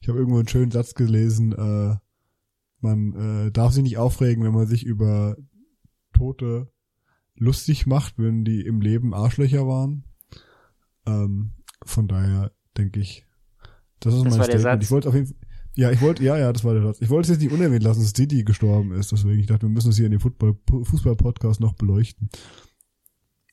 Ich 0.00 0.08
habe 0.08 0.18
irgendwo 0.18 0.38
einen 0.38 0.48
schönen 0.48 0.72
Satz 0.72 0.94
gelesen. 0.94 1.52
Äh, 1.52 1.96
man 2.80 3.46
äh, 3.46 3.52
darf 3.52 3.72
sich 3.72 3.82
nicht 3.82 3.98
aufregen, 3.98 4.44
wenn 4.44 4.54
man 4.54 4.66
sich 4.66 4.84
über 4.84 5.36
Tote 6.12 6.70
lustig 7.34 7.86
macht, 7.86 8.14
wenn 8.18 8.44
die 8.44 8.60
im 8.60 8.80
Leben 8.80 9.14
Arschlöcher 9.14 9.66
waren. 9.66 10.04
Ähm, 11.06 11.52
von 11.84 12.08
daher 12.08 12.52
denke 12.76 13.00
ich, 13.00 13.26
das 14.00 14.14
ist 14.14 14.24
das 14.24 14.36
mein 14.36 14.44
Statement. 14.44 14.82
Ich 14.82 14.90
wollte 14.90 15.08
auf 15.08 15.14
jeden 15.14 15.26
Fall 15.26 15.36
ja, 15.78 15.92
ich 15.92 16.00
wollte, 16.00 16.24
ja, 16.24 16.36
ja, 16.36 16.52
das 16.52 16.64
war 16.64 16.74
der 16.74 16.82
Satz. 16.82 17.00
Ich 17.00 17.08
wollte 17.08 17.30
es 17.30 17.36
jetzt 17.36 17.40
nicht 17.40 17.52
unerwähnt 17.52 17.84
lassen, 17.84 18.00
dass 18.00 18.12
Didi 18.12 18.42
gestorben 18.42 18.90
ist, 18.90 19.12
deswegen 19.12 19.38
ich 19.38 19.46
dachte, 19.46 19.62
wir 19.62 19.68
müssen 19.68 19.90
es 19.90 19.96
hier 19.96 20.06
in 20.06 20.10
dem 20.10 20.18
Fußball-Podcast 20.18 21.60
noch 21.60 21.74
beleuchten. 21.74 22.30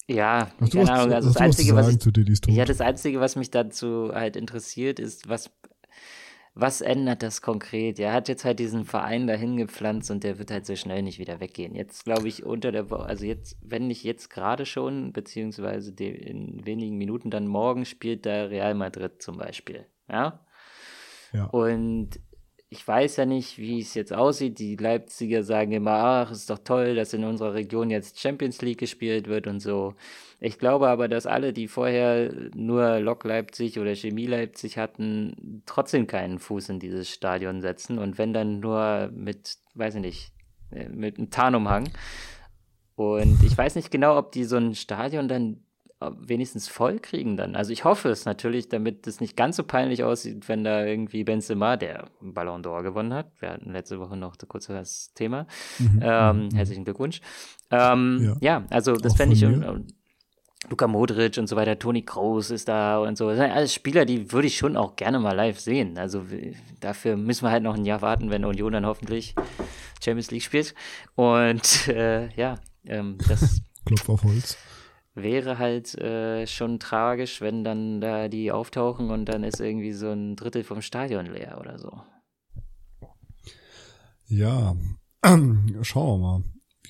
Ja, 0.08 0.52
Hast 0.60 0.74
keine 0.74 0.92
Ahnung, 0.92 1.14
also 1.14 1.30
das 1.30 1.38
Einzige, 1.38 1.76
was 1.76 1.88
ich, 1.88 2.48
ja, 2.48 2.66
das 2.66 2.82
Einzige, 2.82 3.20
was 3.20 3.36
mich 3.36 3.52
dazu 3.52 4.10
halt 4.12 4.38
interessiert, 4.38 5.00
ist, 5.00 5.30
was, 5.30 5.52
was 6.56 6.80
ändert 6.80 7.22
das 7.22 7.42
konkret? 7.42 8.00
Er 8.00 8.14
hat 8.14 8.30
jetzt 8.30 8.46
halt 8.46 8.60
diesen 8.60 8.86
Verein 8.86 9.28
dahin 9.28 9.58
gepflanzt 9.58 10.10
und 10.10 10.24
der 10.24 10.40
wird 10.40 10.52
halt 10.52 10.66
so 10.66 10.76
schnell 10.78 11.04
nicht 11.04 11.20
wieder 11.20 11.42
weggehen. 11.42 11.76
Jetzt 11.76 12.06
glaube 12.06 12.30
ich 12.30 12.46
unter 12.46 12.72
der 12.72 12.90
Woche, 12.90 13.06
also 13.06 13.26
jetzt, 13.26 13.58
wenn 13.62 13.88
nicht 13.88 14.06
jetzt 14.06 14.30
gerade 14.30 14.66
schon, 14.66 15.12
beziehungsweise 15.12 15.92
in 15.92 16.66
wenigen 16.66 16.98
Minuten, 16.98 17.30
dann 17.30 17.46
morgen 17.48 17.84
spielt 17.84 18.26
da 18.26 18.46
Real 18.46 18.74
Madrid 18.74 19.22
zum 19.22 19.38
Beispiel. 19.38 19.86
Ja, 20.10 20.46
ja. 21.34 21.46
Und 21.48 22.12
ich 22.76 22.86
weiß 22.86 23.16
ja 23.16 23.26
nicht, 23.26 23.58
wie 23.58 23.80
es 23.80 23.94
jetzt 23.94 24.12
aussieht. 24.12 24.60
Die 24.60 24.76
Leipziger 24.76 25.44
sagen 25.44 25.72
immer, 25.72 25.92
ach, 25.92 26.32
ist 26.32 26.50
doch 26.50 26.60
toll, 26.60 26.94
dass 26.96 27.14
in 27.14 27.24
unserer 27.24 27.54
Region 27.54 27.90
jetzt 27.90 28.20
Champions 28.20 28.62
League 28.62 28.80
gespielt 28.80 29.28
wird 29.28 29.48
und 29.48 29.62
so. 29.62 29.94
Ich 30.42 30.60
glaube 30.60 30.90
aber, 30.90 31.08
dass 31.08 31.26
alle, 31.26 31.54
die 31.54 31.70
vorher 31.70 32.34
nur 32.54 33.00
Lok 33.00 33.24
Leipzig 33.24 33.80
oder 33.80 33.96
Chemie 33.96 34.26
Leipzig 34.26 34.78
hatten, 34.78 35.64
trotzdem 35.66 36.06
keinen 36.06 36.38
Fuß 36.38 36.68
in 36.68 36.80
dieses 36.80 37.10
Stadion 37.10 37.62
setzen 37.62 37.98
und 37.98 38.18
wenn 38.18 38.34
dann 38.34 38.60
nur 38.60 39.10
mit, 39.14 39.56
weiß 39.76 39.96
ich 39.96 40.02
nicht, 40.02 40.32
äh, 40.72 40.90
mit 40.90 41.18
einem 41.18 41.30
Tarnumhang. 41.30 41.90
Und 42.96 43.42
ich 43.42 43.58
weiß 43.58 43.76
nicht 43.76 43.90
genau, 43.90 44.18
ob 44.18 44.34
die 44.34 44.44
so 44.44 44.58
ein 44.58 44.76
Stadion 44.76 45.30
dann 45.30 45.65
wenigstens 46.20 46.68
voll 46.68 47.00
kriegen 47.00 47.38
dann. 47.38 47.56
Also 47.56 47.72
ich 47.72 47.84
hoffe 47.84 48.10
es 48.10 48.26
natürlich, 48.26 48.70
damit 48.70 49.08
es 49.08 49.20
nicht 49.20 49.36
ganz 49.36 49.56
so 49.56 49.64
peinlich 49.64 50.04
aussieht, 50.04 50.48
wenn 50.48 50.64
da 50.64 50.86
irgendwie 50.86 51.24
Benzema, 51.24 51.78
der 51.78 52.10
Ballon 52.22 52.64
d'Or 52.64 52.84
gewonnen 52.84 53.14
hat. 53.14 53.32
Wir 53.40 53.52
hatten 53.52 53.72
letzte 53.72 54.00
Woche 54.00 54.18
noch 54.18 54.36
kurz 54.48 54.68
das 54.68 55.14
Thema. 55.14 55.48
Mhm, 55.80 56.00
ähm, 56.02 56.46
mhm. 56.46 56.56
herzlichen 56.56 56.84
Glückwunsch. 56.84 57.22
Ähm, 57.72 58.38
ja. 58.42 58.60
ja. 58.60 58.66
also 58.70 58.96
das 58.96 59.16
fände 59.16 59.36
ich. 59.36 59.46
Und, 59.46 59.94
Luka 60.70 60.88
Modric 60.88 61.38
und 61.38 61.48
so 61.48 61.56
weiter, 61.56 61.78
Toni 61.78 62.02
Kroos 62.02 62.50
ist 62.50 62.68
da 62.68 62.98
und 62.98 63.18
so. 63.18 63.30
Das 63.30 63.38
sind 63.38 63.52
alles 63.52 63.74
Spieler, 63.74 64.06
die 64.06 64.32
würde 64.32 64.48
ich 64.48 64.58
schon 64.58 64.78
auch 64.78 64.96
gerne 64.96 65.20
mal 65.20 65.34
live 65.36 65.60
sehen. 65.60 65.98
Also 65.98 66.24
dafür 66.80 67.18
müssen 67.18 67.46
wir 67.46 67.52
halt 67.52 67.62
noch 67.62 67.76
ein 67.76 67.86
Jahr 67.86 68.02
warten, 68.02 68.32
wenn 68.32 68.46
Union 68.46 68.74
dann 68.74 68.86
hoffentlich 68.86 69.36
Champions 70.04 70.32
League 70.32 70.42
spielt. 70.42 70.74
Und 71.14 71.88
äh, 71.88 72.30
ja, 72.36 72.56
ähm, 72.86 73.18
das. 73.28 73.62
Klopf 73.86 74.10
auf 74.10 74.24
Holz 74.24 74.58
wäre 75.16 75.58
halt 75.58 75.96
äh, 75.96 76.46
schon 76.46 76.80
tragisch, 76.80 77.42
wenn 77.42 77.64
dann 77.64 78.02
da 78.02 78.28
die 78.28 78.52
auftauchen 78.52 79.10
und 79.10 79.26
dann 79.26 79.44
ist 79.44 79.60
irgendwie 79.60 79.94
so 79.94 80.12
ein 80.12 80.36
Drittel 80.36 80.64
vom 80.64 80.82
Stadion 80.82 81.26
leer 81.26 81.58
oder 81.60 81.80
so. 81.80 82.02
Ja, 84.28 84.76
schauen 85.82 86.22
wir 86.22 86.28
mal 86.28 86.44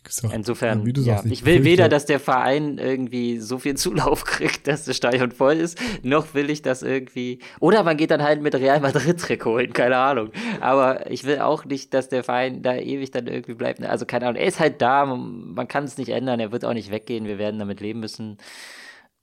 gesagt, 0.05 0.33
Insofern, 0.33 0.85
ja, 0.85 1.15
sagst, 1.15 1.25
ich, 1.25 1.31
ich 1.31 1.45
will 1.45 1.63
weder, 1.63 1.89
dass 1.89 2.05
der 2.05 2.19
Verein 2.19 2.77
irgendwie 2.77 3.39
so 3.39 3.57
viel 3.57 3.75
Zulauf 3.75 4.23
kriegt, 4.25 4.67
dass 4.67 4.85
das 4.85 4.95
Stadion 4.95 5.31
voll 5.31 5.55
ist, 5.55 5.77
noch 6.03 6.33
will 6.33 6.49
ich 6.49 6.61
das 6.61 6.83
irgendwie. 6.83 7.39
Oder 7.59 7.83
man 7.83 7.97
geht 7.97 8.11
dann 8.11 8.23
halt 8.23 8.41
mit 8.41 8.55
Real 8.55 8.79
Madrid-Trikot 8.79 9.55
holen, 9.55 9.73
keine 9.73 9.97
Ahnung. 9.97 10.29
Aber 10.61 11.09
ich 11.09 11.23
will 11.23 11.39
auch 11.39 11.65
nicht, 11.65 11.93
dass 11.93 12.09
der 12.09 12.23
Verein 12.23 12.61
da 12.61 12.75
ewig 12.75 13.11
dann 13.11 13.27
irgendwie 13.27 13.53
bleibt. 13.53 13.81
Also 13.83 14.05
keine 14.05 14.27
Ahnung, 14.27 14.41
er 14.41 14.47
ist 14.47 14.59
halt 14.59 14.81
da, 14.81 15.05
man 15.05 15.67
kann 15.67 15.85
es 15.85 15.97
nicht 15.97 16.09
ändern, 16.09 16.39
er 16.39 16.51
wird 16.51 16.65
auch 16.65 16.73
nicht 16.73 16.91
weggehen, 16.91 17.25
wir 17.25 17.37
werden 17.37 17.59
damit 17.59 17.79
leben 17.79 17.99
müssen. 17.99 18.37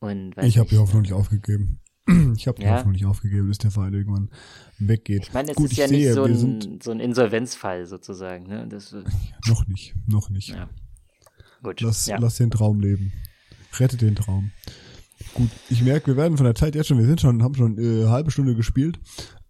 Und, 0.00 0.34
ich 0.42 0.58
habe 0.58 0.68
die 0.68 0.78
Hoffnung 0.78 1.02
nicht 1.02 1.12
aufgegeben. 1.12 1.81
Ich 2.36 2.46
habe 2.48 2.58
die 2.58 2.64
ja. 2.64 2.76
Hoffnung 2.76 2.92
nicht 2.92 3.04
aufgegeben, 3.04 3.48
dass 3.48 3.58
der 3.58 3.70
Verein 3.70 3.94
irgendwann 3.94 4.30
weggeht. 4.78 5.24
Ich 5.24 5.32
meine, 5.32 5.50
es 5.50 5.56
Gut, 5.56 5.70
ist 5.70 5.76
ja 5.76 5.86
nicht 5.86 6.02
sehe, 6.02 6.14
so, 6.14 6.24
ein, 6.24 6.80
so 6.82 6.90
ein 6.90 7.00
Insolvenzfall 7.00 7.86
sozusagen. 7.86 8.46
Ne? 8.46 8.66
Das, 8.68 8.94
noch 9.46 9.66
nicht, 9.66 9.94
noch 10.06 10.30
nicht. 10.30 10.48
Ja. 10.48 10.68
Gut. 11.62 11.80
Lass, 11.80 12.06
ja. 12.06 12.18
lass 12.18 12.36
den 12.36 12.50
Traum 12.50 12.80
leben. 12.80 13.12
Rette 13.78 13.96
den 13.96 14.16
Traum. 14.16 14.50
Gut, 15.34 15.50
ich 15.70 15.82
merke, 15.82 16.08
wir 16.08 16.16
werden 16.16 16.36
von 16.36 16.44
der 16.44 16.54
Zeit 16.54 16.74
jetzt 16.74 16.88
schon, 16.88 16.98
wir 16.98 17.06
sind 17.06 17.20
schon, 17.20 17.42
haben 17.42 17.54
schon 17.54 17.78
äh, 17.78 18.08
halbe 18.08 18.30
Stunde 18.30 18.54
gespielt. 18.54 18.98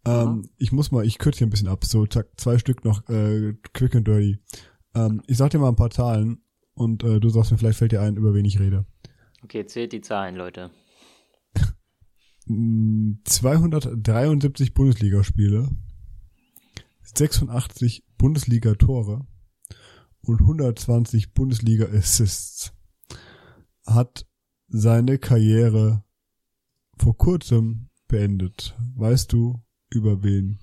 Ähm, 0.04 0.36
mhm. 0.36 0.48
Ich 0.58 0.72
muss 0.72 0.90
mal, 0.90 1.04
ich 1.06 1.18
kürze 1.18 1.38
hier 1.38 1.46
ein 1.46 1.50
bisschen 1.50 1.68
ab. 1.68 1.84
So, 1.84 2.06
zack, 2.06 2.26
zwei 2.36 2.58
Stück 2.58 2.84
noch 2.84 3.08
äh, 3.08 3.54
quick 3.72 3.94
and 3.94 4.06
dirty. 4.06 4.38
Ähm, 4.94 5.22
ich 5.26 5.36
sag 5.38 5.50
dir 5.50 5.58
mal 5.58 5.68
ein 5.68 5.76
paar 5.76 5.90
Zahlen. 5.90 6.42
und 6.74 7.02
äh, 7.02 7.20
du 7.20 7.28
sagst 7.28 7.50
mir, 7.50 7.58
vielleicht 7.58 7.78
fällt 7.78 7.92
dir 7.92 8.02
ein, 8.02 8.16
über 8.16 8.34
wen 8.34 8.44
ich 8.44 8.60
rede. 8.60 8.84
Okay, 9.44 9.66
zählt 9.66 9.92
die 9.92 10.00
Zahlen, 10.00 10.36
Leute. 10.36 10.70
273 13.24 14.74
Bundesligaspiele, 14.74 15.68
86 17.02 18.04
Bundesliga-Tore 18.18 19.26
und 20.20 20.40
120 20.40 21.32
Bundesliga-Assists. 21.32 22.72
Hat 23.84 24.26
seine 24.68 25.18
Karriere 25.18 26.04
vor 26.96 27.16
kurzem 27.16 27.88
beendet. 28.06 28.76
Weißt 28.94 29.32
du, 29.32 29.62
über 29.90 30.22
wen 30.22 30.60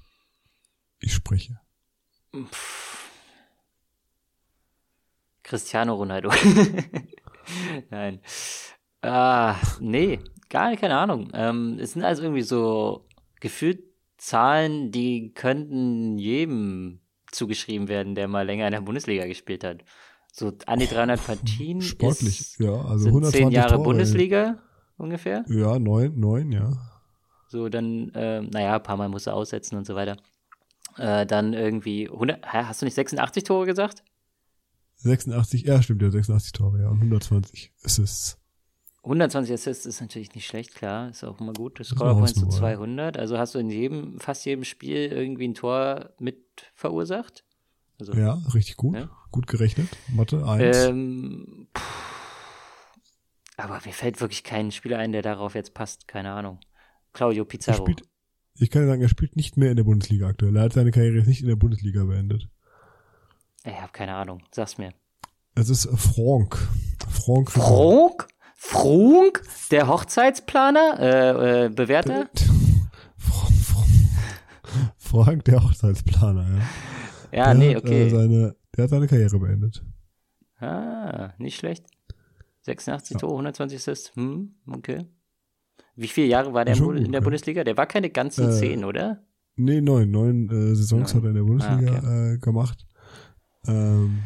ich 1.00 1.14
spreche? 1.14 1.60
Cristiano 5.44 5.96
Ronaldo. 5.96 6.32
Nein. 7.90 8.22
Ah, 9.02 9.56
nee, 9.80 10.20
gar 10.50 10.76
keine 10.76 10.98
Ahnung. 10.98 11.30
Ähm, 11.34 11.78
es 11.80 11.94
sind 11.94 12.04
also 12.04 12.24
irgendwie 12.24 12.42
so 12.42 13.06
gefühlt 13.40 13.84
Zahlen, 14.18 14.92
die 14.92 15.34
könnten 15.34 16.18
jedem 16.18 17.00
zugeschrieben 17.32 17.88
werden, 17.88 18.16
der 18.16 18.28
mal 18.28 18.46
länger 18.46 18.66
in 18.68 18.74
der 18.74 18.82
Bundesliga 18.82 19.26
gespielt 19.26 19.64
hat. 19.64 19.84
So 20.34 20.52
an 20.66 20.80
die 20.80 20.88
300 20.88 21.26
Partien. 21.26 21.82
Sportlich, 21.82 22.42
ist, 22.42 22.60
ja. 22.60 22.74
Also 22.74 23.06
sind 23.06 23.14
120 23.14 23.40
zehn 23.40 23.52
Jahre 23.52 23.76
Tore, 23.76 23.84
Bundesliga 23.84 24.62
ungefähr. 24.98 25.46
Ja, 25.48 25.80
neun, 25.80 26.20
neun, 26.20 26.52
ja. 26.52 26.72
So, 27.48 27.70
dann, 27.70 28.10
äh, 28.10 28.42
naja, 28.42 28.76
ein 28.76 28.84
paar 28.84 28.98
Mal 28.98 29.10
musst 29.10 29.28
du 29.28 29.32
aussetzen 29.32 29.78
und 29.78 29.88
so 29.88 29.96
weiter. 29.96 30.18
Äh, 30.98 31.26
dann 31.26 31.54
irgendwie 31.54 32.10
100, 32.10 32.46
hä, 32.46 32.64
hast 32.66 32.82
du 32.82 32.86
nicht 32.86 32.96
86 32.96 33.44
Tore 33.44 33.66
gesagt? 33.66 34.04
86, 34.96 35.64
ja, 35.64 35.82
stimmt, 35.82 36.02
ja, 36.02 36.12
86 36.12 36.52
Tore, 36.52 36.82
ja, 36.82 36.90
und 36.90 36.98
120 36.98 37.72
Assists. 37.84 38.39
120 39.04 39.54
Assists 39.54 39.86
ist 39.86 40.02
natürlich 40.02 40.36
nicht 40.36 40.46
schlecht, 40.46 40.76
klar, 40.76 41.10
ist 41.10 41.24
auch 41.24 41.40
immer 41.40 41.54
gut. 41.54 41.80
Scorer 41.84 42.16
Points 42.16 42.34
zu 42.34 42.46
Hausnummer, 42.48 42.76
200, 42.76 43.18
also 43.18 43.38
hast 43.38 43.56
du 43.56 43.60
in 43.60 43.70
jedem, 43.70 44.20
fast 44.20 44.46
jedem 44.46 44.64
Spiel 44.66 45.12
irgendwie 45.12 45.48
ein 45.48 45.54
Tor 45.54 46.12
mit 46.20 46.38
verursacht. 46.76 47.46
Also, 48.00 48.14
Ja, 48.14 48.42
richtig 48.54 48.78
gut. 48.78 48.96
Ja. 48.96 49.10
Gut 49.32 49.48
gerechnet. 49.48 49.88
Mathe, 50.10 50.46
eins. 50.46 50.78
ähm, 50.88 51.68
pff, 51.78 52.10
aber 53.60 53.82
mir 53.86 53.92
fällt 53.92 54.22
wirklich 54.22 54.44
kein 54.44 54.72
Spieler 54.72 55.00
ein, 55.00 55.12
der 55.12 55.22
darauf 55.22 55.54
jetzt 55.54 55.74
passt, 55.74 56.08
keine 56.08 56.32
Ahnung. 56.32 56.60
Claudio 57.12 57.44
Pizarro. 57.44 57.84
spielt, 57.84 58.04
ich 58.56 58.70
kann 58.70 58.84
dir 58.84 58.88
sagen, 58.88 59.02
er 59.02 59.10
spielt 59.10 59.36
nicht 59.36 59.58
mehr 59.58 59.70
in 59.70 59.76
der 59.76 59.84
Bundesliga 59.84 60.28
aktuell. 60.28 60.56
Er 60.56 60.64
hat 60.64 60.74
seine 60.74 60.92
Karriere 60.92 61.18
jetzt 61.18 61.28
nicht 61.28 61.42
in 61.42 61.48
der 61.48 61.58
Bundesliga 61.58 62.06
beendet. 62.06 62.48
Ich 63.66 63.74
habe 63.74 63.92
keine 63.92 64.16
Ahnung, 64.16 64.42
sag's 64.52 64.78
mir. 64.78 64.94
Es 65.56 65.70
ist 65.70 65.90
Franck. 65.90 66.58
Franck. 67.10 67.52
Frank? 67.52 68.29
Frank? 68.72 69.42
Der 69.72 69.88
Hochzeitsplaner? 69.88 71.00
Äh, 71.00 71.66
äh, 71.66 71.70
Bewerter? 71.70 72.30
Frank, 74.98 75.44
der 75.46 75.64
Hochzeitsplaner, 75.64 76.46
ja. 76.48 76.60
Ja, 77.32 77.46
der 77.46 77.54
nee, 77.56 77.76
hat, 77.76 77.84
okay. 77.84 78.08
Äh, 78.08 78.10
seine, 78.10 78.56
der 78.76 78.84
hat 78.84 78.90
seine 78.92 79.08
Karriere 79.08 79.40
beendet. 79.40 79.84
Ah, 80.60 81.30
nicht 81.40 81.58
schlecht. 81.58 81.86
86 82.62 83.16
Ja. 83.16 83.20
Tore, 83.20 83.34
120 83.34 83.78
Assists. 83.80 84.16
Hm, 84.16 84.54
okay. 84.68 85.06
Wie 85.96 86.08
viele 86.08 86.28
Jahre 86.28 86.54
war 86.54 86.64
der 86.66 86.76
in, 86.76 86.80
Schon 86.80 86.98
in 86.98 87.12
der 87.12 87.22
ja. 87.22 87.24
Bundesliga? 87.24 87.64
Der 87.64 87.76
war 87.76 87.88
keine 87.88 88.10
ganzen 88.12 88.50
Äh, 88.50 88.52
zehn, 88.52 88.86
oder? 88.86 89.24
Nee, 89.56 89.82
neun. 89.82 90.12
Neun 90.12 90.50
äh, 90.50 90.76
Saisons 90.76 91.14
Neun. 91.14 91.18
hat 91.18 91.24
er 91.24 91.30
in 91.30 91.36
der 91.36 91.44
Bundesliga 91.44 92.02
Ah, 92.04 92.34
äh, 92.34 92.38
gemacht. 92.38 92.86
Ähm, 93.68 94.20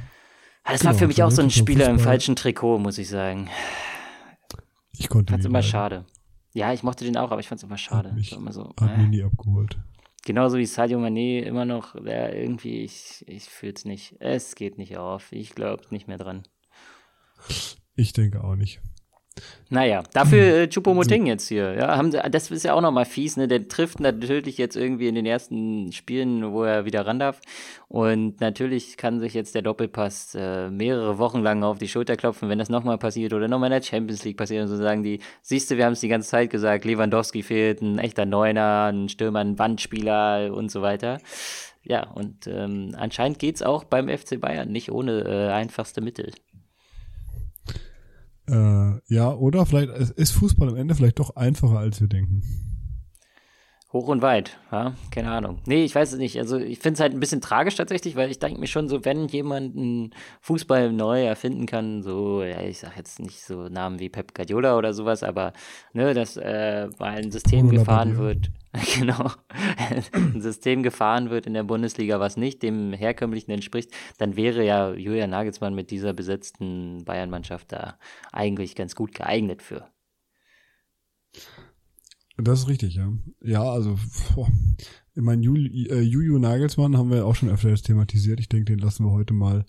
Ah, 0.66 0.72
Das 0.74 0.84
war 0.86 0.91
genau, 0.91 1.00
für 1.00 1.08
mich 1.08 1.24
auch 1.24 1.32
so 1.32 1.41
ein 1.41 1.50
Spieler 1.50 1.89
im 1.89 2.00
falschen 2.00 2.36
Trikot, 2.38 2.80
muss 2.80 2.98
ich 2.98 3.10
sagen. 3.10 3.50
Ich 4.98 5.10
konnte 5.10 5.32
Fand's 5.34 5.46
immer 5.46 5.60
leiden. 5.60 5.70
schade. 5.70 6.06
Ja, 6.54 6.72
ich 6.74 6.84
mochte 6.84 7.04
den 7.06 7.18
auch, 7.18 7.32
aber 7.32 7.39
ich 7.39 7.48
fand's 7.48 7.64
immer 7.64 7.78
schade. 7.78 8.10
Hat 8.10 8.16
mich- 8.16 8.30
So 8.30 8.36
immer 8.38 8.54
so, 8.54 8.74
Hat 8.80 8.91
äh. 8.91 8.98
mich 8.98 9.10
nie 9.10 9.24
abgeholt. 9.24 9.78
Genauso 10.26 10.58
wie 10.58 10.66
Sadio 10.66 11.00
Mané 11.00 11.41
immer 11.41 11.66
noch, 11.66 11.96
der 12.02 12.36
irgendwie, 12.36 12.84
ich, 12.84 13.26
ich 13.28 13.44
fühl's 13.44 13.84
nicht. 13.86 14.16
Es 14.20 14.56
geht 14.56 14.78
nicht 14.78 14.96
auf. 14.98 15.32
Ich 15.34 15.54
glaube 15.56 15.84
nicht 15.89 16.08
mehr 16.08 16.18
dran. 16.18 16.44
Ich 17.96 18.14
denke 18.14 18.44
auch 18.44 18.56
nicht. 18.56 18.80
Naja, 19.70 20.04
dafür 20.14 20.44
äh, 20.44 20.68
Choupo-Moting 20.68 21.26
jetzt 21.26 21.48
hier. 21.48 21.74
Ja, 21.74 21.98
haben, 21.98 22.12
das 22.12 22.52
ist 22.52 22.64
ja 22.64 22.76
auch 22.76 22.82
nochmal 22.82 23.06
fies, 23.06 23.38
ne? 23.38 23.48
Der 23.48 23.68
trifft 23.68 24.00
natürlich 24.00 24.60
jetzt 24.60 24.76
irgendwie 24.76 25.08
in 25.08 25.16
den 25.16 25.26
ersten 25.26 25.92
Spielen, 25.92 26.52
wo 26.52 26.64
er 26.64 26.86
wieder 26.86 27.08
ran 27.08 27.18
darf. 27.18 27.42
Und 27.88 28.40
natürlich 28.40 28.98
kann 28.98 29.20
sich 29.20 29.34
jetzt 29.34 29.56
der 29.56 29.64
Doppelpass 29.64 30.36
äh, 30.36 30.70
mehrere 30.70 31.18
Wochen 31.18 31.42
lang 31.42 31.64
auf 31.64 31.80
die 31.80 31.88
Schulter 31.88 32.16
klopfen, 32.16 32.50
wenn 32.50 32.60
das 32.60 32.70
nochmal 32.70 33.00
passiert 33.00 33.34
oder 33.34 33.48
nochmal 33.48 33.72
in 33.72 33.80
der 33.80 33.88
Champions 33.88 34.24
League 34.24 34.38
passiert 34.38 34.62
und 34.62 34.68
so 34.68 34.78
sagen 34.78 35.02
die, 35.02 35.20
siehst 35.42 35.72
du, 35.72 35.78
wir 35.78 35.86
haben 35.86 35.94
es 35.94 36.02
die 36.02 36.08
ganze 36.08 36.30
Zeit 36.30 36.52
gesagt, 36.52 36.86
Lewandowski 36.86 37.42
fehlt, 37.42 37.82
ein 37.82 37.98
echter 37.98 38.28
Neuner, 38.28 38.92
ein 38.92 39.10
Stürmer, 39.10 39.40
ein 39.40 39.58
Wandspieler 39.58 40.54
und 40.54 40.70
so 40.70 40.84
weiter. 40.84 41.18
Ja, 41.84 42.08
und 42.12 42.46
ähm, 42.48 42.96
anscheinend 42.96 43.40
geht's 43.40 43.64
auch 43.64 43.84
beim 43.84 44.08
FC 44.08 44.40
Bayern 44.40 44.72
nicht 44.72 44.92
ohne 44.92 45.22
äh, 45.22 45.52
einfachste 45.52 46.02
Mittel. 46.02 46.32
Äh, 48.48 49.14
ja, 49.14 49.34
oder 49.34 49.66
vielleicht 49.66 49.89
ist 49.89 50.32
Fußball 50.32 50.70
am 50.70 50.76
Ende 50.76 50.96
vielleicht 50.96 51.20
doch 51.20 51.36
einfacher, 51.36 51.78
als 51.78 52.02
wir 52.02 52.08
denken. 52.08 52.41
Hoch 53.94 54.08
und 54.08 54.24
weit, 54.24 54.58
ja, 54.72 54.96
keine 55.12 55.30
Ahnung. 55.30 55.60
Nee, 55.68 55.84
ich 55.84 55.94
weiß 55.94 56.14
es 56.14 56.18
nicht. 56.18 56.39
Also 56.39 56.58
ich 56.58 56.80
finde 56.80 56.96
es 56.96 57.00
halt 57.00 57.14
ein 57.14 57.20
bisschen 57.20 57.41
tragisch 57.41 57.76
tatsächlich, 57.76 58.16
weil 58.16 58.32
ich 58.32 58.39
denke 58.39 58.60
mir 58.60 58.66
schon 58.66 58.89
so, 58.89 59.06
wenn 59.06 59.28
jemand 59.28 59.78
einen 59.78 60.16
Fußball 60.41 60.91
neu 60.91 61.24
erfinden 61.24 61.68
kann, 61.68 62.02
so, 62.02 62.41
ja, 62.41 62.60
ich 62.62 62.80
sag 62.80 62.98
jetzt 62.98 63.20
nicht 63.20 63.44
so 63.44 63.70
Namen 63.70 64.00
wie 64.00 64.10
Pep 64.10 64.34
Guardiola 64.34 64.80
oder 64.80 64.96
sowas, 64.96 65.22
aber 65.22 65.54
ne, 65.94 66.16
dass 66.16 66.38
äh, 66.38 66.88
mal 66.98 67.18
ein 67.18 67.30
System 67.30 67.68
Bruno 67.68 67.82
gefahren 67.82 68.18
wird, 68.18 68.50
genau, 68.96 69.30
ein 70.12 70.41
System 70.41 70.82
gefahren 70.82 71.30
wird 71.30 71.46
in 71.46 71.54
der 71.54 71.62
Bundesliga, 71.62 72.20
was 72.20 72.36
nicht 72.36 72.64
dem 72.64 72.94
herkömmlichen 72.94 73.52
entspricht, 73.52 73.91
dann 74.18 74.36
wäre 74.36 74.66
ja 74.66 74.91
Julian 74.91 75.30
Nagelsmann 75.30 75.76
mit 75.76 75.91
dieser 75.91 76.14
besetzten 76.14 77.06
Bayern-Mannschaft 77.06 77.72
da 77.72 78.00
eigentlich 78.32 78.76
ganz 78.76 78.96
gut 78.96 79.14
geeignet 79.14 79.62
für. 79.62 79.86
Das 82.38 82.60
ist 82.60 82.68
richtig, 82.68 82.96
ja. 82.96 83.12
Ja, 83.42 83.64
also, 83.64 83.98
boah. 84.36 84.48
ich 85.14 85.22
meine, 85.22 85.44
Juli, 85.44 85.88
äh, 85.88 86.02
Juju 86.02 86.40
Nagelsmann 86.40 86.98
haben 86.98 87.12
wir 87.12 87.26
auch 87.26 87.36
schon 87.36 87.50
öfter 87.50 87.74
thematisiert. 87.76 88.40
Ich 88.40 88.50
denke, 88.50 88.66
den 88.66 88.80
lassen 88.80 89.06
wir 89.06 89.12
heute 89.12 89.34
mal 89.34 89.66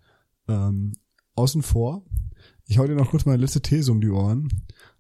ähm, 0.49 0.93
außen 1.35 1.63
vor. 1.63 2.05
Ich 2.67 2.79
hau 2.79 2.87
dir 2.87 2.95
noch 2.95 3.11
kurz 3.11 3.27
meine 3.27 3.43
letzte 3.43 3.61
These 3.61 3.93
um 3.93 4.01
die 4.01 4.09
Ohren. 4.09 4.49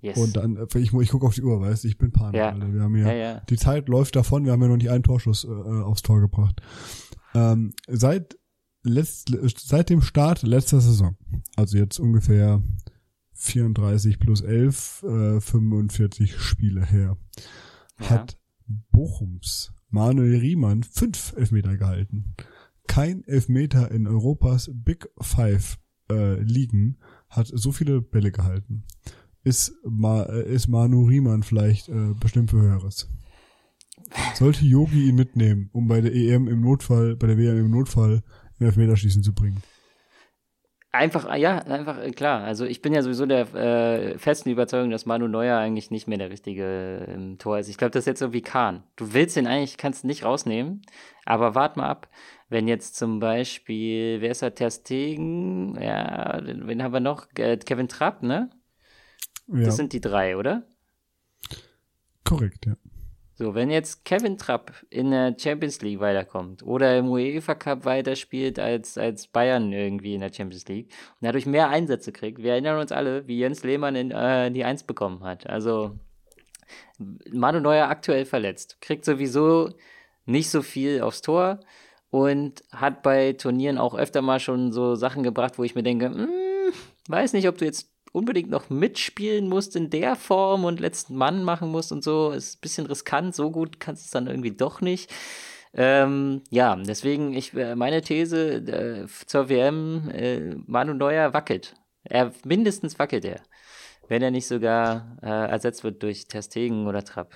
Yes. 0.00 0.18
Und 0.18 0.36
dann, 0.36 0.56
äh, 0.56 0.66
ich, 0.78 0.92
ich 0.92 1.08
gucke 1.08 1.26
auf 1.26 1.34
die 1.34 1.42
Uhr, 1.42 1.60
weißt 1.60 1.86
ich 1.86 1.96
bin 1.96 2.12
Panik, 2.12 2.36
Ja. 2.36 2.50
Alter. 2.50 2.72
Wir 2.72 2.82
haben 2.82 2.94
hier, 2.94 3.06
ja, 3.06 3.14
ja. 3.14 3.40
die 3.48 3.56
Zeit 3.56 3.88
läuft 3.88 4.16
davon, 4.16 4.44
wir 4.44 4.52
haben 4.52 4.60
ja 4.60 4.68
noch 4.68 4.76
nicht 4.76 4.90
einen 4.90 5.02
Torschuss 5.02 5.44
äh, 5.44 5.48
äh, 5.48 5.82
aufs 5.82 6.02
Tor 6.02 6.20
gebracht. 6.20 6.60
Ähm, 7.34 7.72
seit, 7.88 8.38
letzt, 8.82 9.34
seit 9.58 9.88
dem 9.88 10.02
Start 10.02 10.42
letzter 10.42 10.80
Saison, 10.80 11.16
also 11.56 11.78
jetzt 11.78 11.98
ungefähr 11.98 12.62
34 13.34 14.18
plus 14.18 14.40
11, 14.40 15.02
äh, 15.02 15.40
45 15.40 16.36
Spiele 16.38 16.84
her, 16.84 17.16
Ja. 18.00 18.10
hat 18.10 18.38
Bochums 18.90 19.72
Manuel 19.90 20.38
Riemann 20.38 20.82
fünf 20.82 21.34
Elfmeter 21.36 21.76
gehalten. 21.76 22.34
Kein 22.86 23.22
Elfmeter 23.24 23.90
in 23.90 24.06
Europas 24.06 24.70
Big 24.72 25.08
Five 25.20 25.78
äh, 26.10 26.40
Ligen 26.40 26.98
hat 27.28 27.50
so 27.52 27.72
viele 27.72 28.00
Bälle 28.00 28.30
gehalten. 28.32 28.84
Ist, 29.42 29.72
Ma, 29.84 30.22
äh, 30.24 30.52
ist 30.52 30.68
Manu 30.68 31.04
Riemann 31.04 31.42
vielleicht 31.42 31.88
äh, 31.88 32.14
bestimmt 32.18 32.50
für 32.50 32.60
Höheres? 32.60 33.08
Sollte 34.34 34.64
Yogi 34.64 35.08
ihn 35.08 35.14
mitnehmen, 35.16 35.70
um 35.72 35.86
bei 35.86 36.00
der 36.00 36.14
EM 36.14 36.48
im 36.48 36.60
Notfall, 36.60 37.16
bei 37.16 37.26
der 37.26 37.38
WM 37.38 37.58
im 37.58 37.70
Notfall 37.70 38.22
im 38.58 38.66
Elfmeterschießen 38.66 39.22
zu 39.22 39.32
bringen? 39.34 39.62
Einfach, 40.94 41.24
ah, 41.24 41.34
ja, 41.34 41.58
einfach, 41.58 41.98
äh, 41.98 42.12
klar. 42.12 42.44
Also 42.44 42.66
ich 42.66 42.80
bin 42.80 42.92
ja 42.94 43.02
sowieso 43.02 43.26
der 43.26 43.52
äh, 43.52 44.16
festen 44.16 44.48
Überzeugung, 44.48 44.90
dass 44.90 45.06
Manu 45.06 45.26
Neuer 45.26 45.58
eigentlich 45.58 45.90
nicht 45.90 46.06
mehr 46.06 46.18
der 46.18 46.30
richtige 46.30 46.98
im 47.12 47.36
Tor 47.38 47.58
ist. 47.58 47.68
Ich 47.68 47.78
glaube, 47.78 47.90
das 47.90 48.02
ist 48.02 48.06
jetzt 48.06 48.20
so 48.20 48.32
wie 48.32 48.42
Kahn. 48.42 48.84
Du 48.94 49.12
willst 49.12 49.36
ihn 49.36 49.48
eigentlich, 49.48 49.76
kannst 49.76 50.04
ihn 50.04 50.06
nicht 50.06 50.24
rausnehmen, 50.24 50.82
aber 51.24 51.56
wart 51.56 51.76
mal 51.76 51.88
ab, 51.88 52.08
wenn 52.48 52.68
jetzt 52.68 52.94
zum 52.94 53.18
Beispiel, 53.18 54.20
wer 54.20 54.30
ist 54.30 54.42
da, 54.42 54.50
Ter 54.50 54.70
Stegen, 54.70 55.76
ja, 55.82 56.40
wen 56.44 56.80
haben 56.80 56.92
wir 56.92 57.00
noch? 57.00 57.26
Äh, 57.34 57.56
Kevin 57.56 57.88
Trapp, 57.88 58.22
ne? 58.22 58.50
Ja, 59.48 59.64
Das 59.64 59.74
sind 59.74 59.94
die 59.94 60.00
drei, 60.00 60.36
oder? 60.36 60.62
korrekt, 62.22 62.66
ja. 62.66 62.74
So, 63.44 63.54
wenn 63.54 63.70
jetzt 63.70 64.06
Kevin 64.06 64.38
Trapp 64.38 64.72
in 64.88 65.10
der 65.10 65.36
Champions 65.38 65.82
League 65.82 66.00
weiterkommt 66.00 66.62
oder 66.62 66.96
im 66.96 67.10
UEFA 67.10 67.54
Cup 67.54 67.84
weiterspielt 67.84 68.58
als, 68.58 68.96
als 68.96 69.26
Bayern 69.26 69.70
irgendwie 69.70 70.14
in 70.14 70.22
der 70.22 70.32
Champions 70.32 70.66
League 70.66 70.86
und 71.20 71.26
dadurch 71.26 71.44
mehr 71.44 71.68
Einsätze 71.68 72.10
kriegt, 72.10 72.38
wir 72.38 72.52
erinnern 72.52 72.80
uns 72.80 72.90
alle, 72.90 73.28
wie 73.28 73.38
Jens 73.38 73.62
Lehmann 73.62 73.96
in, 73.96 74.12
äh, 74.12 74.50
die 74.50 74.64
Eins 74.64 74.82
bekommen 74.82 75.22
hat. 75.24 75.46
Also 75.46 75.98
Manu 77.30 77.60
Neuer 77.60 77.90
aktuell 77.90 78.24
verletzt, 78.24 78.80
kriegt 78.80 79.04
sowieso 79.04 79.74
nicht 80.24 80.48
so 80.48 80.62
viel 80.62 81.02
aufs 81.02 81.20
Tor 81.20 81.60
und 82.08 82.64
hat 82.72 83.02
bei 83.02 83.34
Turnieren 83.34 83.76
auch 83.76 83.94
öfter 83.94 84.22
mal 84.22 84.40
schon 84.40 84.72
so 84.72 84.94
Sachen 84.94 85.22
gebracht, 85.22 85.58
wo 85.58 85.64
ich 85.64 85.74
mir 85.74 85.82
denke, 85.82 86.08
mm, 86.08 86.72
weiß 87.10 87.34
nicht, 87.34 87.46
ob 87.46 87.58
du 87.58 87.66
jetzt 87.66 87.93
unbedingt 88.14 88.48
noch 88.48 88.70
mitspielen 88.70 89.48
musst 89.48 89.74
in 89.74 89.90
der 89.90 90.14
Form 90.14 90.64
und 90.64 90.78
letzten 90.78 91.16
Mann 91.16 91.42
machen 91.42 91.70
musst 91.70 91.90
und 91.90 92.04
so. 92.04 92.30
Ist 92.30 92.56
ein 92.56 92.60
bisschen 92.60 92.86
riskant, 92.86 93.34
so 93.34 93.50
gut 93.50 93.80
kannst 93.80 94.04
du 94.04 94.06
es 94.06 94.10
dann 94.12 94.28
irgendwie 94.28 94.52
doch 94.52 94.80
nicht. 94.80 95.12
Ähm, 95.74 96.42
ja, 96.50 96.76
deswegen, 96.76 97.34
ich, 97.34 97.52
äh, 97.54 97.74
meine 97.74 98.02
These 98.02 98.58
äh, 98.58 99.06
zur 99.26 99.48
WM, 99.48 100.08
äh, 100.10 100.54
Manu 100.66 100.94
Neuer 100.94 101.34
wackelt. 101.34 101.74
Er, 102.04 102.32
mindestens 102.44 103.00
wackelt 103.00 103.24
er. 103.24 103.42
Wenn 104.06 104.22
er 104.22 104.30
nicht 104.30 104.46
sogar 104.46 105.18
äh, 105.20 105.50
ersetzt 105.50 105.82
wird 105.82 106.00
durch 106.04 106.28
Terstegen 106.28 106.86
oder 106.86 107.02
Trapp. 107.02 107.34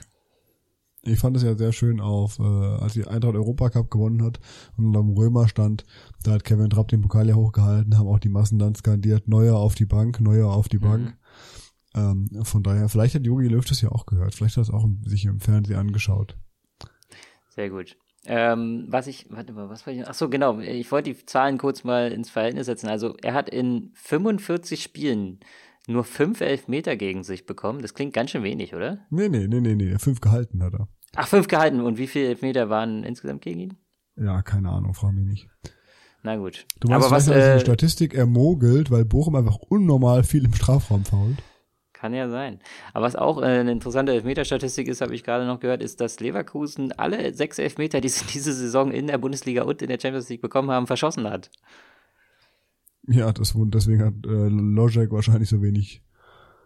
Ich 1.03 1.18
fand 1.18 1.36
es 1.36 1.42
ja 1.42 1.57
sehr 1.57 1.72
schön 1.72 2.01
auf, 2.01 2.38
äh, 2.38 2.42
als 2.42 2.94
die 2.94 3.07
Eintracht 3.07 3.34
Europacup 3.34 3.90
gewonnen 3.90 4.22
hat 4.22 4.40
und 4.76 4.96
am 4.96 5.11
Römer 5.11 5.49
stand, 5.49 5.84
da 6.24 6.32
hat 6.32 6.44
Kevin 6.44 6.70
Trapp 6.70 6.88
den 6.88 7.03
Pokal 7.03 7.28
ja 7.28 7.34
hochgehalten, 7.34 7.96
haben 7.96 8.09
auch 8.09 8.18
die 8.18 8.28
Massen 8.28 8.59
dann 8.59 8.74
skandiert, 8.74 9.28
Neuer 9.28 9.57
auf 9.57 9.74
die 9.74 9.86
Bank, 9.86 10.20
Neuer 10.20 10.51
auf 10.51 10.68
die 10.68 10.78
Bank. 10.78 11.16
Mhm. 11.94 12.30
Ähm, 12.34 12.44
von 12.44 12.62
daher, 12.62 12.88
vielleicht 12.88 13.14
hat 13.14 13.24
Jogi 13.24 13.49
Löw 13.49 13.64
das 13.64 13.80
ja 13.80 13.90
auch 13.90 14.07
gehört, 14.07 14.34
vielleicht 14.34 14.57
hat 14.57 14.68
er 14.68 14.68
es 14.68 14.74
auch 14.74 14.88
sich 15.05 15.24
im 15.24 15.40
Fernsehen 15.40 15.78
angeschaut. 15.78 16.36
Sehr 17.49 17.70
gut. 17.70 17.96
Ähm, 18.24 18.86
was 18.88 19.07
ich, 19.07 19.26
warte 19.30 19.53
mal, 19.53 19.68
was 19.68 19.86
war 19.86 19.92
ich? 19.92 20.07
Ach 20.07 20.14
so, 20.14 20.28
genau. 20.28 20.59
Ich 20.59 20.90
wollte 20.92 21.12
die 21.12 21.24
Zahlen 21.24 21.57
kurz 21.57 21.84
mal 21.84 22.12
ins 22.12 22.30
Verhältnis 22.30 22.66
setzen. 22.66 22.88
Also, 22.88 23.16
er 23.22 23.32
hat 23.32 23.49
in 23.49 23.90
45 23.94 24.82
Spielen 24.82 25.40
nur 25.89 26.05
fünf 26.05 26.41
Elfmeter 26.41 26.97
gegen 26.97 27.24
sich 27.24 27.47
bekommen. 27.47 27.82
Das 27.82 27.95
klingt 27.95 28.12
ganz 28.12 28.30
schön 28.30 28.43
wenig, 28.43 28.74
oder? 28.74 28.99
Nee, 29.11 29.28
nee, 29.28 29.47
nee, 29.49 29.61
nee, 29.61 29.74
nee. 29.74 29.99
Fünf 29.99 30.20
gehalten 30.20 30.62
hat 30.62 30.74
er. 30.74 30.89
Ach, 31.16 31.26
fünf 31.26 31.49
gehalten. 31.49 31.80
Und 31.80 31.99
wie 31.99 32.07
viele 32.07 32.28
Elfmeter 32.28 32.68
waren 32.68 33.05
insgesamt 33.05 33.43
gegen 33.43 33.61
ihn? 33.61 33.76
Ja, 34.16 34.43
keine 34.43 34.70
Ahnung, 34.70 34.95
frag 34.95 35.12
mich 35.12 35.24
nicht. 35.24 35.49
Na 36.22 36.36
gut. 36.36 36.66
Du 36.80 36.89
meinst, 36.89 37.07
Aber 37.07 37.16
was, 37.16 37.28
also 37.28 37.41
äh, 37.41 37.55
die 37.55 37.61
Statistik 37.61 38.14
ermogelt, 38.14 38.91
weil 38.91 39.05
Bochum 39.05 39.36
einfach 39.36 39.57
unnormal 39.57 40.24
viel 40.24 40.45
im 40.45 40.53
Strafraum 40.53 41.05
fault. 41.05 41.39
Kann 41.93 42.14
ja 42.14 42.28
sein. 42.28 42.61
Aber 42.93 43.07
was 43.07 43.16
auch 43.16 43.41
äh, 43.41 43.47
eine 43.47 43.72
interessante 43.72 44.12
Elfmeterstatistik 44.12 44.89
ist, 44.89 45.01
habe 45.01 45.14
ich 45.14 45.24
gerade 45.24 45.47
noch 45.47 45.59
gehört, 45.59 45.82
ist, 45.82 46.01
dass 46.01 46.20
Leverkusen 46.20 46.93
alle 46.93 47.34
sechs 47.34 47.59
Elfmeter, 47.59 48.01
die 48.01 48.09
sie 48.09 48.24
diese 48.32 48.53
Saison 48.53 48.91
in 48.91 49.07
der 49.07 49.18
Bundesliga 49.18 49.62
und 49.62 49.80
in 49.80 49.89
der 49.89 49.99
Champions 50.01 50.28
League 50.28 50.43
bekommen 50.43 50.70
haben, 50.70 50.86
verschossen 50.86 51.28
hat. 51.28 51.51
Ja, 53.09 53.32
das, 53.32 53.54
deswegen 53.56 54.04
hat 54.04 54.14
äh, 54.26 54.48
Logic 54.48 55.11
wahrscheinlich 55.11 55.48
so 55.48 55.62
wenig. 55.62 56.02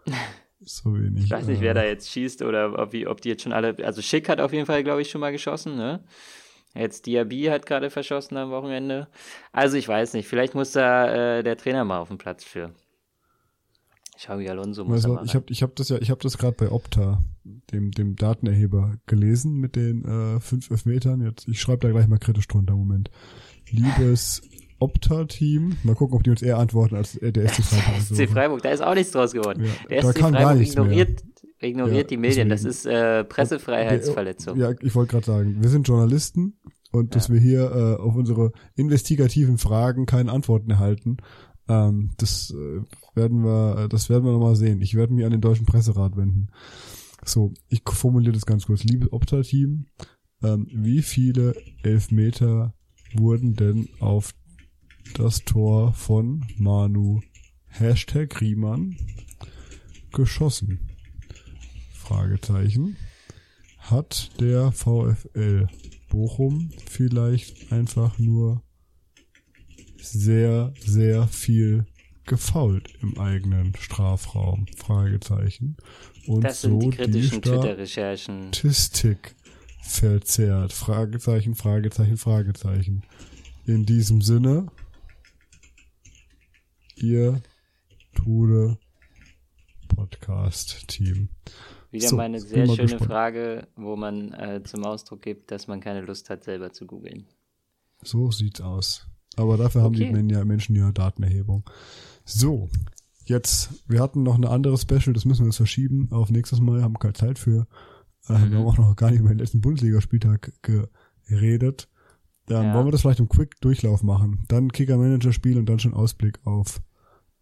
So 0.65 0.95
wenig. 0.95 1.25
Ich 1.25 1.31
weiß 1.31 1.47
nicht, 1.47 1.59
äh, 1.59 1.63
wer 1.63 1.73
da 1.73 1.83
jetzt 1.83 2.09
schießt 2.09 2.41
oder 2.41 2.79
ob, 2.79 2.93
ob 2.93 3.19
die 3.19 3.27
jetzt 3.27 3.43
schon 3.43 3.51
alle. 3.51 3.75
Also 3.83 4.01
Schick 4.01 4.29
hat 4.29 4.39
auf 4.39 4.53
jeden 4.53 4.65
Fall, 4.65 4.81
glaube 4.81 5.01
ich, 5.01 5.09
schon 5.09 5.19
mal 5.19 5.33
geschossen, 5.33 5.75
ne? 5.75 6.05
Jetzt 6.73 7.05
Diaby 7.05 7.43
hat 7.45 7.65
gerade 7.65 7.89
verschossen 7.89 8.37
am 8.37 8.49
Wochenende. 8.49 9.09
Also 9.51 9.75
ich 9.75 9.87
weiß 9.87 10.13
nicht, 10.13 10.27
vielleicht 10.27 10.55
muss 10.55 10.71
da 10.71 11.39
äh, 11.39 11.43
der 11.43 11.57
Trainer 11.57 11.83
mal 11.83 11.99
auf 11.99 12.07
den 12.07 12.17
Platz 12.17 12.45
für. 12.45 12.73
Xabi 14.17 14.47
Alonso 14.47 14.85
muss 14.85 15.05
mal 15.05 15.25
ich 15.25 15.35
habe 15.35 15.45
ich 15.49 15.63
hab 15.63 15.75
das 15.75 15.89
ja, 15.89 15.97
ich 15.99 16.09
habe 16.09 16.21
das 16.21 16.37
gerade 16.37 16.55
bei 16.55 16.71
Opta, 16.71 17.23
dem, 17.43 17.91
dem 17.91 18.15
Datenerheber, 18.15 18.95
gelesen 19.05 19.55
mit 19.55 19.75
den 19.75 20.05
äh, 20.05 20.39
fünf 20.39 20.71
Elfmetern. 20.71 21.21
Jetzt, 21.21 21.47
ich 21.47 21.59
schreibe 21.59 21.79
da 21.79 21.91
gleich 21.91 22.07
mal 22.07 22.19
kritisch 22.19 22.47
drunter, 22.47 22.75
Moment. 22.75 23.11
Liebes 23.69 24.41
Opta-Team, 24.83 25.77
mal 25.83 25.95
gucken, 25.95 26.15
ob 26.15 26.23
die 26.23 26.29
uns 26.29 26.41
eher 26.41 26.57
antworten 26.57 26.95
als 26.95 27.13
der 27.21 27.47
SC 27.49 27.63
Freiburg. 27.63 27.87
rein. 27.95 28.01
SC 28.01 28.29
Freiburg, 28.29 28.61
da 28.61 28.69
ist 28.69 28.81
auch 28.81 28.93
nichts 28.95 29.11
draus 29.11 29.31
geworden. 29.33 29.63
Ja, 29.65 29.71
der 29.89 30.01
SC 30.11 30.19
Freiburg 30.19 30.61
ignoriert, 30.61 31.23
ignoriert 31.59 31.97
Ja, 31.97 32.03
die 32.03 32.17
Medien. 32.17 32.49
Das 32.49 32.63
deswegen. 32.63 32.95
ist 32.95 33.01
äh, 33.01 33.23
Pressefreiheitsverletzung. 33.23 34.57
Ja, 34.59 34.71
ich 34.81 34.93
wollte 34.95 35.11
gerade 35.11 35.25
sagen, 35.25 35.57
wir 35.61 35.69
sind 35.69 35.87
Journalisten 35.87 36.57
und 36.91 37.15
dass 37.15 37.27
Ja. 37.29 37.33
wir 37.35 37.41
hier 37.41 37.71
äh, 37.71 38.01
auf 38.01 38.15
unsere 38.15 38.51
investigativen 38.75 39.57
Fragen 39.57 40.05
keine 40.05 40.31
Antworten 40.31 40.69
erhalten, 40.71 41.17
ähm, 41.69 42.11
das 42.17 42.51
äh, 42.53 42.81
werden 43.15 43.43
wir, 43.43 43.83
äh, 43.85 43.89
das 43.89 44.09
werden 44.09 44.25
wir 44.25 44.33
nochmal 44.33 44.55
sehen. 44.57 44.81
Ich 44.81 44.95
werde 44.95 45.13
mich 45.13 45.25
an 45.25 45.31
den 45.31 45.41
deutschen 45.41 45.65
Presserat 45.65 46.17
wenden. 46.17 46.49
So, 47.25 47.53
ich 47.69 47.81
formuliere 47.89 48.33
das 48.33 48.45
ganz 48.45 48.65
kurz. 48.65 48.83
Liebe 48.83 49.13
Opta-Team, 49.13 49.85
ähm, 50.43 50.67
wie 50.73 51.01
viele 51.01 51.55
Elfmeter 51.83 52.73
wurden 53.15 53.53
denn 53.53 53.87
auf 54.01 54.33
das 55.15 55.43
Tor 55.43 55.93
von 55.93 56.45
Manu 56.57 57.21
Hashtag 57.67 58.39
Riemann 58.41 58.97
geschossen? 60.11 60.79
Fragezeichen. 61.93 62.97
Hat 63.77 64.31
der 64.39 64.71
VfL 64.71 65.67
Bochum 66.09 66.71
vielleicht 66.89 67.71
einfach 67.71 68.17
nur 68.19 68.61
sehr, 69.97 70.73
sehr 70.79 71.27
viel 71.27 71.85
gefault 72.25 72.93
im 73.01 73.17
eigenen 73.17 73.73
Strafraum? 73.77 74.67
Fragezeichen. 74.77 75.77
Und 76.27 76.43
Das 76.43 76.61
sind 76.61 76.81
so 76.81 76.89
die 76.89 76.95
kritischen 76.95 77.41
Twitter-Recherchen. 77.41 78.53
Statistik 78.53 79.35
verzerrt. 79.81 80.71
Fragezeichen, 80.71 81.55
Fragezeichen, 81.55 82.17
Fragezeichen. 82.17 83.03
In 83.65 83.85
diesem 83.85 84.21
Sinne, 84.21 84.67
ihr 86.95 87.41
Trude 88.15 88.77
Podcast-Team. 89.87 91.29
Wieder 91.91 92.07
So, 92.07 92.15
mal 92.15 92.23
eine 92.23 92.39
sehr 92.39 92.65
schöne 92.67 92.83
gespannt. 92.83 93.05
Frage, 93.05 93.67
wo 93.75 93.95
man 93.95 94.33
äh, 94.33 94.61
zum 94.63 94.83
Ausdruck 94.85 95.21
gibt, 95.21 95.51
dass 95.51 95.67
man 95.67 95.79
keine 95.79 96.01
Lust 96.01 96.29
hat, 96.29 96.43
selber 96.43 96.71
zu 96.71 96.85
googeln. 96.87 97.25
So 98.01 98.31
sieht's 98.31 98.61
aus. 98.61 99.07
Aber 99.35 99.57
dafür 99.57 99.81
haben 99.83 99.93
die 99.93 100.03
Okay. 100.07 100.27
Ja 100.31 100.45
Menschen 100.45 100.75
ja 100.75 100.91
Datenerhebung. 100.91 101.63
So, 102.25 102.69
jetzt, 103.25 103.69
wir 103.87 103.99
hatten 104.01 104.23
noch 104.23 104.35
eine 104.35 104.49
andere 104.49 104.77
Special, 104.77 105.13
das 105.13 105.25
müssen 105.25 105.41
wir 105.41 105.47
jetzt 105.47 105.57
verschieben 105.57 106.07
auf 106.11 106.29
nächstes 106.29 106.59
Mal, 106.59 106.81
haben 106.83 106.97
keine 106.99 107.13
Zeit 107.13 107.39
für. 107.39 107.67
Äh, 108.27 108.33
Mhm. 108.33 108.51
Wir 108.51 108.57
haben 108.59 108.67
auch 108.67 108.77
noch 108.77 108.95
gar 108.95 109.11
nicht 109.11 109.19
über 109.19 109.29
den 109.29 109.39
letzten 109.39 109.61
Bundesligaspieltag 109.61 110.53
geredet. 111.27 111.89
Dann 112.47 112.65
Ja. 112.67 112.73
wollen 112.73 112.87
wir 112.87 112.91
das 112.91 113.01
vielleicht 113.01 113.19
im 113.19 113.29
Quick-Durchlauf 113.29 114.03
machen. 114.03 114.43
Dann 114.49 114.71
Kicker-Manager-Spiel 114.71 115.57
und 115.57 115.67
dann 115.67 115.79
schon 115.79 115.93
Ausblick 115.93 116.39
auf 116.45 116.81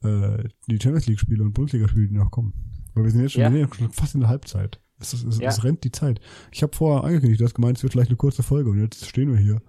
äh, 0.03 0.43
die 0.67 0.79
Champions 0.81 1.05
League-Spiele 1.07 1.43
und 1.43 1.53
Bundesligaspiele, 1.53 2.07
die 2.07 2.15
noch 2.15 2.31
kommen. 2.31 2.53
Weil 2.93 3.03
wir 3.03 3.11
sind 3.11 3.21
jetzt 3.21 3.33
schon, 3.33 3.41
Ja. 3.55 3.67
schon 3.73 3.91
fast 3.91 4.15
in 4.15 4.21
der 4.21 4.29
Halbzeit. 4.29 4.79
Es, 4.99 5.13
es, 5.13 5.39
Ja. 5.39 5.49
es 5.49 5.63
rennt 5.63 5.83
die 5.83 5.91
Zeit. 5.91 6.19
Ich 6.51 6.61
habe 6.63 6.75
vorher 6.75 7.03
angekündigt, 7.03 7.39
du 7.41 7.45
hast 7.45 7.53
gemeint, 7.55 7.77
es 7.77 7.83
wird 7.83 7.93
vielleicht 7.93 8.09
eine 8.09 8.17
kurze 8.17 8.43
Folge 8.43 8.69
und 8.69 8.79
jetzt 8.79 9.05
stehen 9.07 9.31
wir 9.31 9.39
hier. 9.39 9.61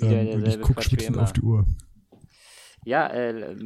Ähm, 0.00 0.28
und 0.42 0.46
ich 0.48 0.60
gucke 0.60 0.82
schwitzend 0.82 1.16
auf 1.18 1.32
die 1.32 1.40
Uhr. 1.42 1.66
Ja, 2.84 3.08
äh, 3.12 3.56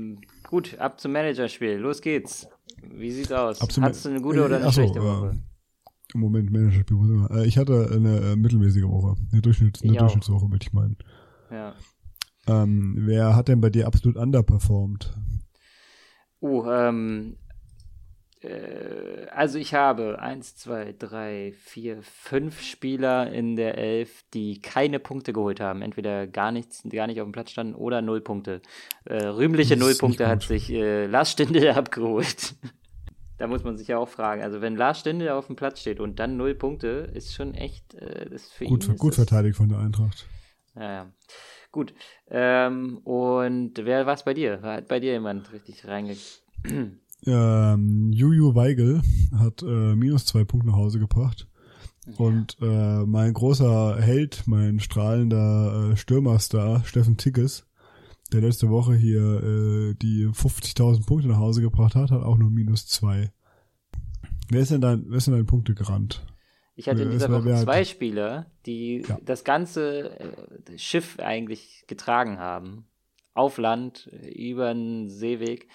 gut, 0.48 0.78
ab 0.78 1.00
zum 1.00 1.12
Managerspiel. 1.12 1.74
Los 1.78 2.00
geht's. 2.00 2.46
Wie 2.92 3.10
sieht's 3.10 3.32
aus? 3.32 3.60
Ab 3.60 3.72
zum- 3.72 3.82
Hattest 3.84 4.04
du 4.04 4.10
eine 4.10 4.20
gute 4.20 4.38
äh, 4.38 4.42
oder 4.44 4.56
eine 4.56 4.64
so, 4.66 4.72
schlechte 4.72 5.02
Woche? 5.02 5.36
Moment, 6.14 6.50
Managerspiel? 6.50 7.26
Äh, 7.30 7.46
ich 7.46 7.58
hatte 7.58 7.90
eine 7.92 8.18
äh, 8.20 8.36
mittelmäßige 8.36 8.84
Woche. 8.84 9.16
Eine, 9.32 9.42
Durchschnitts 9.42 9.82
eine. 9.82 9.96
Durchschnittswoche, 9.96 10.50
würde 10.50 10.62
ich 10.62 10.72
meinen. 10.72 10.96
Ja. 11.50 11.74
Ähm, 12.46 12.94
wer 13.00 13.36
hat 13.36 13.48
denn 13.48 13.60
bei 13.60 13.70
dir 13.70 13.86
absolut 13.86 14.16
underperformed? 14.16 15.12
Uh, 16.40 16.64
ähm, 16.70 17.36
äh, 18.42 19.26
also 19.30 19.58
ich 19.58 19.74
habe 19.74 20.20
eins, 20.20 20.56
zwei, 20.56 20.94
drei, 20.98 21.52
vier, 21.58 21.98
fünf 22.02 22.62
Spieler 22.62 23.30
in 23.32 23.56
der 23.56 23.76
Elf, 23.76 24.24
die 24.34 24.60
keine 24.60 24.98
Punkte 24.98 25.32
geholt 25.32 25.60
haben. 25.60 25.82
Entweder 25.82 26.26
gar 26.26 26.52
nichts, 26.52 26.82
gar 26.88 27.06
nicht 27.06 27.20
auf 27.20 27.26
dem 27.26 27.32
Platz 27.32 27.50
standen 27.50 27.74
oder 27.74 28.02
null 28.02 28.20
Punkte. 28.20 28.62
Äh, 29.04 29.26
rühmliche 29.26 29.76
null 29.76 29.94
Punkte 29.94 30.28
hat 30.28 30.42
sich 30.42 30.70
äh, 30.70 31.06
Lars 31.06 31.32
Stindl 31.32 31.68
abgeholt. 31.70 32.54
Da 33.38 33.46
muss 33.46 33.64
man 33.64 33.76
sich 33.76 33.88
ja 33.88 33.98
auch 33.98 34.08
fragen. 34.08 34.42
Also 34.42 34.60
wenn 34.60 34.76
Lars 34.76 35.00
Stindl 35.00 35.30
auf 35.30 35.46
dem 35.46 35.56
Platz 35.56 35.80
steht 35.80 36.00
und 36.00 36.18
dann 36.18 36.36
null 36.36 36.54
Punkte, 36.54 37.10
ist 37.14 37.34
schon 37.34 37.54
echt, 37.54 37.94
äh, 37.94 38.28
das 38.28 38.50
für 38.50 38.66
Gut, 38.66 38.88
ihn 38.88 38.96
gut 38.96 39.14
verteidigt 39.14 39.56
von 39.56 39.68
der 39.68 39.78
Eintracht. 39.78 40.26
Ja, 40.74 40.92
ja. 40.92 41.12
Gut. 41.70 41.94
Ähm, 42.28 42.98
und 42.98 43.72
wer 43.78 44.06
war 44.06 44.14
es 44.14 44.24
bei 44.24 44.34
dir? 44.34 44.60
Hat 44.62 44.88
bei 44.88 45.00
dir 45.00 45.12
jemand 45.12 45.52
richtig 45.52 45.86
reinge... 45.86 46.16
Ähm, 47.26 48.12
Juju 48.12 48.54
Weigel 48.54 49.02
hat 49.36 49.62
äh, 49.62 49.96
minus 49.96 50.24
zwei 50.24 50.44
Punkte 50.44 50.68
nach 50.68 50.76
Hause 50.76 51.00
gebracht. 51.00 51.48
Und 52.16 52.56
äh, 52.62 53.04
mein 53.04 53.34
großer 53.34 54.00
Held, 54.00 54.44
mein 54.46 54.78
strahlender 54.80 55.90
äh, 55.90 55.96
Stürmerstar, 55.96 56.84
Steffen 56.84 57.16
Tickes, 57.16 57.66
der 58.32 58.40
letzte 58.42 58.68
Woche 58.68 58.94
hier 58.94 59.20
äh, 59.42 59.94
die 59.94 60.26
50.000 60.26 61.06
Punkte 61.06 61.28
nach 61.28 61.38
Hause 61.38 61.60
gebracht 61.62 61.94
hat, 61.94 62.10
hat 62.10 62.22
auch 62.22 62.36
nur 62.36 62.50
minus 62.50 62.86
zwei. 62.86 63.32
Wer 64.50 64.60
ist 64.60 64.70
denn 64.70 64.80
dein, 64.80 65.04
wer 65.08 65.18
ist 65.18 65.26
denn 65.26 65.34
dein 65.34 65.46
Punkte 65.46 65.74
gerannt? 65.74 66.24
Ich 66.74 66.88
hatte 66.88 67.02
in 67.02 67.08
Wer 67.08 67.14
dieser 67.14 67.30
Woche 67.32 67.56
zwei 67.64 67.84
Spieler, 67.84 68.46
die 68.64 69.02
Ja. 69.08 69.18
das 69.24 69.44
ganze 69.44 70.18
äh, 70.20 70.78
Schiff 70.78 71.18
eigentlich 71.18 71.84
getragen 71.88 72.38
haben. 72.38 72.86
Auf 73.34 73.58
Land, 73.58 74.08
äh, 74.12 74.28
über 74.28 74.72
den 74.72 75.08
Seeweg. 75.08 75.68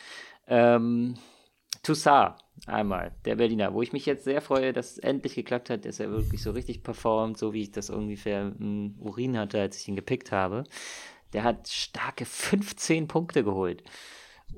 Ähm, 0.47 1.15
Toussaint 1.83 2.35
einmal, 2.65 3.13
der 3.25 3.35
Berliner, 3.35 3.73
wo 3.73 3.81
ich 3.81 3.91
mich 3.91 4.05
jetzt 4.05 4.23
sehr 4.23 4.41
freue, 4.41 4.71
dass 4.71 4.91
es 4.91 4.97
endlich 4.99 5.35
geklappt 5.35 5.69
hat, 5.69 5.83
dass 5.85 5.99
er 5.99 6.11
wirklich 6.11 6.41
so 6.41 6.51
richtig 6.51 6.83
performt, 6.83 7.37
so 7.37 7.51
wie 7.53 7.63
ich 7.63 7.71
das 7.71 7.89
ungefähr 7.89 8.53
im 8.57 8.95
Urin 8.99 9.37
hatte, 9.37 9.59
als 9.59 9.77
ich 9.81 9.87
ihn 9.89 9.95
gepickt 9.97 10.31
habe. 10.31 10.63
Der 11.33 11.43
hat 11.43 11.67
starke 11.67 12.25
15 12.25 13.07
Punkte 13.07 13.43
geholt. 13.43 13.83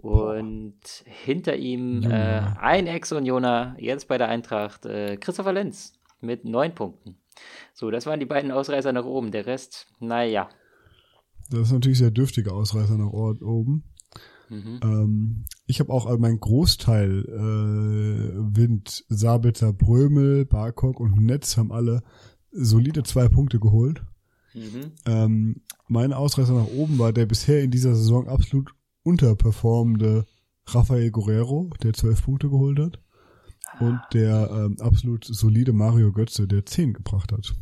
Und 0.01 1.03
hinter 1.05 1.55
ihm 1.55 2.03
äh, 2.03 2.41
ein 2.59 2.87
Ex-Unioner, 2.87 3.75
jetzt 3.79 4.07
bei 4.07 4.17
der 4.17 4.27
Eintracht, 4.27 4.85
äh, 4.85 5.17
Christopher 5.17 5.53
Lenz 5.53 5.93
mit 6.21 6.43
neun 6.43 6.75
Punkten. 6.75 7.17
So, 7.73 7.91
das 7.91 8.05
waren 8.05 8.19
die 8.19 8.25
beiden 8.25 8.51
Ausreißer 8.51 8.91
nach 8.93 9.05
oben. 9.05 9.31
Der 9.31 9.45
Rest, 9.45 9.87
naja. 9.99 10.49
Das 11.49 11.61
ist 11.61 11.71
natürlich 11.71 11.99
sehr 11.99 12.11
dürftige 12.11 12.53
Ausreißer 12.53 12.97
nach 12.97 13.11
oben. 13.11 13.83
Mhm. 14.49 14.79
Ähm, 14.83 15.45
ich 15.65 15.79
habe 15.79 15.91
auch 15.91 16.17
meinen 16.17 16.39
Großteil 16.39 17.25
äh, 17.25 18.57
Wind, 18.57 19.05
Sabitzer, 19.09 19.73
Brömel, 19.73 20.45
Barkok 20.45 20.99
und 20.99 21.17
Netz 21.17 21.57
haben 21.57 21.71
alle 21.71 22.03
solide 22.51 23.03
zwei 23.03 23.27
Punkte 23.27 23.59
geholt. 23.59 24.03
Mhm. 24.55 24.91
Ähm, 25.05 25.61
mein 25.87 26.13
Ausreißer 26.13 26.53
nach 26.53 26.67
oben 26.67 26.97
war 26.97 27.13
der 27.13 27.25
bisher 27.25 27.61
in 27.61 27.71
dieser 27.71 27.95
Saison 27.95 28.27
absolut 28.27 28.71
unterperformende 29.03 30.25
Rafael 30.67 31.11
Guerrero, 31.11 31.69
der 31.83 31.93
zwölf 31.93 32.23
Punkte 32.23 32.49
geholt 32.49 32.79
hat. 32.79 32.99
Und 33.79 33.99
der 34.13 34.49
ähm, 34.51 34.77
absolut 34.79 35.25
solide 35.25 35.73
Mario 35.73 36.11
Götze, 36.11 36.47
der 36.47 36.65
zehn 36.65 36.93
gebracht 36.93 37.31
hat. 37.31 37.53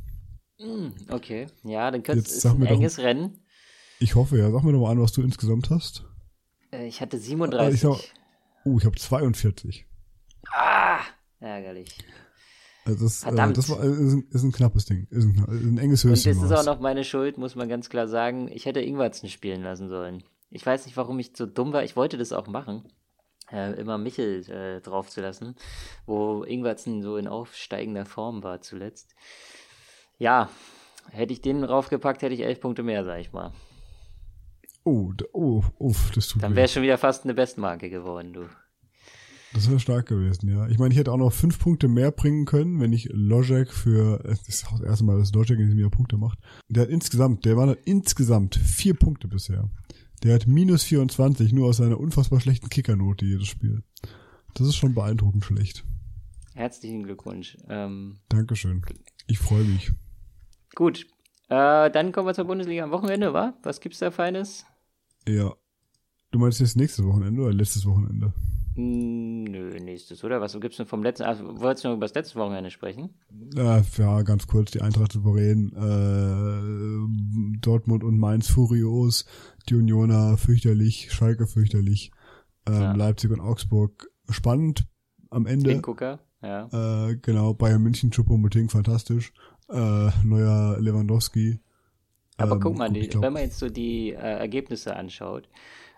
Hm, 0.60 0.94
okay, 1.10 1.48
ja, 1.64 1.90
dann 1.90 2.04
könnte 2.04 2.22
es 2.22 2.46
ein 2.46 2.62
enges 2.66 2.98
doch, 2.98 3.04
Rennen. 3.04 3.40
Ich 4.00 4.16
hoffe, 4.16 4.38
ja. 4.38 4.52
Sag 4.52 4.64
mir 4.64 4.74
doch 4.74 4.82
mal 4.82 4.92
an, 4.92 5.02
was 5.02 5.12
du 5.12 5.22
insgesamt 5.22 5.70
hast. 5.70 6.06
Äh, 6.72 6.88
ich 6.88 7.02
hatte 7.02 7.18
37. 7.18 7.74
Ich 7.74 7.82
sag, 7.82 7.98
oh, 8.66 8.78
ich 8.78 8.86
habe 8.86 8.96
42. 8.96 9.88
Ah, 10.52 11.00
ärgerlich. 11.40 11.98
Also 12.86 13.06
das, 13.06 13.24
äh, 13.24 13.54
das 13.54 13.70
war, 13.70 13.84
ist, 13.84 14.14
ein, 14.14 14.28
ist 14.32 14.44
ein 14.44 14.52
knappes 14.52 14.86
Ding. 14.86 15.08
Ist 15.10 15.26
ein, 15.26 15.46
ein 15.48 15.78
enges 15.78 16.04
Höschen. 16.04 16.34
Und 16.34 16.42
das 16.44 16.52
ist 16.52 16.58
auch 16.58 16.74
noch 16.74 16.82
meine 16.82 17.04
Schuld, 17.04 17.38
muss 17.38 17.56
man 17.56 17.70
ganz 17.70 17.90
klar 17.90 18.08
sagen. 18.08 18.50
Ich 18.52 18.66
hätte 18.66 18.82
Ingwertsen 18.82 19.30
spielen 19.30 19.64
lassen 19.64 19.90
sollen. 19.90 20.24
Ich 20.50 20.66
weiß 20.66 20.86
nicht, 20.86 20.98
warum 20.98 21.18
ich 21.20 21.32
so 21.36 21.46
dumm 21.46 21.74
war. 21.74 21.84
Ich 21.84 21.96
wollte 21.96 22.18
das 22.18 22.34
auch 22.34 22.48
machen. 22.48 22.84
Äh, 23.52 23.74
immer 23.74 23.98
Michel 23.98 24.50
äh, 24.50 24.82
drauf 24.82 25.10
zu 25.10 25.22
lassen, 25.22 25.56
wo 26.06 26.44
Ingwertsen 26.44 27.02
so 27.02 27.18
in 27.18 27.28
aufsteigender 27.28 28.06
Form 28.06 28.42
war 28.42 28.62
zuletzt. 28.62 29.14
Ja, 30.18 30.50
hätte 31.12 31.34
ich 31.34 31.42
den 31.42 31.62
draufgepackt, 31.62 32.22
hätte 32.22 32.34
ich 32.34 32.42
elf 32.42 32.62
Punkte 32.62 32.84
mehr, 32.84 33.04
sag 33.04 33.20
ich 33.20 33.32
mal. 33.32 33.52
Oh, 34.86 35.12
oh, 35.32 35.64
oh, 35.78 35.94
das 36.14 36.28
tut 36.28 36.44
Dann 36.44 36.56
wäre 36.56 36.68
schon 36.68 36.84
wieder 36.84 36.98
fast 36.98 37.24
eine 37.24 37.34
Bestmarke 37.34 37.90
geworden, 37.90 38.34
du. 38.34 38.50
Das 39.54 39.70
wäre 39.70 39.80
stark 39.80 40.08
gewesen, 40.08 40.50
ja. 40.50 40.68
Ich 40.68 40.80
meine, 40.80 40.94
ich 40.94 41.00
hätte 41.00 41.12
auch 41.12 41.18
noch 41.18 41.32
fünf 41.32 41.60
Punkte 41.60 41.88
mehr 41.88 42.12
bringen 42.12 42.46
können, 42.46 42.80
wenn 42.80 42.92
ich 42.92 43.10
Logic 43.12 43.72
für, 43.72 44.18
das 44.24 44.48
ist 44.48 44.66
auch 44.66 44.80
das 44.80 44.82
erste 44.82 45.06
Mal, 45.06 45.20
dass 45.20 45.32
Logic 45.32 45.60
in 45.60 45.66
diesem 45.66 45.80
Jahr 45.80 45.92
Punkte 45.92 46.18
macht. 46.18 46.40
Der 46.70 46.84
hat 46.84 46.90
insgesamt, 46.90 47.46
der 47.46 47.56
war 47.56 47.68
hat 47.68 47.78
insgesamt 47.86 48.56
vier 48.56 48.96
Punkte 48.96 49.28
bisher. 49.28 49.70
Der 50.24 50.34
hat 50.34 50.48
minus 50.48 50.84
24 50.84 51.54
nur 51.54 51.68
aus 51.68 51.78
seiner 51.78 52.00
unfassbar 52.00 52.40
schlechten 52.40 52.70
Kickernote 52.70 53.26
jedes 53.26 53.48
Spiel. 53.48 53.84
Das 54.56 54.68
ist 54.68 54.76
schon 54.76 54.96
beeindruckend 54.96 55.46
schlecht. 55.46 55.84
Herzlichen 56.56 57.04
Glückwunsch. 57.04 57.58
Ähm, 57.68 58.18
Dankeschön. 58.30 58.84
Ich 59.28 59.40
freue 59.40 59.64
mich. 59.64 59.92
Gut. 60.76 61.06
Äh, 61.50 61.92
dann 61.92 62.12
kommen 62.12 62.28
wir 62.28 62.34
zur 62.34 62.46
Bundesliga 62.46 62.84
am 62.84 62.92
Wochenende, 62.92 63.34
wa? 63.34 63.54
Was 63.64 63.82
gibt's 63.82 64.00
da 64.00 64.12
Feines? 64.12 64.66
Ja. 65.28 65.54
Du 66.32 66.40
meinst 66.40 66.60
jetzt 66.60 66.78
nächstes 66.78 67.06
Wochenende 67.06 67.42
oder 67.42 67.54
letztes 67.54 67.86
Wochenende? 67.86 68.34
Hm, 68.76 69.44
nö, 69.44 69.80
nächstes, 69.80 70.24
oder? 70.24 70.42
Was 70.42 70.60
gibt's 70.60 70.78
denn 70.78 70.88
vom 70.88 71.04
letzten? 71.04 71.24
Also, 71.24 71.44
wolltest 71.60 71.84
du 71.84 71.90
noch 71.90 71.98
über 71.98 72.06
das 72.06 72.16
letzte 72.16 72.40
Wochenende 72.40 72.72
sprechen? 72.72 73.14
Äh, 73.56 73.82
ja, 73.98 74.22
ganz 74.24 74.48
kurz. 74.48 74.72
Die 74.72 74.82
Eintracht 74.82 75.12
souverän. 75.12 75.72
Äh, 75.76 77.60
Dortmund 77.60 78.04
und 78.04 78.18
Mainz 78.18 78.50
furios. 78.50 79.26
Die 79.70 79.76
Unioner 79.76 80.38
fürchterlich. 80.38 81.12
Schalke 81.12 81.46
fürchterlich. 81.46 82.12
Ähm, 82.68 82.82
ja. 82.82 82.94
Leipzig 82.94 83.32
und 83.32 83.42
Augsburg 83.42 84.10
spannend 84.30 84.86
am 85.30 85.46
Ende. 85.46 85.72
Hingucker, 85.72 86.20
ja. 86.42 87.10
Äh, 87.10 87.18
genau, 87.18 87.54
Bayern 87.54 87.82
München, 87.82 88.12
Choupo-Moting, 88.12 88.70
fantastisch. 88.70 89.34
Äh, 89.70 90.10
neuer 90.24 90.78
Lewandowski. 90.80 91.60
Aber 92.38 92.56
ähm, 92.56 92.62
guck 92.62 92.78
mal, 92.78 92.92
die, 92.92 93.10
wenn 93.14 93.34
man 93.34 93.44
jetzt 93.44 93.60
so 93.60 93.70
die 93.70 94.12
äh, 94.12 94.16
Ergebnisse 94.16 94.96
anschaut, 94.96 95.48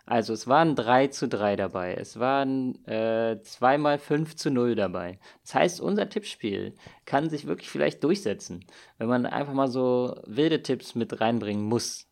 also 0.06 0.34
es 0.34 0.48
waren 0.48 0.76
3 0.76 1.08
zu 1.08 1.28
3 1.28 1.56
dabei. 1.56 1.96
Es 1.96 2.20
waren 2.20 2.84
äh, 2.86 3.42
zweimal 3.42 3.98
5 3.98 4.36
zu 4.36 4.52
0 4.52 4.76
dabei. 4.76 5.20
Das 5.42 5.56
heißt, 5.56 5.82
unser 5.82 6.10
Tippspiel 6.10 6.76
kann 7.06 7.30
sich 7.30 7.48
wirklich 7.48 7.70
vielleicht 7.70 8.04
durchsetzen, 8.04 8.66
wenn 9.00 9.08
man 9.08 9.26
einfach 9.26 9.54
mal 9.54 9.68
so 9.68 10.22
wilde 10.26 10.62
Tipps 10.62 10.94
mit 10.94 11.20
reinbringen 11.20 11.66
muss. 11.66 12.08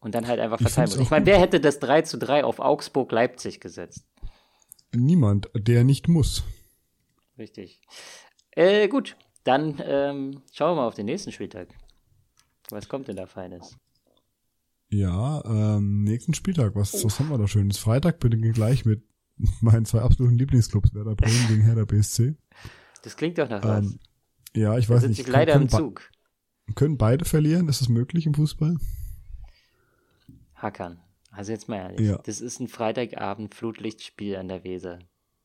Und 0.00 0.14
dann 0.14 0.26
halt 0.26 0.40
einfach 0.40 0.60
verteilen 0.60 0.88
muss. 0.88 0.98
Ich 0.98 1.10
meine, 1.10 1.26
wer 1.26 1.38
hätte 1.38 1.60
das 1.60 1.78
3 1.78 2.02
zu 2.02 2.18
3 2.18 2.44
auf 2.44 2.58
Augsburg-Leipzig 2.58 3.60
gesetzt? 3.60 4.04
Niemand, 4.94 5.50
der 5.54 5.84
nicht 5.84 6.08
muss. 6.08 6.42
Richtig. 7.38 7.80
Äh, 8.50 8.88
gut, 8.88 9.16
dann 9.44 9.80
ähm, 9.84 10.42
schauen 10.52 10.72
wir 10.72 10.82
mal 10.82 10.88
auf 10.88 10.94
den 10.94 11.06
nächsten 11.06 11.32
Spieltag. 11.32 11.68
Was 12.70 12.88
kommt 12.88 13.08
denn 13.08 13.16
da 13.16 13.26
Feines? 13.26 13.76
Ja, 14.92 15.42
ähm, 15.46 16.04
nächsten 16.04 16.34
Spieltag, 16.34 16.74
was, 16.74 17.02
was 17.02 17.18
haben 17.18 17.30
wir 17.30 17.38
da 17.38 17.48
schönes? 17.48 17.78
Freitag 17.78 18.20
beginnt 18.20 18.54
gleich 18.54 18.84
mit 18.84 19.02
meinen 19.62 19.86
zwei 19.86 20.00
absoluten 20.02 20.36
Lieblingsclubs, 20.36 20.92
Werder 20.92 21.16
Bremen 21.16 21.48
gegen 21.48 21.62
Hertha 21.62 21.86
BSC. 21.86 22.36
Das 23.02 23.16
klingt 23.16 23.38
doch 23.38 23.48
nach 23.48 23.64
was. 23.64 23.86
Ähm, 23.86 23.98
ja, 24.54 24.76
ich 24.76 24.88
da 24.88 24.94
weiß 24.94 25.06
nicht. 25.06 25.18
Ich 25.18 25.26
leider 25.26 25.54
im 25.54 25.70
Zug. 25.70 26.10
Können 26.74 26.98
beide 26.98 27.24
verlieren? 27.24 27.68
Ist 27.68 27.80
das 27.80 27.88
möglich 27.88 28.26
im 28.26 28.34
Fußball? 28.34 28.76
Hackern. 30.56 31.00
Also 31.30 31.52
jetzt 31.52 31.70
mal 31.70 31.76
ehrlich. 31.76 32.06
Ja. 32.06 32.18
Das 32.18 32.42
ist 32.42 32.60
ein 32.60 32.68
Freitagabend 32.68 33.54
Flutlichtspiel 33.54 34.36
an 34.36 34.48
der 34.48 34.62
Weser. 34.62 34.98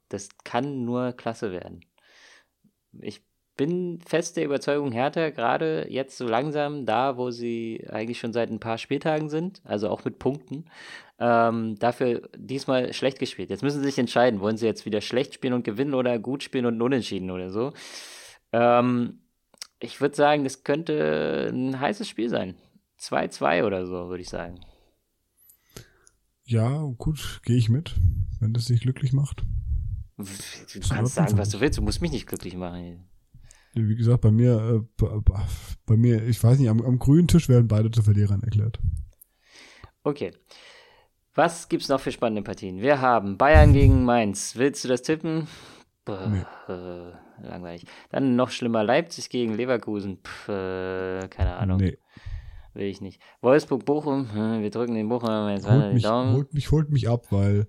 Das 0.10 0.28
kann 0.44 0.84
nur 0.84 1.14
klasse 1.14 1.52
werden. 1.52 1.86
Ich 3.00 3.26
bin 3.58 4.00
fest 4.06 4.38
der 4.38 4.46
Überzeugung, 4.46 4.92
Hertha 4.92 5.32
gerade 5.32 5.88
jetzt 5.90 6.18
so 6.18 6.28
langsam 6.28 6.86
da, 6.86 7.18
wo 7.18 7.32
sie 7.32 7.86
eigentlich 7.90 8.20
schon 8.20 8.32
seit 8.32 8.50
ein 8.50 8.60
paar 8.60 8.78
Spieltagen 8.78 9.30
sind, 9.30 9.62
also 9.66 9.90
auch 9.90 10.06
mit 10.06 10.20
Punkten, 10.20 10.66
ähm, 11.20 11.78
dafür 11.80 12.30
diesmal 12.38 12.94
schlecht 12.94 13.20
gespielt. 13.20 13.50
Jetzt 13.50 13.64
müssen 13.64 13.82
sie 13.82 13.88
sich 13.88 13.98
entscheiden, 13.98 14.40
wollen 14.40 14.58
sie 14.58 14.68
jetzt 14.68 14.86
wieder 14.86 15.02
schlecht 15.02 15.34
spielen 15.34 15.54
und 15.54 15.64
gewinnen 15.64 15.96
oder 15.96 16.20
gut 16.20 16.44
spielen 16.44 16.68
und 16.68 16.82
unentschieden 16.82 17.32
oder 17.32 17.50
so. 17.50 17.74
Ähm, 18.54 19.20
ich 19.80 20.00
würde 20.00 20.16
sagen, 20.16 20.44
das 20.44 20.64
könnte 20.64 21.50
ein 21.52 21.80
heißes 21.80 22.08
Spiel 22.08 22.30
sein. 22.30 22.56
2-2 23.00 23.66
oder 23.66 23.86
so, 23.86 24.10
würde 24.10 24.22
ich 24.22 24.30
sagen. 24.30 24.60
Ja, 26.46 26.84
gut, 26.98 27.42
gehe 27.44 27.58
ich 27.58 27.70
mit, 27.70 27.96
wenn 28.40 28.54
das 28.54 28.66
dich 28.66 28.82
glücklich 28.82 29.14
macht. 29.14 29.44
Du 30.18 30.80
kannst 30.90 31.16
sagen, 31.16 31.38
was 31.38 31.50
du 31.50 31.60
willst, 31.60 31.78
du 31.78 31.82
musst 31.82 32.02
mich 32.02 32.12
nicht 32.12 32.28
glücklich 32.28 32.56
machen 32.56 33.08
wie 33.78 33.96
gesagt, 33.96 34.22
bei 34.22 34.32
mir, 34.32 34.86
äh, 35.00 35.06
bei 35.86 35.98
mir, 35.98 36.24
ich 36.28 36.44
weiß 36.44 36.60
nicht, 36.60 36.70
am, 36.70 36.82
am 36.82 37.00
grünen 37.00 37.28
Tisch 37.28 37.50
werden 37.50 37.68
beide 37.68 37.92
zu 37.92 38.02
Verlierern 38.02 38.42
erklärt. 38.44 38.80
Okay. 40.04 40.32
Was 41.36 41.70
gibt's 41.70 41.90
noch 41.90 42.00
für 42.00 42.12
spannende 42.12 42.42
Partien? 42.42 42.82
Wir 42.82 43.00
haben 43.02 43.38
Bayern 43.38 43.74
gegen 43.74 44.04
Mainz. 44.06 44.56
Willst 44.56 44.84
du 44.84 44.88
das 44.88 45.04
tippen? 45.04 45.48
Puh, 46.06 46.16
nee. 46.30 46.74
äh, 46.74 47.12
langweilig. 47.44 47.86
Dann 48.10 48.36
noch 48.36 48.50
schlimmer 48.50 48.84
Leipzig 48.84 49.30
gegen 49.30 49.54
Leverkusen. 49.54 50.20
Puh, 50.24 50.52
äh, 50.52 51.28
keine 51.30 51.58
Ahnung. 51.58 51.78
Nee. 51.78 51.98
Will 52.74 52.88
ich 52.88 53.02
nicht. 53.02 53.22
Wolfsburg, 53.42 53.86
Bochum. 53.86 54.32
Hm, 54.34 54.62
wir 54.62 54.70
drücken 54.70 54.96
den 54.96 55.10
Bochum 55.10 55.50
jetzt 55.50 55.70
holt 55.70 55.94
mich, 55.94 56.04
Daumen. 56.04 56.34
Holt 56.34 56.54
mich, 56.54 56.72
holt 56.72 56.90
mich 56.90 57.10
ab, 57.10 57.28
weil 57.32 57.68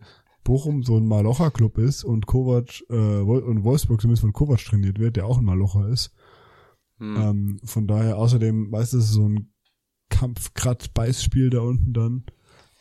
Bochum 0.49 0.83
so 0.83 0.97
ein 0.97 1.07
Malocher-Club 1.07 1.77
ist 1.77 2.05
und 2.05 2.27
Kovac 2.27 2.83
äh, 2.89 2.95
und 2.95 3.65
Wolfsburg 3.65 4.01
zumindest 4.01 4.23
von 4.23 4.33
Kovac 4.33 4.65
trainiert 4.65 4.99
wird, 4.99 5.17
der 5.17 5.27
auch 5.27 5.37
ein 5.37 5.45
Malocher 5.45 5.87
ist. 5.89 6.15
Hm. 6.99 7.17
Ähm, 7.17 7.61
von 7.65 7.87
daher, 7.87 8.17
außerdem, 8.17 8.73
weißt 8.73 8.95
du, 8.95 9.01
so 9.01 9.29
ein 9.29 9.53
Kampf-Kratz-Beißspiel 10.09 11.51
da 11.51 11.61
unten 11.61 11.93
dann. 11.93 12.25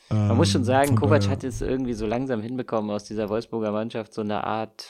Ähm, 0.09 0.28
Man 0.30 0.38
muss 0.38 0.49
schon 0.49 0.61
ähm, 0.61 0.65
sagen, 0.65 0.95
Kovac 0.95 1.20
daher, 1.20 1.32
hat 1.34 1.43
es 1.43 1.61
irgendwie 1.61 1.93
so 1.93 2.05
langsam 2.05 2.41
hinbekommen, 2.41 2.89
aus 2.89 3.03
dieser 3.03 3.28
Wolfsburger 3.28 3.74
Mannschaft 3.74 4.13
so 4.13 4.22
eine 4.22 4.45
Art 4.45 4.88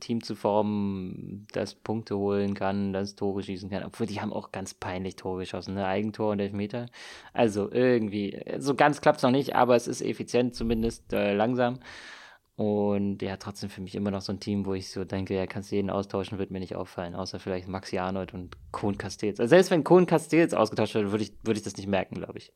Team 0.00 0.22
zu 0.22 0.34
formen, 0.34 1.46
das 1.52 1.74
Punkte 1.74 2.16
holen 2.16 2.54
kann, 2.54 2.92
das 2.92 3.14
Tore 3.14 3.42
schießen 3.42 3.68
kann. 3.70 3.84
Obwohl, 3.84 4.06
die 4.06 4.20
haben 4.20 4.32
auch 4.32 4.50
ganz 4.50 4.74
peinlich 4.74 5.16
Tore 5.16 5.40
geschossen, 5.40 5.74
ne? 5.74 5.86
Eigentor 5.86 6.32
und 6.32 6.40
Elfmeter. 6.40 6.86
Also 7.32 7.70
irgendwie, 7.70 8.40
so 8.58 8.74
ganz 8.74 9.00
klappt 9.00 9.18
es 9.18 9.22
noch 9.22 9.30
nicht, 9.30 9.54
aber 9.54 9.76
es 9.76 9.86
ist 9.86 10.00
effizient, 10.00 10.54
zumindest 10.54 11.12
äh, 11.12 11.34
langsam. 11.34 11.80
Und 12.56 13.22
ja, 13.22 13.36
trotzdem 13.36 13.70
für 13.70 13.80
mich 13.80 13.94
immer 13.94 14.10
noch 14.10 14.20
so 14.20 14.32
ein 14.32 14.40
Team, 14.40 14.66
wo 14.66 14.74
ich 14.74 14.90
so 14.90 15.04
denke, 15.04 15.34
ja, 15.34 15.46
kannst 15.46 15.72
du 15.72 15.76
jeden 15.76 15.90
austauschen, 15.90 16.38
wird 16.38 16.50
mir 16.50 16.60
nicht 16.60 16.76
auffallen, 16.76 17.14
außer 17.14 17.38
vielleicht 17.38 17.66
Maxi 17.66 17.98
Arnold 17.98 18.34
und 18.34 18.56
Kohn 18.72 18.98
Castells. 18.98 19.40
Also 19.40 19.50
selbst 19.50 19.70
wenn 19.70 19.84
Kohn 19.84 20.06
Castells 20.06 20.54
ausgetauscht 20.54 20.94
wird, 20.94 21.10
würde 21.10 21.24
ich, 21.24 21.32
würde 21.42 21.58
ich 21.58 21.64
das 21.64 21.76
nicht 21.76 21.88
merken, 21.88 22.16
glaube 22.16 22.38
ich. 22.38 22.52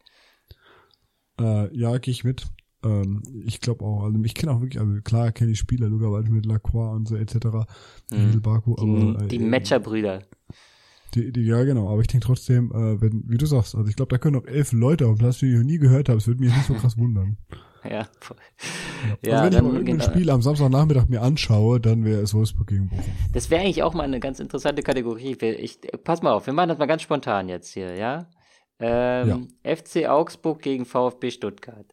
Äh, 1.40 1.74
ja, 1.76 1.97
gehe 1.99 2.12
ich 2.12 2.24
mit. 2.24 2.47
Ähm, 2.87 3.22
ich 3.45 3.61
glaube 3.61 3.84
auch, 3.84 4.05
also 4.05 4.18
ich 4.22 4.34
kenne 4.34 4.53
auch 4.53 4.61
wirklich, 4.61 4.80
also 4.80 5.01
klar 5.03 5.32
kenne 5.32 5.51
ich 5.51 5.59
Spieler, 5.59 5.89
Luca 5.89 6.11
Waldschmidt, 6.11 6.47
Lacroix 6.47 6.95
und 6.95 7.09
so 7.09 7.16
etc. 7.16 7.66
Mhm. 8.12 8.41
Baku, 8.43 8.76
die, 8.76 8.82
aber, 8.82 9.26
die 9.26 9.37
äh, 9.37 9.41
Matcher-Brüder. 9.41 10.20
Die, 11.14 11.32
die, 11.32 11.43
ja, 11.43 11.64
genau, 11.64 11.91
aber 11.91 12.01
ich 12.01 12.09
denke 12.09 12.26
trotzdem, 12.26 12.70
äh, 12.72 13.01
wenn, 13.01 13.24
wie 13.26 13.39
du 13.39 13.47
sagst, 13.47 13.74
also 13.74 13.89
ich 13.89 13.97
glaube, 13.97 14.11
da 14.11 14.18
können 14.18 14.37
noch 14.37 14.47
elf 14.47 14.72
Leute 14.72 15.07
auf 15.07 15.16
dem 15.16 15.18
Platz, 15.18 15.39
die 15.39 15.47
ich 15.47 15.57
noch 15.57 15.64
nie 15.64 15.78
gehört 15.78 16.09
habe, 16.09 16.18
es 16.18 16.26
würde 16.26 16.41
mich 16.41 16.55
nicht 16.55 16.66
so 16.66 16.74
krass 16.74 16.97
wundern. 16.99 17.37
Ja, 17.89 18.05
voll. 18.18 18.37
Ja, 19.24 19.43
also 19.43 19.45
wenn 19.45 19.53
ich 19.53 19.62
mal 19.62 19.72
irgendein 19.74 19.99
genau. 19.99 20.11
Spiel 20.11 20.30
am 20.30 20.43
Samstagnachmittag 20.43 21.07
mir 21.07 21.22
anschaue, 21.22 21.78
dann 21.78 22.05
wäre 22.05 22.20
es 22.20 22.34
Wolfsburg 22.34 22.66
gegen 22.66 22.89
Bochum. 22.89 23.05
Das 23.32 23.49
wäre 23.49 23.62
eigentlich 23.62 23.84
auch 23.84 23.95
mal 23.95 24.03
eine 24.03 24.18
ganz 24.18 24.41
interessante 24.41 24.82
Kategorie. 24.82 25.37
Ich, 25.41 25.78
pass 26.03 26.20
mal 26.20 26.32
auf, 26.32 26.47
wir 26.47 26.53
machen 26.53 26.70
das 26.70 26.78
mal 26.78 26.87
ganz 26.87 27.03
spontan 27.03 27.49
jetzt 27.49 27.72
hier, 27.72 27.95
ja? 27.95 28.28
Ähm, 28.78 29.49
ja. 29.64 29.76
FC 29.76 30.09
Augsburg 30.09 30.61
gegen 30.61 30.84
VfB 30.84 31.30
Stuttgart. 31.30 31.87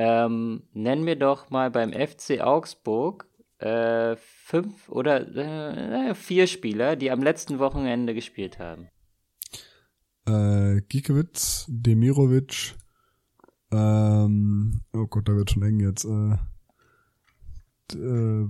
Ähm, 0.00 0.62
nenn 0.74 1.02
mir 1.02 1.16
doch 1.16 1.50
mal 1.50 1.72
beim 1.72 1.92
FC 1.92 2.40
Augsburg 2.40 3.26
äh, 3.58 4.14
fünf 4.16 4.88
oder 4.88 5.26
äh, 5.36 6.14
vier 6.14 6.46
Spieler, 6.46 6.94
die 6.94 7.10
am 7.10 7.20
letzten 7.20 7.58
Wochenende 7.58 8.14
gespielt 8.14 8.60
haben. 8.60 8.86
Äh, 10.24 10.82
Giekewitz, 10.82 11.66
Demirovic, 11.68 12.76
ähm, 13.72 14.82
oh 14.94 15.06
Gott, 15.06 15.28
da 15.28 15.34
wird 15.34 15.50
schon 15.50 15.64
eng 15.64 15.80
jetzt. 15.80 16.04
Äh, 16.04 16.36
äh, 17.94 18.48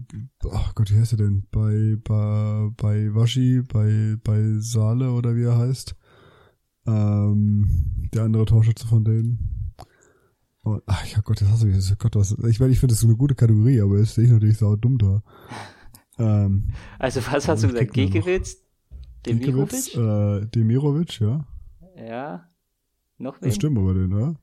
ach 0.52 0.74
Gott, 0.74 0.90
wie 0.92 0.98
heißt 0.98 1.12
er 1.12 1.18
denn? 1.18 1.46
Bei, 1.50 1.96
bei, 2.04 2.68
bei 2.76 3.14
Waschi, 3.14 3.62
bei, 3.62 4.16
bei 4.22 4.56
Saale 4.58 5.12
oder 5.12 5.34
wie 5.34 5.44
er 5.44 5.56
heißt. 5.56 5.96
Ähm, 6.86 8.10
der 8.12 8.24
andere 8.24 8.44
Torschütze 8.44 8.86
von 8.86 9.04
denen. 9.04 9.57
Oh, 10.68 10.80
ach 10.84 11.06
ja 11.06 11.20
Gott, 11.22 11.40
das 11.40 11.48
hast 11.48 11.62
du 11.62 11.68
jetzt. 11.68 11.98
Gott, 11.98 12.14
was, 12.14 12.32
ich 12.32 12.60
meine, 12.60 12.72
ich 12.72 12.78
finde 12.78 12.92
das 12.92 13.00
so 13.00 13.06
eine 13.06 13.16
gute 13.16 13.34
Kategorie, 13.34 13.80
aber 13.80 13.98
jetzt 13.98 14.14
sehe 14.14 14.24
ich 14.24 14.30
natürlich 14.30 14.58
sau 14.58 14.76
dumm 14.76 14.98
da. 14.98 15.22
Ähm, 16.18 16.68
also 16.98 17.20
was 17.26 17.48
hast 17.48 17.62
du 17.62 17.68
gesagt? 17.68 17.94
Giekewitz? 17.94 18.58
Demirovic? 19.24 19.94
Äh, 19.96 20.46
Demirovic, 20.46 21.20
ja. 21.20 21.46
Ja. 21.96 22.50
Noch 23.16 23.40
wen? 23.40 23.48
Das 23.48 23.54
stimmt 23.56 23.78
aber 23.78 23.94
den, 23.94 24.10
ne? 24.10 24.36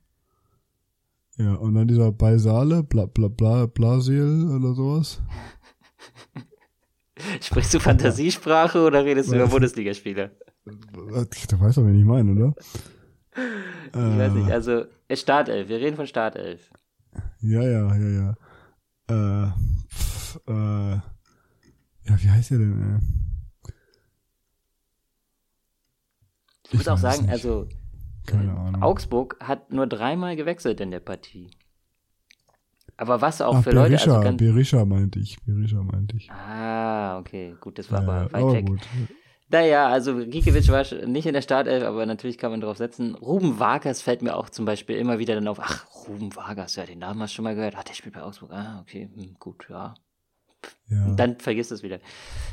Ja, 1.37 1.53
und 1.55 1.75
dann 1.75 1.87
dieser 1.87 2.11
Beisale, 2.11 2.81
bla 2.81 3.05
bla 3.05 3.27
bla 3.27 3.67
Blasil 3.67 4.49
oder 4.49 4.73
sowas. 4.73 5.21
Sprichst 7.41 7.73
du 7.73 7.79
Fantasiesprache 7.79 8.81
oder 8.81 9.05
redest 9.05 9.31
du 9.31 9.35
über 9.35 9.47
Bundesligaspieler? 9.47 10.31
Du 10.65 11.59
weißt 11.59 11.77
doch, 11.77 11.85
wen 11.85 11.99
ich 11.99 12.05
meine, 12.05 12.31
oder? 12.31 12.55
Ich 13.35 13.95
äh, 13.95 14.19
weiß 14.19 14.33
nicht, 14.33 14.51
also 14.51 14.85
Startelf, 15.11 15.67
wir 15.67 15.77
reden 15.77 15.95
von 15.95 16.07
Startelf. 16.07 16.71
Ja, 17.41 17.61
ja, 17.61 17.95
ja, 17.95 18.35
ja. 19.07 19.45
Äh, 19.47 19.51
pf, 19.89 20.39
äh, 20.47 20.95
ja, 22.07 22.21
wie 22.21 22.29
heißt 22.29 22.51
der 22.51 22.59
denn, 22.59 22.81
ey? 22.81 23.71
Ich, 26.63 26.73
ich 26.73 26.79
muss 26.79 26.87
auch 26.87 26.97
sagen, 26.97 27.23
nicht. 27.23 27.31
also 27.31 27.67
äh. 28.27 28.81
Augsburg 28.81 29.37
hat 29.39 29.71
nur 29.71 29.87
dreimal 29.87 30.35
gewechselt 30.35 30.81
in 30.81 30.91
der 30.91 30.99
Partie. 30.99 31.51
Aber 32.97 33.21
was 33.21 33.41
auch 33.41 33.55
Ach, 33.55 33.63
für 33.63 33.71
Berisha, 33.71 34.15
Leute. 34.15 34.27
Also 34.27 34.37
Berisha 34.37 34.85
meinte 34.85 35.19
ich. 35.19 35.37
Berisha 35.43 35.83
meinte 35.83 36.15
ich. 36.15 36.31
Ah, 36.31 37.19
okay. 37.19 37.55
Gut, 37.59 37.77
das 37.77 37.91
war 37.91 38.01
aber 38.01 38.31
weit 38.31 38.35
aber 38.35 38.53
weg. 38.53 38.65
Gut. 38.65 38.81
Naja, 39.49 39.87
also 39.87 40.15
Gikiewicz 40.15 40.69
war 40.69 40.83
nicht 41.05 41.27
in 41.27 41.33
der 41.33 41.41
Startelf, 41.41 41.83
aber 41.83 42.05
natürlich 42.05 42.37
kann 42.37 42.51
man 42.51 42.61
drauf 42.61 42.77
setzen. 42.77 43.13
Ruben 43.15 43.59
Vargas 43.59 44.01
fällt 44.01 44.23
mir 44.23 44.35
auch 44.35 44.49
zum 44.49 44.65
Beispiel 44.65 44.95
immer 44.97 45.19
wieder 45.19 45.35
dann 45.35 45.47
auf. 45.47 45.59
Ach, 45.61 45.85
Ruben 46.07 46.35
Vargas, 46.35 46.75
ja, 46.75 46.85
den 46.85 46.99
Namen 46.99 47.21
hast 47.21 47.33
du 47.33 47.35
schon 47.35 47.43
mal 47.43 47.55
gehört. 47.55 47.75
Ach, 47.77 47.83
der 47.83 47.93
spielt 47.93 48.15
bei 48.15 48.23
Augsburg. 48.23 48.51
Ah, 48.51 48.79
okay, 48.81 49.07
hm, 49.13 49.35
gut, 49.39 49.67
ja. 49.69 49.93
Ja. 50.87 51.13
Dann 51.13 51.37
vergisst 51.39 51.71
es 51.71 51.83
wieder. 51.83 51.99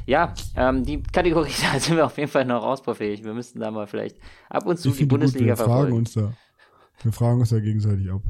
Ja, 0.04 0.34
ähm, 0.54 0.84
die 0.84 1.02
Kategorie, 1.02 1.52
da 1.72 1.80
sind 1.80 1.96
wir 1.96 2.04
auf 2.04 2.18
jeden 2.18 2.30
Fall 2.30 2.44
noch 2.44 2.62
ausbaufähig. 2.62 3.24
Wir 3.24 3.32
müssten 3.32 3.60
da 3.60 3.70
mal 3.70 3.86
vielleicht 3.86 4.18
ab 4.50 4.66
und 4.66 4.78
zu 4.78 4.90
die 4.90 5.06
Bundesliga 5.06 5.44
gut, 5.44 5.48
wir 5.48 5.56
verfolgen. 5.56 5.82
Fragen 5.82 5.96
uns 5.96 6.12
da, 6.12 6.32
wir 7.02 7.12
fragen 7.12 7.40
uns 7.40 7.50
da 7.50 7.60
gegenseitig 7.60 8.10
ab. 8.10 8.22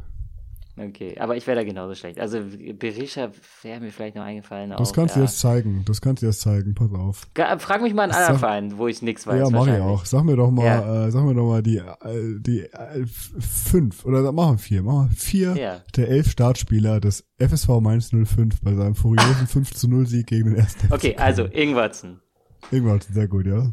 Okay, 0.75 1.19
aber 1.19 1.37
ich 1.37 1.47
wäre 1.47 1.57
da 1.57 1.65
genauso 1.65 1.95
schlecht. 1.95 2.19
Also 2.19 2.41
Berisha 2.79 3.31
wäre 3.63 3.81
mir 3.81 3.91
vielleicht 3.91 4.17
noch 4.17 4.23
eingefallen. 4.23 4.71
Das 4.71 4.91
auch, 4.91 4.95
kannst 4.95 5.17
ja. 5.17 5.21
du 5.21 5.27
jetzt 5.27 5.39
zeigen. 5.39 5.85
Das 5.87 6.01
kannst 6.01 6.23
du 6.23 6.27
jetzt 6.27 6.41
zeigen. 6.41 6.75
Pass 6.75 6.91
auf. 6.95 7.29
Frag 7.59 7.83
mich 7.83 7.93
mal 7.93 8.05
einen 8.05 8.13
anderen 8.13 8.39
Verein, 8.39 8.79
wo 8.79 8.89
ich 8.89 9.03
nichts 9.03 9.27
weiß. 9.27 9.39
Ja, 9.39 9.51
mach 9.51 9.67
ich 9.67 9.81
auch. 9.81 10.07
Sag 10.07 10.25
mir 10.25 10.35
doch 10.35 10.51
mal, 10.51 10.65
ja. 10.65 11.07
äh, 11.07 11.11
sag 11.11 11.25
mir 11.25 11.35
doch 11.35 11.47
mal 11.47 11.63
die, 11.63 11.77
äh, 11.77 12.41
die 12.41 12.61
äh, 12.63 13.05
fünf 13.07 14.07
oder 14.07 14.33
machen 14.33 14.55
wir 14.55 14.59
vier. 14.59 14.83
Machen 14.83 15.11
wir 15.11 15.17
vier 15.17 15.57
ja. 15.57 15.83
der 15.95 16.09
elf 16.09 16.31
Startspieler 16.31 17.01
des 17.01 17.27
FSV 17.39 17.69
Mainz 17.81 18.11
05 18.11 18.63
bei 18.63 18.75
seinem 18.75 18.95
furiosen 18.95 19.47
5 19.49 19.75
zu 19.75 19.89
0 19.89 20.07
Sieg 20.07 20.27
gegen 20.27 20.51
den 20.51 20.57
ersten. 20.57 20.91
Okay, 20.91 21.17
also 21.17 21.45
Ingwertsen. 21.45 22.23
Ingwertsen, 22.71 23.15
sehr 23.15 23.29
gut, 23.29 23.47
ja. 23.47 23.71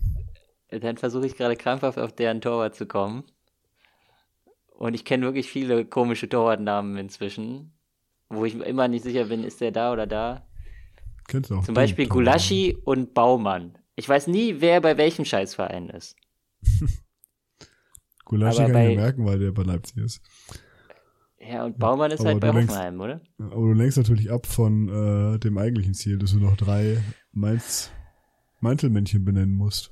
Dann 0.69 0.97
versuche 0.97 1.25
ich 1.25 1.37
gerade 1.37 1.55
krampfhaft 1.55 1.97
auf 1.97 2.11
deren 2.11 2.41
Torwart 2.41 2.75
zu 2.75 2.85
kommen. 2.85 3.23
Und 4.79 4.93
ich 4.93 5.03
kenne 5.03 5.25
wirklich 5.25 5.51
viele 5.51 5.83
komische 5.83 6.29
Torwartnamen 6.29 6.95
inzwischen, 6.95 7.73
wo 8.29 8.45
ich 8.45 8.55
immer 8.55 8.87
nicht 8.87 9.03
sicher 9.03 9.25
bin, 9.25 9.43
ist 9.43 9.59
der 9.59 9.71
da 9.71 9.91
oder 9.91 10.07
da. 10.07 10.47
Kennst 11.27 11.49
du 11.49 11.57
auch. 11.57 11.65
Zum 11.65 11.75
Beispiel 11.75 12.07
Gulaschi 12.07 12.77
und 12.85 13.13
Baumann. 13.13 13.77
Ich 13.97 14.07
weiß 14.07 14.27
nie, 14.27 14.61
wer 14.61 14.79
bei 14.79 14.97
welchem 14.97 15.25
Scheißverein 15.25 15.89
ist. 15.89 16.15
Gulaschi 18.23 18.59
kann 18.59 18.67
ich 18.67 18.95
mir 18.95 18.95
merken, 18.95 19.25
weil 19.25 19.39
der 19.39 19.51
bei 19.51 19.63
Leipzig 19.63 19.97
ist. 19.97 20.21
Ja, 21.41 21.65
und 21.65 21.77
Baumann 21.77 22.11
ist 22.11 22.21
aber 22.21 22.29
halt 22.29 22.39
bei 22.39 22.51
lenkst, 22.51 22.69
Hoffenheim, 22.69 23.01
oder? 23.01 23.21
Aber 23.37 23.55
du 23.55 23.73
lenkst 23.73 23.97
natürlich 23.97 24.31
ab 24.31 24.45
von 24.45 24.87
äh, 25.35 25.39
dem 25.39 25.57
eigentlichen 25.57 25.93
Ziel, 25.93 26.17
dass 26.19 26.31
du 26.31 26.39
noch 26.39 26.55
drei 26.55 27.03
Mainz 27.33 27.91
Mantelmännchen 28.61 29.25
benennen 29.25 29.55
musst. 29.55 29.91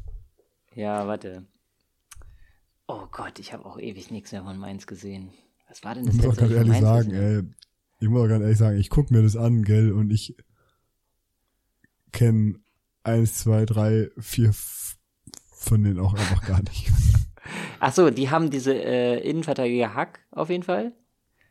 Ja, 0.75 1.05
warte. 1.07 1.45
Oh 2.87 3.05
Gott, 3.11 3.37
ich 3.39 3.51
habe 3.51 3.65
auch 3.65 3.77
ewig 3.77 4.11
nichts 4.11 4.31
mehr 4.31 4.43
von 4.43 4.57
Mainz 4.57 4.87
gesehen. 4.87 5.29
Was 5.67 5.83
war 5.83 5.95
denn 5.95 6.05
das? 6.05 6.15
Ich 6.15 6.23
muss 6.23 6.37
auch 6.37 6.39
ganz 6.39 6.53
ehrlich 6.53 6.77
sagen, 6.77 7.11
ey, 7.11 7.43
ich 7.99 8.07
muss 8.07 8.23
auch 8.23 8.29
ganz 8.29 8.41
ehrlich 8.43 8.57
sagen, 8.57 8.77
ich 8.77 8.89
guck 8.89 9.11
mir 9.11 9.21
das 9.21 9.35
an, 9.35 9.63
gell, 9.63 9.91
und 9.91 10.09
ich 10.11 10.37
kenne 12.13 12.59
eins, 13.03 13.39
zwei, 13.39 13.65
drei, 13.65 14.09
vier 14.17 14.51
von 14.53 15.83
denen 15.83 15.99
auch 15.99 16.13
einfach 16.13 16.45
gar 16.47 16.61
nicht. 16.61 16.89
Ach 17.79 17.91
so, 17.91 18.09
die 18.09 18.29
haben 18.29 18.49
diese 18.49 18.73
äh, 18.73 19.19
Innenverteidiger 19.29 19.93
Hack 19.93 20.19
auf 20.31 20.49
jeden 20.49 20.63
Fall. 20.63 20.93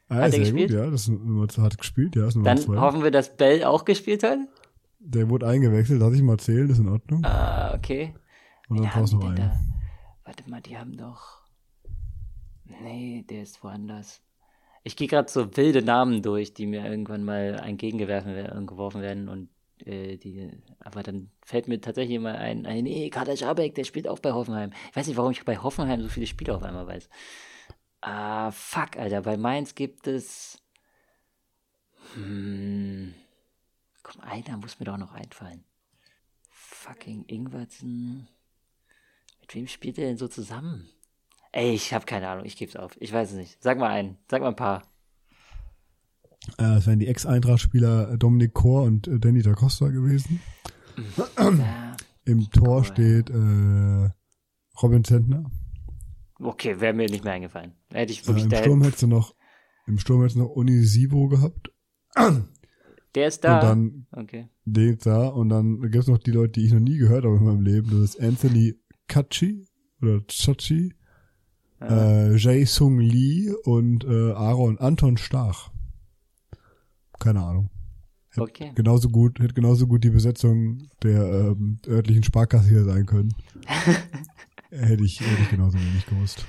Ah, 0.09 0.17
hat 0.17 0.33
er 0.33 0.39
gespielt? 0.39 0.71
Gut, 0.71 0.79
ja, 0.79 0.91
das 0.91 1.09
ist, 1.09 1.59
hat 1.59 1.79
gespielt, 1.79 2.17
ja. 2.17 2.29
Ist 2.29 2.39
Dann 2.43 2.59
zwei. 2.59 2.77
hoffen 2.77 3.03
wir, 3.03 3.11
dass 3.11 3.37
Bell 3.37 3.65
auch 3.65 3.85
gespielt 3.85 4.23
hat. 4.23 4.39
Der 5.01 5.29
wurde 5.29 5.47
eingewechselt, 5.47 6.01
lass 6.01 6.15
ich 6.15 6.23
mal 6.23 6.39
zählen, 6.39 6.69
das 6.69 6.79
ist 6.79 6.85
in 6.85 6.91
Ordnung. 6.91 7.25
Ah, 7.25 7.75
okay. 7.75 8.15
Und 8.69 8.81
dann 8.81 8.89
brauchst 8.89 9.13
du 9.13 9.19
noch 9.19 9.27
einen. 9.27 9.37
Da? 9.37 9.61
Warte 10.27 10.51
mal, 10.51 10.61
die 10.61 10.77
haben 10.77 10.97
doch. 10.97 11.43
Nee, 12.65 13.25
der 13.31 13.43
ist 13.43 13.63
woanders. 13.63 14.21
Ich 14.83 14.97
gehe 14.97 15.07
gerade 15.07 15.31
so 15.31 15.57
wilde 15.57 15.83
Namen 15.83 16.21
durch, 16.21 16.53
die 16.53 16.67
mir 16.67 16.85
irgendwann 16.85 17.25
mal 17.25 17.61
entgegengeworfen 17.65 18.35
werden 18.35 19.29
und 19.29 19.49
äh, 19.85 20.17
die, 20.17 20.51
aber 20.81 21.03
dann 21.05 21.31
fällt 21.43 21.69
mir 21.69 21.81
tatsächlich 21.81 22.17
immer 22.17 22.35
ein, 22.35 22.63
nee, 22.63 23.09
Kader 23.11 23.37
Schabek, 23.37 23.75
der 23.77 23.85
spielt 23.85 24.09
auch 24.09 24.19
bei 24.19 24.33
Hoffenheim. 24.33 24.73
Ich 24.91 24.97
weiß 24.97 25.07
nicht, 25.07 25.17
warum 25.17 25.31
ich 25.31 25.45
bei 25.45 25.59
Hoffenheim 25.59 26.03
so 26.03 26.09
viele 26.09 26.27
Spiele 26.27 26.55
auf 26.57 26.63
einmal 26.63 26.87
weiß. 26.87 27.09
Ah, 28.01 28.51
fuck, 28.51 28.97
Alter, 28.97 29.23
bei 29.23 29.37
Mainz 29.37 29.75
gibt 29.75 30.09
es. 30.09 30.61
Hm, 32.15 33.15
komm, 34.03 34.21
einer 34.23 34.57
muss 34.57 34.81
mir 34.81 34.87
doch 34.87 34.99
noch 34.99 35.13
einfallen. 35.13 35.65
Fucking 36.51 37.25
Ingwertsen. 37.29 38.29
Mit 39.47 39.55
wem 39.55 39.69
spielt 39.69 39.97
er 39.99 40.09
denn 40.09 40.17
so 40.17 40.27
zusammen? 40.27 40.89
Ey, 41.53 41.73
ich 41.73 41.95
habe 41.95 42.05
keine 42.05 42.29
Ahnung, 42.29 42.45
ich 42.47 42.57
geb's 42.57 42.75
auf. 42.75 42.97
Ich 43.01 43.13
weiß 43.13 43.31
es 43.31 43.37
nicht. 43.37 43.63
Sag 43.63 43.79
mal 43.79 43.91
einen, 43.91 44.19
sag 44.29 44.43
mal 44.43 44.49
ein 44.49 44.57
paar. 44.57 44.83
Äh, 46.59 46.79
es 46.79 46.87
wären 46.89 46.99
die 46.99 47.07
Ex-Eintracht-Spieler 47.07 48.17
Dominik 48.17 48.55
Kor 48.55 48.83
und 48.83 49.07
äh, 49.07 49.21
Danny 49.21 49.43
da 49.43 49.53
Costa 49.53 49.89
gewesen. 49.89 50.41
Ja, 51.17 51.95
Im 52.25 52.51
Tor 52.51 52.79
cool. 52.79 52.85
steht 52.85 53.31
äh, 53.31 54.11
Robin 54.83 55.05
Zentner. 55.05 55.49
Okay, 56.41 56.81
wäre 56.81 56.93
mir 56.93 57.09
nicht 57.09 57.23
mehr 57.23 57.35
eingefallen. 57.35 57.73
Hätte 57.93 58.13
ich 58.13 58.27
wirklich 58.27 58.53
äh, 58.53 58.57
Im 58.57 58.63
Sturm 58.65 58.83
hättest 58.83 59.03
du 59.03 59.07
noch, 59.07 59.35
im 59.87 59.99
Sturm 59.99 60.23
hättest 60.23 60.37
du 60.37 60.41
noch 60.41 60.51
Unisivo 60.51 61.29
gehabt. 61.29 61.71
Der 63.15 63.29
ist 63.29 63.45
da. 63.45 63.61
Und 63.61 63.65
dann, 63.65 64.07
okay. 64.11 64.49
Der 64.65 64.93
ist 64.93 65.07
da. 65.07 65.29
Und 65.29 65.51
dann 65.51 65.83
gibt 65.83 65.95
es 65.95 66.09
noch 66.09 66.19
die 66.19 66.33
Leute, 66.33 66.53
die 66.59 66.67
ich 66.67 66.73
noch 66.73 66.81
nie 66.81 66.99
gehört 66.99 67.25
habe 67.25 67.37
in 67.37 67.45
meinem 67.45 67.63
Leben. 67.63 67.91
Das 67.91 68.17
ist 68.17 68.21
Anthony 68.21 68.75
Kachi 69.09 69.67
oder 70.03 70.27
Chachi, 70.27 70.95
ja. 71.81 72.29
äh, 72.29 72.37
Jae 72.37 72.67
Sung 72.67 72.99
Lee 72.99 73.53
und 73.65 74.05
äh, 74.05 74.33
Aaron 74.33 74.79
Anton 74.79 75.17
Stach. 75.17 75.71
Keine 77.19 77.43
Ahnung. 77.43 77.71
Hätte 78.31 78.43
okay. 78.43 78.73
Genauso 78.75 79.09
gut, 79.09 79.39
hätte 79.39 79.55
genauso 79.55 79.87
gut 79.87 80.05
die 80.05 80.11
Besetzung 80.11 80.89
der 81.03 81.23
ähm, 81.23 81.81
örtlichen 81.87 82.23
Sparkasse 82.23 82.69
hier 82.69 82.85
sein 82.85 83.07
können. 83.07 83.35
hätte 84.71 85.05
ich, 85.05 85.21
hätte 85.21 85.43
ich 85.43 85.51
genauso 85.51 85.79
wenig 85.79 86.05
gewusst. 86.07 86.45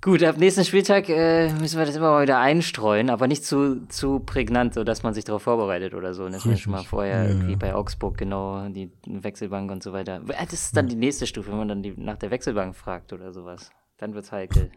Gut, 0.00 0.22
ab 0.22 0.38
nächsten 0.38 0.64
Spieltag 0.64 1.08
äh, 1.08 1.52
müssen 1.54 1.76
wir 1.76 1.84
das 1.84 1.96
immer 1.96 2.10
mal 2.10 2.22
wieder 2.22 2.38
einstreuen, 2.38 3.10
aber 3.10 3.26
nicht 3.26 3.44
zu, 3.44 3.84
zu 3.88 4.20
prägnant, 4.20 4.74
sodass 4.74 5.02
man 5.02 5.12
sich 5.12 5.24
darauf 5.24 5.42
vorbereitet 5.42 5.92
oder 5.92 6.14
so. 6.14 6.28
Das 6.28 6.46
ist 6.46 6.60
schon 6.60 6.72
mal 6.72 6.84
vorher 6.84 7.24
ja, 7.24 7.28
irgendwie 7.30 7.52
ja. 7.52 7.58
bei 7.58 7.74
Augsburg 7.74 8.16
genau 8.16 8.68
die 8.68 8.92
Wechselbank 9.06 9.72
und 9.72 9.82
so 9.82 9.92
weiter. 9.92 10.20
Das 10.20 10.52
ist 10.52 10.76
dann 10.76 10.86
die 10.86 10.94
nächste 10.94 11.26
Stufe, 11.26 11.50
wenn 11.50 11.58
man 11.58 11.68
dann 11.68 11.82
die, 11.82 11.94
nach 11.96 12.16
der 12.16 12.30
Wechselbank 12.30 12.76
fragt 12.76 13.12
oder 13.12 13.32
sowas. 13.32 13.72
Dann 13.96 14.14
wird's 14.14 14.30
heikel. 14.30 14.70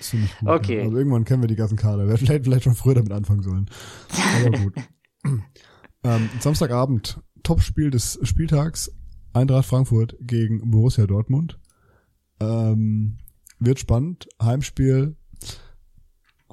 Ich 0.00 0.10
gut. 0.10 0.48
Okay. 0.48 0.78
Ja. 0.78 0.84
Also 0.84 0.96
irgendwann 0.96 1.24
kennen 1.24 1.42
wir 1.42 1.48
die 1.48 1.56
ganzen 1.56 1.76
Kader. 1.76 2.06
Wir 2.06 2.14
hätten 2.14 2.26
vielleicht, 2.26 2.44
vielleicht 2.44 2.64
schon 2.64 2.74
früher 2.74 2.94
damit 2.94 3.12
anfangen 3.12 3.42
sollen. 3.42 3.70
Aber 4.40 4.58
gut. 4.58 4.74
ähm, 6.04 6.28
Samstagabend, 6.40 7.20
Topspiel 7.44 7.90
des 7.90 8.18
Spieltags. 8.22 8.92
Eintracht 9.32 9.66
Frankfurt 9.66 10.16
gegen 10.20 10.70
Borussia 10.70 11.06
Dortmund. 11.06 11.60
Ähm, 12.40 13.18
wird 13.58 13.78
spannend. 13.78 14.28
Heimspiel 14.40 15.16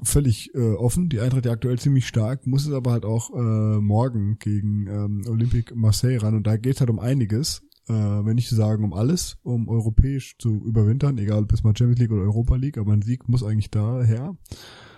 völlig 0.02 0.54
äh, 0.54 0.74
offen. 0.74 1.08
Die 1.08 1.20
Eintracht 1.20 1.46
ja 1.46 1.52
aktuell 1.52 1.78
ziemlich 1.78 2.06
stark, 2.06 2.46
muss 2.46 2.66
es 2.66 2.72
aber 2.72 2.92
halt 2.92 3.04
auch 3.04 3.30
äh, 3.34 3.80
morgen 3.80 4.38
gegen 4.38 4.86
ähm, 4.86 5.22
Olympique 5.26 5.74
Marseille 5.74 6.18
ran. 6.22 6.34
Und 6.34 6.46
da 6.46 6.56
geht 6.56 6.80
halt 6.80 6.90
um 6.90 6.98
einiges. 6.98 7.62
Äh, 7.88 7.92
wenn 7.92 8.34
nicht 8.34 8.50
sagen 8.50 8.84
um 8.84 8.92
alles, 8.92 9.38
um 9.42 9.68
europäisch 9.68 10.36
zu 10.38 10.64
überwintern, 10.64 11.18
egal 11.18 11.44
ob 11.44 11.52
es 11.52 11.62
mal 11.62 11.76
Champions 11.76 12.00
League 12.00 12.10
oder 12.10 12.22
Europa 12.22 12.56
League, 12.56 12.78
aber 12.78 12.92
ein 12.92 13.02
Sieg 13.02 13.28
muss 13.28 13.44
eigentlich 13.44 13.70
daher. 13.70 14.36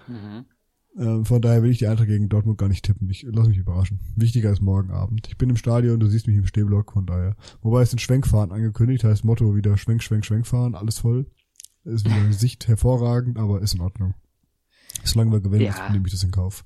Mhm. 0.08 0.46
Ähm, 0.98 1.24
von 1.26 1.42
daher 1.42 1.62
will 1.62 1.70
ich 1.70 1.78
die 1.78 1.86
Eintracht 1.86 2.08
gegen 2.08 2.30
Dortmund 2.30 2.56
gar 2.56 2.68
nicht 2.68 2.84
tippen. 2.84 3.08
Ich 3.10 3.26
lass 3.28 3.46
mich 3.46 3.58
überraschen. 3.58 4.00
Wichtiger 4.16 4.50
ist 4.50 4.62
morgen 4.62 4.90
Abend. 4.90 5.28
Ich 5.28 5.36
bin 5.36 5.50
im 5.50 5.56
Stadion, 5.56 6.00
du 6.00 6.06
siehst 6.06 6.26
mich 6.26 6.36
im 6.36 6.46
Stehblock, 6.46 6.92
von 6.92 7.04
daher. 7.04 7.36
Wobei 7.60 7.82
es 7.82 7.90
sind 7.90 8.00
Schwenkfahren 8.00 8.52
angekündigt, 8.52 9.04
heißt 9.04 9.24
Motto 9.24 9.54
wieder 9.54 9.76
Schwenk, 9.76 10.02
Schwenk, 10.02 10.24
Schwenkfahren, 10.24 10.74
alles 10.74 10.98
voll. 10.98 11.26
Ist 11.84 12.04
wieder 12.04 12.32
Sicht 12.32 12.68
hervorragend, 12.68 13.38
aber 13.38 13.60
ist 13.60 13.74
in 13.74 13.80
Ordnung. 13.80 14.14
Solange 15.04 15.32
wir 15.32 15.40
gewinnen, 15.40 15.64
Ja. 15.64 15.88
nehme 15.90 16.06
ich 16.06 16.12
das 16.12 16.22
in 16.22 16.30
Kauf. 16.30 16.64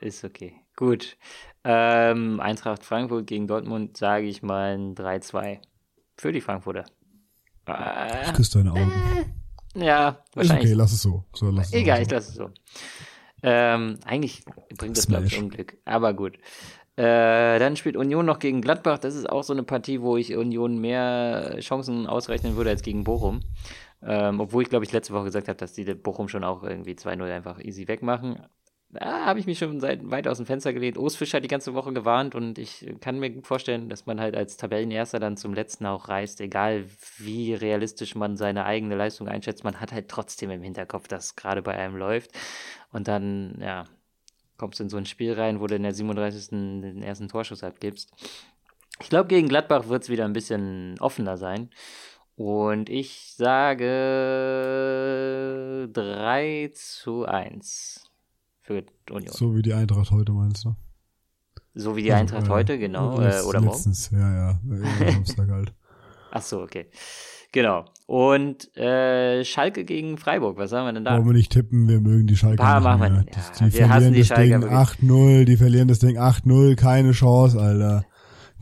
Ist 0.00 0.22
okay. 0.24 0.54
Gut. 0.76 1.16
Ähm, 1.64 2.40
Eintracht 2.40 2.84
Frankfurt 2.84 3.26
gegen 3.26 3.46
Dortmund 3.46 3.96
sage 3.96 4.26
ich 4.26 4.42
mal 4.42 4.76
ein 4.76 4.94
3-2 4.94 5.60
für 6.18 6.32
die 6.32 6.40
Frankfurter. 6.40 6.84
Äh, 7.66 8.26
Ich 8.26 8.34
küsse 8.34 8.58
deine 8.58 8.72
Augen. 8.72 8.92
ja, 9.74 10.08
Ist 10.10 10.36
wahrscheinlich. 10.36 10.66
okay, 10.66 10.74
lass 10.74 10.92
es 10.92 11.02
so. 11.02 11.24
so 11.32 11.50
lass 11.50 11.68
es 11.68 11.72
Egal, 11.72 11.96
so. 11.98 12.02
ich 12.02 12.10
lasse 12.10 12.28
es 12.30 12.34
so. 12.34 12.50
Ähm, 13.42 13.98
eigentlich 14.04 14.44
bringt 14.76 14.96
das, 14.96 15.06
glaube 15.06 15.26
ich. 15.26 15.38
Unglück. 15.40 15.78
Aber 15.84 16.12
gut. 16.14 16.36
Äh, 16.96 17.58
dann 17.58 17.76
spielt 17.76 17.96
Union 17.96 18.24
noch 18.26 18.38
gegen 18.38 18.60
Gladbach. 18.60 18.98
Das 18.98 19.14
ist 19.14 19.28
auch 19.28 19.42
so 19.42 19.52
eine 19.52 19.62
Partie, 19.64 20.00
wo 20.00 20.16
ich 20.16 20.36
Union 20.36 20.78
mehr 20.78 21.56
Chancen 21.60 22.06
ausrechnen 22.06 22.56
würde 22.56 22.70
als 22.70 22.82
gegen 22.82 23.04
Bochum. 23.04 23.40
Ähm, 24.06 24.40
obwohl 24.40 24.62
ich, 24.62 24.68
glaube 24.68 24.84
ich, 24.84 24.92
letzte 24.92 25.14
Woche 25.14 25.24
gesagt 25.24 25.48
habe, 25.48 25.56
dass 25.56 25.72
die 25.72 25.84
Bochum 25.94 26.28
schon 26.28 26.44
auch 26.44 26.62
irgendwie 26.62 26.92
2-0 26.92 27.24
einfach 27.32 27.58
easy 27.60 27.88
wegmachen. 27.88 28.38
Da 28.90 29.24
habe 29.24 29.40
ich 29.40 29.46
mich 29.46 29.58
schon 29.58 29.80
seit 29.80 30.08
weit 30.10 30.28
aus 30.28 30.36
dem 30.36 30.46
Fenster 30.46 30.72
gelehnt. 30.72 30.98
Urs 30.98 31.16
Fischer 31.16 31.38
hat 31.38 31.44
die 31.44 31.48
ganze 31.48 31.74
Woche 31.74 31.92
gewarnt 31.92 32.36
und 32.36 32.58
ich 32.58 32.94
kann 33.00 33.18
mir 33.18 33.30
gut 33.30 33.46
vorstellen, 33.46 33.88
dass 33.88 34.06
man 34.06 34.20
halt 34.20 34.36
als 34.36 34.56
Tabellenerster 34.56 35.18
dann 35.18 35.36
zum 35.36 35.52
letzten 35.52 35.86
auch 35.86 36.08
reist, 36.08 36.40
egal 36.40 36.84
wie 37.16 37.54
realistisch 37.54 38.14
man 38.14 38.36
seine 38.36 38.64
eigene 38.64 38.94
Leistung 38.94 39.26
einschätzt. 39.26 39.64
Man 39.64 39.80
hat 39.80 39.92
halt 39.92 40.08
trotzdem 40.08 40.50
im 40.50 40.62
Hinterkopf, 40.62 41.08
dass 41.08 41.34
gerade 41.34 41.62
bei 41.62 41.74
einem 41.74 41.96
läuft. 41.96 42.30
Und 42.92 43.08
dann, 43.08 43.58
ja, 43.60 43.84
kommst 44.58 44.78
du 44.78 44.84
in 44.84 44.90
so 44.90 44.96
ein 44.96 45.06
Spiel 45.06 45.32
rein, 45.32 45.60
wo 45.60 45.66
du 45.66 45.74
in 45.74 45.82
der 45.82 45.94
37. 45.94 46.50
den 46.50 47.02
ersten 47.02 47.28
Torschuss 47.28 47.64
abgibst. 47.64 48.12
Ich 49.00 49.08
glaube, 49.08 49.26
gegen 49.26 49.48
Gladbach 49.48 49.88
wird 49.88 50.04
es 50.04 50.08
wieder 50.08 50.24
ein 50.24 50.32
bisschen 50.32 50.94
offener 51.00 51.36
sein. 51.36 51.70
Und 52.36 52.90
ich 52.90 53.34
sage 53.36 53.88
3 55.92 56.70
zu 56.74 57.24
1 57.26 58.10
für 58.60 58.84
Union. 59.10 59.32
So, 59.32 59.50
So 59.50 59.54
wie 59.56 59.62
die 59.62 59.74
Eintracht 59.74 60.10
heute, 60.10 60.32
meinst 60.32 60.64
du? 60.64 60.74
wie 61.96 62.02
die 62.02 62.12
Eintracht 62.12 62.42
Also, 62.42 62.52
äh, 62.52 62.54
heute, 62.54 62.78
genau. 62.78 63.20
Äh, 63.20 63.40
oder 63.42 63.60
morgen. 63.60 63.76
Letztens, 63.76 64.10
ja, 64.10 64.18
ja. 64.18 64.60
ja 64.68 65.12
Samstag 65.12 65.48
halt. 65.50 65.72
Ach 66.32 66.42
so, 66.42 66.62
okay. 66.62 66.86
Genau. 67.52 67.84
Und 68.06 68.76
äh, 68.76 69.44
Schalke 69.44 69.84
gegen 69.84 70.18
Freiburg, 70.18 70.56
was 70.56 70.70
sagen 70.70 70.88
wir 70.88 70.92
denn 70.92 71.04
da? 71.04 71.12
Wollen 71.12 71.26
wir 71.26 71.32
nicht 71.34 71.52
tippen, 71.52 71.86
wir 71.86 72.00
mögen 72.00 72.26
die 72.26 72.36
Schalke 72.36 72.60
Ah, 72.60 72.80
nicht 72.80 72.84
machen 72.84 73.00
wir 73.00 73.08
Ja, 73.08 73.20
die 73.22 73.74
wir 73.74 73.88
hassen 73.88 74.12
verlieren 74.12 74.12
die 74.12 74.18
das 74.20 74.28
Ding 74.36 74.50
wirklich. 74.62 74.72
8-0, 74.72 75.44
die 75.44 75.56
verlieren 75.56 75.88
das 75.88 75.98
Ding 76.00 76.18
8-0, 76.18 76.74
keine 76.74 77.12
Chance, 77.12 77.60
Alter. 77.60 78.04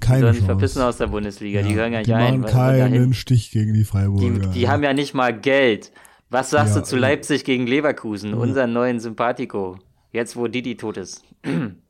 Die 0.03 0.07
Keine 0.07 0.21
sollen 0.21 0.33
sich 0.35 0.41
Chance. 0.43 0.53
verpissen 0.53 0.83
aus 0.83 0.97
der 0.99 1.07
Bundesliga, 1.07 1.61
Ja, 1.61 1.67
die 1.67 1.75
gehören 1.75 1.93
gar 1.93 1.99
nicht 1.99 2.09
die 2.09 2.15
ein. 2.15 2.43
dahin- 2.43 2.53
keinen 2.55 3.15
Stich 3.15 3.51
gegen 3.53 3.73
die 3.75 3.85
Freiburger. 3.85 4.49
Die, 4.49 4.59
die 4.59 4.69
haben 4.69 4.83
ja 4.83 4.93
nicht 4.93 5.15
mal 5.15 5.33
Geld. 5.39 5.93
Was 6.29 6.51
sagst 6.51 6.75
Ja, 6.75 6.81
du 6.81 6.87
zu 6.87 6.97
Leipzig 6.97 7.45
gegen 7.45 7.67
Leverkusen, 7.67 8.35
unseren 8.35 8.73
neuen 8.73 9.01
Sympathico? 9.01 9.79
Jetzt, 10.13 10.37
wo 10.37 10.47
Didi 10.49 10.77
tot 10.77 10.97
ist. 10.97 11.25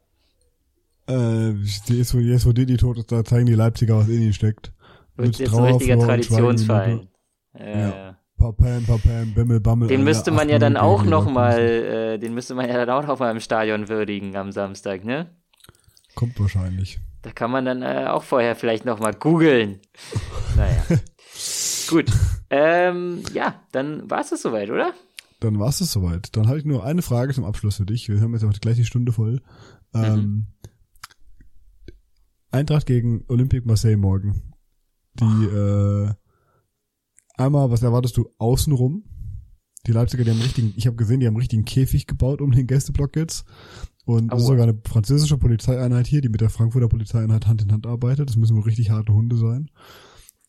Äh, 1.08 1.54
die 1.88 1.98
ist, 1.98 2.14
wo- 2.14 2.18
jetzt 2.18 2.46
wo 2.46 2.52
Didi 2.52 2.76
tot 2.76 2.96
ist, 2.98 3.10
da 3.10 3.24
zeigen 3.24 3.46
die 3.46 3.54
Leipziger, 3.54 3.96
was 3.98 4.08
in 4.08 4.22
ihnen 4.22 4.32
steckt. 4.32 4.72
Wird 5.16 5.36
jetzt 5.36 5.52
ein 5.52 5.64
richtiger 5.64 5.98
Traditionsverein. 5.98 7.08
Schweigeminute. 7.56 7.80
Ja. 7.80 7.88
Ja. 8.08 8.18
Papam, 8.38 8.84
Papam, 8.86 9.34
Bimmel, 9.34 9.60
Bammel. 9.60 9.88
Den 9.88 10.04
müsste 10.04 10.30
man 10.30 10.48
ja 10.48 10.56
8-0 10.56 10.58
dann 10.60 10.76
auch 10.76 11.04
noch 11.04 11.26
Leverkusen. 11.26 11.34
mal, 11.34 11.58
äh, 11.58 12.18
den 12.18 12.34
müsste 12.34 12.54
man 12.54 12.68
ja 12.68 12.74
dann 12.74 12.90
auch 12.90 13.06
noch 13.06 13.18
mal 13.18 13.30
im 13.32 13.40
Stadion 13.40 13.88
würdigen 13.88 14.36
am 14.36 14.52
Samstag, 14.52 15.04
ne? 15.04 15.30
Kommt 16.14 16.38
wahrscheinlich. 16.40 17.00
Da 17.22 17.30
kann 17.32 17.50
man 17.50 17.64
dann 17.64 17.82
äh, 17.82 18.06
auch 18.08 18.24
vorher 18.24 18.56
vielleicht 18.56 18.84
noch 18.84 18.98
mal 18.98 19.14
googeln. 19.14 19.80
naja. 20.56 20.82
Gut. 21.88 22.10
Ähm, 22.50 23.22
ja, 23.32 23.62
dann 23.72 24.10
war 24.10 24.20
es 24.20 24.30
das 24.30 24.42
soweit, 24.42 24.70
oder? 24.70 24.92
Dann 25.40 25.58
war 25.58 25.68
es 25.68 25.78
soweit. 25.78 26.36
Dann 26.36 26.48
habe 26.48 26.58
ich 26.58 26.64
nur 26.64 26.84
eine 26.84 27.02
Frage 27.02 27.32
zum 27.32 27.44
Abschluss 27.44 27.76
für 27.76 27.86
dich. 27.86 28.08
Wir 28.08 28.20
haben 28.20 28.32
jetzt 28.32 28.44
auch 28.44 28.52
gleich 28.60 28.76
die 28.76 28.84
Stunde 28.84 29.12
voll. 29.12 29.40
Mhm. 29.92 30.04
Ähm, 30.04 30.46
Eintracht 32.50 32.86
gegen 32.86 33.24
Olympique 33.28 33.66
Marseille 33.66 33.96
morgen. 33.96 34.52
Die, 35.14 35.24
äh, 35.24 36.10
einmal, 37.36 37.70
was 37.70 37.82
erwartest 37.82 38.16
du 38.16 38.28
außenrum? 38.38 39.04
Die 39.86 39.92
Leipziger, 39.92 40.24
die 40.24 40.30
haben 40.30 40.40
richtigen, 40.40 40.72
ich 40.76 40.86
habe 40.86 40.96
gesehen, 40.96 41.20
die 41.20 41.26
haben 41.26 41.36
richtigen 41.36 41.64
Käfig 41.64 42.06
gebaut 42.06 42.40
um 42.40 42.52
den 42.52 42.66
Gästeblock 42.66 43.16
jetzt. 43.16 43.44
Und 44.04 44.32
es 44.32 44.40
ist 44.40 44.46
sogar 44.46 44.64
eine 44.64 44.78
französische 44.86 45.38
Polizeieinheit 45.38 46.06
hier, 46.06 46.20
die 46.20 46.28
mit 46.28 46.40
der 46.40 46.50
Frankfurter 46.50 46.88
Polizeieinheit 46.88 47.46
Hand 47.46 47.62
in 47.62 47.72
Hand 47.72 47.86
arbeitet. 47.86 48.28
Das 48.28 48.36
müssen 48.36 48.56
wohl 48.56 48.62
richtig 48.62 48.90
harte 48.90 49.12
Hunde 49.12 49.36
sein. 49.36 49.70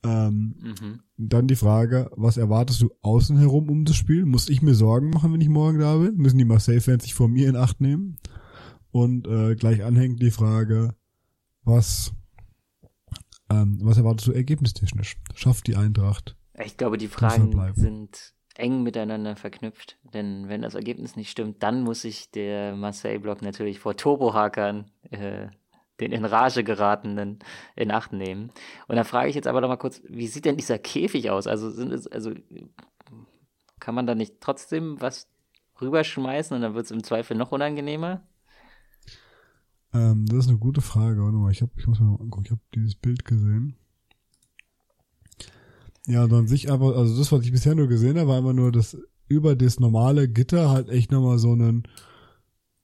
Ähm, 0.06 0.56
Mhm. 0.60 1.00
dann 1.18 1.48
die 1.48 1.56
Frage, 1.56 2.12
was 2.16 2.38
erwartest 2.38 2.82
du 2.82 2.90
außen 3.02 3.38
herum 3.38 3.70
um 3.70 3.86
das 3.86 3.96
Spiel? 3.96 4.26
Muss 4.26 4.50
ich 4.50 4.62
mir 4.62 4.76
Sorgen 4.76 5.12
machen, 5.12 5.32
wenn 5.32 5.40
ich 5.42 5.50
morgen 5.50 5.80
da 5.80 5.98
bin? 5.98 6.18
Müssen 6.18 6.38
die 6.40 6.46
Marseille-Fans 6.46 7.04
sich 7.04 7.14
vor 7.14 7.30
mir 7.30 7.48
in 7.48 7.56
Acht 7.56 7.80
nehmen? 7.80 8.18
Und 8.92 9.28
äh, 9.28 9.56
gleich 9.56 9.84
anhängt 9.84 10.22
die 10.22 10.32
Frage, 10.32 10.94
was, 11.64 12.12
ähm, 13.50 13.80
was 13.82 13.98
erwartest 13.98 14.28
du 14.28 14.32
ergebnistechnisch? 14.34 15.18
Schafft 15.36 15.68
die 15.68 15.76
Eintracht? 15.76 16.36
Ich 16.66 16.76
glaube, 16.78 16.98
die 16.98 17.08
Fragen 17.08 17.52
sind 17.76 18.34
eng 18.56 18.84
miteinander 18.84 19.36
verknüpft. 19.36 19.98
Denn 20.14 20.48
wenn 20.48 20.62
das 20.62 20.76
Ergebnis 20.76 21.16
nicht 21.16 21.30
stimmt, 21.30 21.64
dann 21.64 21.84
muss 21.84 22.02
sich 22.02 22.32
der 22.32 22.76
Marseille-Block 22.76 23.42
natürlich 23.42 23.80
vor 23.80 23.96
Turbohakern, 23.96 24.92
äh, 25.12 25.48
den 26.00 26.12
in 26.12 26.26
Rage 26.26 26.64
geratenen, 26.64 27.40
in 27.76 27.92
Acht 27.92 28.14
nehmen. 28.14 28.52
Und 28.88 28.96
da 28.96 29.04
frage 29.04 29.30
ich 29.30 29.36
jetzt 29.36 29.48
aber 29.48 29.62
noch 29.62 29.68
mal 29.68 29.78
kurz, 29.78 30.02
wie 30.08 30.28
sieht 30.28 30.46
denn 30.46 30.58
dieser 30.58 30.80
Käfig 30.80 31.30
aus? 31.30 31.48
Also 31.48 31.70
sind 31.70 31.92
es, 31.92 32.08
also 32.08 32.32
kann 33.80 33.96
man 33.96 34.08
da 34.08 34.16
nicht 34.16 34.40
trotzdem 34.40 35.00
was 35.02 35.28
rüberschmeißen 35.82 36.56
und 36.56 36.62
dann 36.62 36.74
wird 36.74 36.86
es 36.86 36.92
im 36.92 37.04
Zweifel 37.04 37.38
noch 37.38 37.52
unangenehmer? 37.52 38.28
Ähm, 39.94 40.26
das 40.26 40.40
ist 40.40 40.50
eine 40.50 40.58
gute 40.58 40.82
Frage. 40.82 41.22
Warte 41.22 41.38
mal, 41.38 41.52
ich, 41.52 41.62
hab, 41.62 41.70
ich 41.78 41.88
muss 41.88 42.00
mir 42.00 42.08
mal 42.08 42.22
angucken. 42.22 42.46
Ich 42.46 42.52
habe 42.52 42.62
dieses 42.74 42.96
Bild 42.96 43.26
gesehen. 43.26 43.78
Ja, 46.06 46.28
dann 46.28 46.48
sich 46.48 46.70
aber, 46.72 46.98
also 46.98 47.18
das, 47.18 47.32
was 47.32 47.46
ich 47.46 47.52
bisher 47.52 47.76
nur 47.76 47.88
gesehen 47.88 48.18
habe, 48.18 48.30
war 48.30 48.38
einfach 48.38 48.54
nur, 48.54 48.72
dass 48.72 48.98
über 49.28 49.56
das 49.56 49.80
normale 49.80 50.28
Gitter 50.28 50.70
halt 50.70 50.90
echt 50.90 51.12
nochmal 51.12 51.40
so 51.40 51.54
einen, 51.54 51.84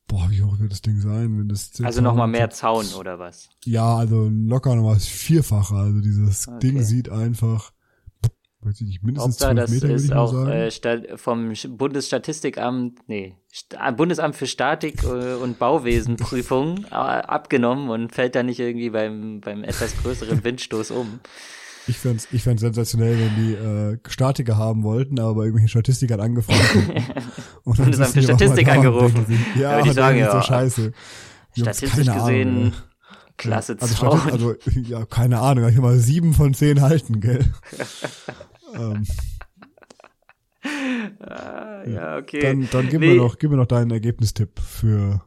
boah, 0.07 0.27
wie 0.29 0.41
hoch 0.41 0.59
wird 0.59 0.71
das 0.71 0.81
Ding 0.81 0.99
sein, 0.99 1.37
wenn 1.37 1.49
das 1.49 1.71
Also 1.83 2.01
noch 2.01 2.15
mal 2.15 2.27
mehr 2.27 2.49
Zaun 2.49 2.85
oder 2.97 3.19
was? 3.19 3.49
Ja, 3.65 3.97
also 3.97 4.29
locker 4.29 4.75
nochmal 4.75 4.95
das 4.95 5.07
Vierfache. 5.07 5.75
Also 5.75 5.99
dieses 5.99 6.47
Okay. 6.47 6.59
Ding 6.59 6.81
sieht 6.81 7.09
einfach, 7.09 7.73
weiß 8.61 8.79
ich 8.81 8.87
nicht, 8.87 9.03
mindestens 9.03 9.41
Hauptsache, 9.41 9.55
zwölf 9.55 9.61
das 9.65 9.71
Meter, 9.71 9.87
würde 9.89 9.99
ich 9.99 10.05
ist 10.05 10.85
auch 10.85 10.85
äh, 10.85 11.17
vom 11.17 11.53
Bundesstatistikamt, 11.77 12.99
nee, 13.07 13.35
äh, 13.71 13.91
Bundesamt 13.91 14.37
für 14.37 14.47
Statik 14.47 15.03
äh, 15.03 15.33
und 15.35 15.59
Bauwesenprüfung 15.59 16.85
äh, 16.85 16.95
abgenommen 16.95 17.89
und 17.89 18.13
fällt 18.13 18.35
dann 18.35 18.45
nicht 18.45 18.59
irgendwie 18.59 18.89
beim, 18.89 19.41
beim 19.41 19.65
etwas 19.65 19.93
größeren 20.01 20.43
Windstoß 20.43 20.91
um. 20.91 21.19
Ich 21.89 21.97
fänd's, 21.97 22.27
ich 22.31 22.43
fänd's 22.43 22.61
sensationell, 22.61 23.17
wenn 23.17 23.35
die 23.35 23.53
äh, 23.53 23.97
Statiker 24.07 24.57
haben 24.57 24.83
wollten, 24.83 25.19
aber 25.19 25.33
bei 25.33 25.41
irgendwelchen 25.41 25.69
Statistikern 25.69 26.19
angefragt 26.19 26.75
haben. 26.75 26.93
Und 27.63 27.79
dann 27.79 27.93
sitzen 27.93 28.19
die 28.19 28.23
Statistik 28.23 28.67
angerufen. 28.69 29.25
denken 29.27 29.59
Ja, 29.59 29.79
ich 29.79 29.85
der 29.85 29.93
sagen, 29.93 30.17
ist 30.19 30.25
ja, 30.25 30.31
so 30.33 30.41
scheiße. 30.47 30.91
Statistisch 31.57 32.05
keine 32.05 32.11
Ahnung, 32.11 32.27
gesehen, 32.27 32.65
ey. 32.67 32.71
klasse 33.37 33.77
also, 33.79 34.07
also, 34.07 34.55
ja, 34.75 35.05
keine 35.05 35.39
Ahnung, 35.39 35.67
ich 35.67 35.77
mal 35.77 35.97
sieben 35.97 36.33
von 36.33 36.53
zehn 36.53 36.81
halten, 36.81 37.21
gell? 37.21 37.43
ähm, 38.75 39.07
ah, 41.21 41.83
ja, 41.87 42.17
okay. 42.17 42.41
dann 42.41 42.69
dann 42.71 42.89
gib, 42.89 43.01
Nee. 43.01 43.15
mir 43.15 43.15
noch, 43.15 43.39
gib 43.39 43.49
mir 43.49 43.57
noch 43.57 43.65
deinen 43.65 43.89
Ergebnistipp 43.89 44.59
für 44.59 45.21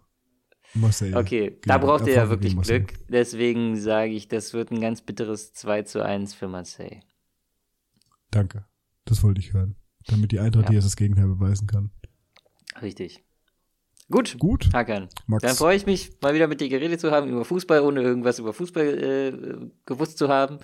Marseille. 0.74 1.14
Okay, 1.14 1.58
da 1.66 1.76
Gegen- 1.76 1.86
braucht 1.86 2.06
ihr 2.06 2.14
ja 2.14 2.28
wirklich. 2.30 2.56
Glück. 2.56 2.94
Deswegen 3.08 3.76
sage 3.76 4.12
ich, 4.12 4.28
das 4.28 4.52
wird 4.54 4.70
ein 4.70 4.80
ganz 4.80 5.02
bitteres 5.02 5.52
2 5.52 5.82
zu 5.82 6.04
1 6.04 6.34
für 6.34 6.48
Marseille. 6.48 7.00
Danke. 8.30 8.64
Das 9.04 9.22
wollte 9.22 9.40
ich 9.40 9.52
hören. 9.52 9.76
damit 10.08 10.32
die 10.32 10.40
Eintracht 10.40 10.64
Ja. 10.64 10.70
hier 10.72 10.80
das 10.80 10.96
Gegenteil 10.96 11.26
beweisen 11.28 11.68
kann. 11.68 11.90
Richtig. 12.80 13.22
Gut, 14.10 14.36
Gut, 14.38 14.68
Hakan. 14.74 15.08
Max. 15.26 15.42
Dann 15.42 15.54
freue 15.54 15.76
ich 15.76 15.86
mich, 15.86 16.10
mal 16.20 16.34
wieder 16.34 16.48
mit 16.48 16.60
dir 16.60 16.68
geredet 16.68 17.00
zu 17.00 17.12
haben 17.12 17.28
über 17.30 17.44
Fußball, 17.44 17.80
ohne 17.82 18.02
irgendwas 18.02 18.40
über 18.40 18.52
Fußball 18.52 18.84
äh, 19.02 19.70
gewusst 19.86 20.18
zu 20.18 20.28
haben. 20.28 20.58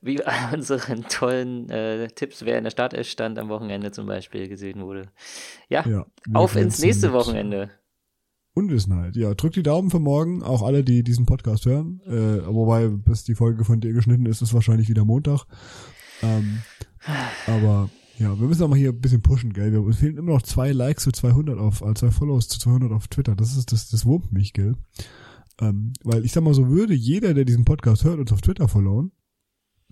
Wie 0.00 0.24
an 0.24 0.54
unseren 0.54 1.04
tollen 1.08 1.68
äh, 1.68 2.08
Tipps, 2.08 2.44
wer 2.46 2.56
in 2.56 2.64
der 2.64 2.70
Startelf 2.70 3.06
stand 3.08 3.38
am 3.38 3.50
Wochenende 3.50 3.92
zum 3.92 4.06
Beispiel 4.06 4.48
gesehen 4.48 4.80
wurde. 4.80 5.10
Ja, 5.68 5.86
Ja, 5.86 6.06
auf 6.32 6.56
ins 6.56 6.78
nächste 6.80 7.08
mit 7.08 7.14
Wochenende. 7.14 7.70
Unwissenheit. 8.54 9.16
Ja, 9.16 9.34
drückt 9.34 9.56
die 9.56 9.62
Daumen 9.62 9.90
für 9.90 9.98
morgen, 9.98 10.42
auch 10.42 10.62
alle, 10.62 10.84
die 10.84 11.02
diesen 11.02 11.24
Podcast 11.26 11.64
hören. 11.66 12.00
Äh, 12.06 12.46
wobei, 12.46 12.88
bis 12.88 13.24
die 13.24 13.34
Folge 13.34 13.64
von 13.64 13.80
dir 13.80 13.92
geschnitten 13.92 14.26
ist, 14.26 14.42
ist 14.42 14.52
wahrscheinlich 14.54 14.88
wieder 14.88 15.04
Montag. 15.04 15.44
Ähm, 16.22 16.58
aber 17.46 17.88
ja, 18.18 18.38
wir 18.38 18.46
müssen 18.46 18.62
auch 18.62 18.68
mal 18.68 18.78
hier 18.78 18.90
ein 18.90 19.00
bisschen 19.00 19.22
pushen, 19.22 19.52
gell? 19.52 19.72
Wir 19.72 19.80
uns 19.82 19.96
fehlen 19.96 20.18
immer 20.18 20.32
noch 20.34 20.42
zwei 20.42 20.72
Likes 20.72 21.04
zu 21.04 21.12
200 21.12 21.58
auf, 21.58 21.80
äh, 21.80 21.94
zwei 21.94 22.10
Follows 22.10 22.48
zu 22.48 22.60
200 22.60 22.92
auf 22.92 23.08
Twitter. 23.08 23.34
Das 23.34 23.56
ist, 23.56 23.72
das, 23.72 23.88
das 23.88 24.04
wurmt 24.04 24.32
mich, 24.32 24.52
gell? 24.52 24.76
Ähm, 25.60 25.92
weil 26.04 26.24
ich 26.24 26.32
sag 26.32 26.44
mal 26.44 26.54
so, 26.54 26.68
würde 26.68 26.94
jeder, 26.94 27.34
der 27.34 27.44
diesen 27.44 27.64
Podcast 27.64 28.04
hört, 28.04 28.18
uns 28.18 28.32
auf 28.32 28.40
Twitter 28.42 28.68
followen, 28.68 29.12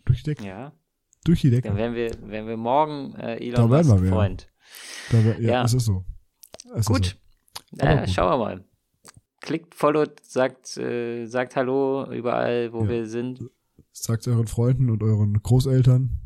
durch 0.05 0.19
die 0.23 0.31
Decke. 0.31 0.47
Ja, 0.47 0.73
Durch 1.25 1.41
die 1.41 1.51
Decke. 1.51 1.69
dann 1.69 1.77
werden 1.77 1.95
wir, 1.95 2.11
werden 2.31 2.47
wir 2.49 2.57
morgen 2.57 3.15
äh, 3.15 3.37
Elon 3.37 3.71
werden 3.71 3.89
Musk 3.89 4.01
wir, 4.03 4.09
ja. 4.09 4.15
Freund. 4.15 4.49
Da 5.11 5.25
wär, 5.25 5.41
ja, 5.41 5.51
Ja. 5.51 5.65
es 5.65 5.75
ist 5.75 5.85
so. 5.87 6.05
Es 6.77 6.87
Gut. 6.87 7.01
Ist 7.07 7.11
so. 7.13 7.20
Aber 7.79 7.91
Ja, 7.91 8.01
gut. 8.01 8.11
schauen 8.11 8.31
wir 8.33 8.39
mal. 8.45 8.65
Klickt, 9.41 9.75
followt, 9.75 10.21
sagt, 10.23 10.77
äh, 10.77 11.27
sagt 11.27 11.57
Hallo 11.57 12.11
überall, 12.13 12.73
wo 12.73 12.83
Ja. 12.83 12.89
wir 12.89 13.07
sind. 13.07 13.43
Sagt 13.93 14.29
euren 14.29 14.47
Freunden 14.47 14.91
und 14.91 15.03
euren 15.03 15.35
Großeltern, 15.43 16.21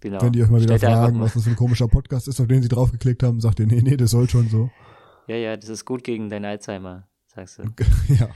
Genau. 0.00 0.20
wenn 0.22 0.32
die 0.32 0.42
euch 0.42 0.50
mal 0.50 0.60
wieder 0.60 0.78
Stellt 0.78 0.92
fragen, 0.92 1.20
was 1.20 1.34
das 1.34 1.44
für 1.44 1.50
ein 1.50 1.56
komischer 1.56 1.88
Podcast 1.88 2.26
ist, 2.28 2.40
auf 2.40 2.46
den 2.48 2.62
sie 2.62 2.68
draufgeklickt 2.68 3.22
haben, 3.22 3.40
sagt 3.40 3.60
ihr, 3.60 3.66
nee, 3.66 3.82
nee, 3.82 3.96
das 3.96 4.10
soll 4.10 4.28
schon 4.28 4.48
so. 4.48 4.70
Ja, 5.26 5.36
ja, 5.36 5.56
das 5.56 5.68
ist 5.70 5.84
gut 5.84 6.04
gegen 6.04 6.28
dein 6.28 6.44
Alzheimer, 6.44 7.08
sagst 7.26 7.58
du. 7.58 7.62
ja. 8.14 8.28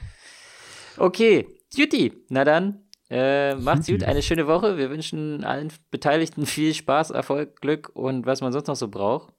Okay, 0.97 1.47
Juti. 1.73 2.13
Na 2.29 2.43
dann, 2.43 2.83
äh, 3.09 3.55
macht's 3.55 3.87
gut, 3.87 4.03
eine 4.03 4.21
schöne 4.21 4.47
Woche. 4.47 4.77
Wir 4.77 4.89
wünschen 4.89 5.43
allen 5.43 5.71
Beteiligten 5.91 6.45
viel 6.45 6.73
Spaß, 6.73 7.11
Erfolg, 7.11 7.59
Glück 7.61 7.89
und 7.93 8.25
was 8.25 8.41
man 8.41 8.51
sonst 8.51 8.67
noch 8.67 8.75
so 8.75 8.87
braucht. 8.87 9.33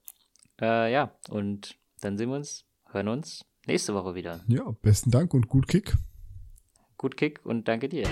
Äh, 0.61 0.93
ja, 0.93 1.13
und 1.29 1.77
dann 2.01 2.17
sehen 2.19 2.29
wir 2.31 2.37
uns, 2.37 2.65
hören 2.93 3.09
uns 3.09 3.45
nächste 3.67 3.95
Woche 3.95 4.15
wieder. 4.15 4.41
Ja, 4.49 4.71
besten 4.83 5.11
Dank 5.11 5.35
und 5.35 5.49
gut 5.49 5.69
Kick. 5.69 5.97
Gut 6.97 7.17
Kick 7.17 7.41
und 7.45 7.69
danke 7.69 7.89
dir. 7.89 8.07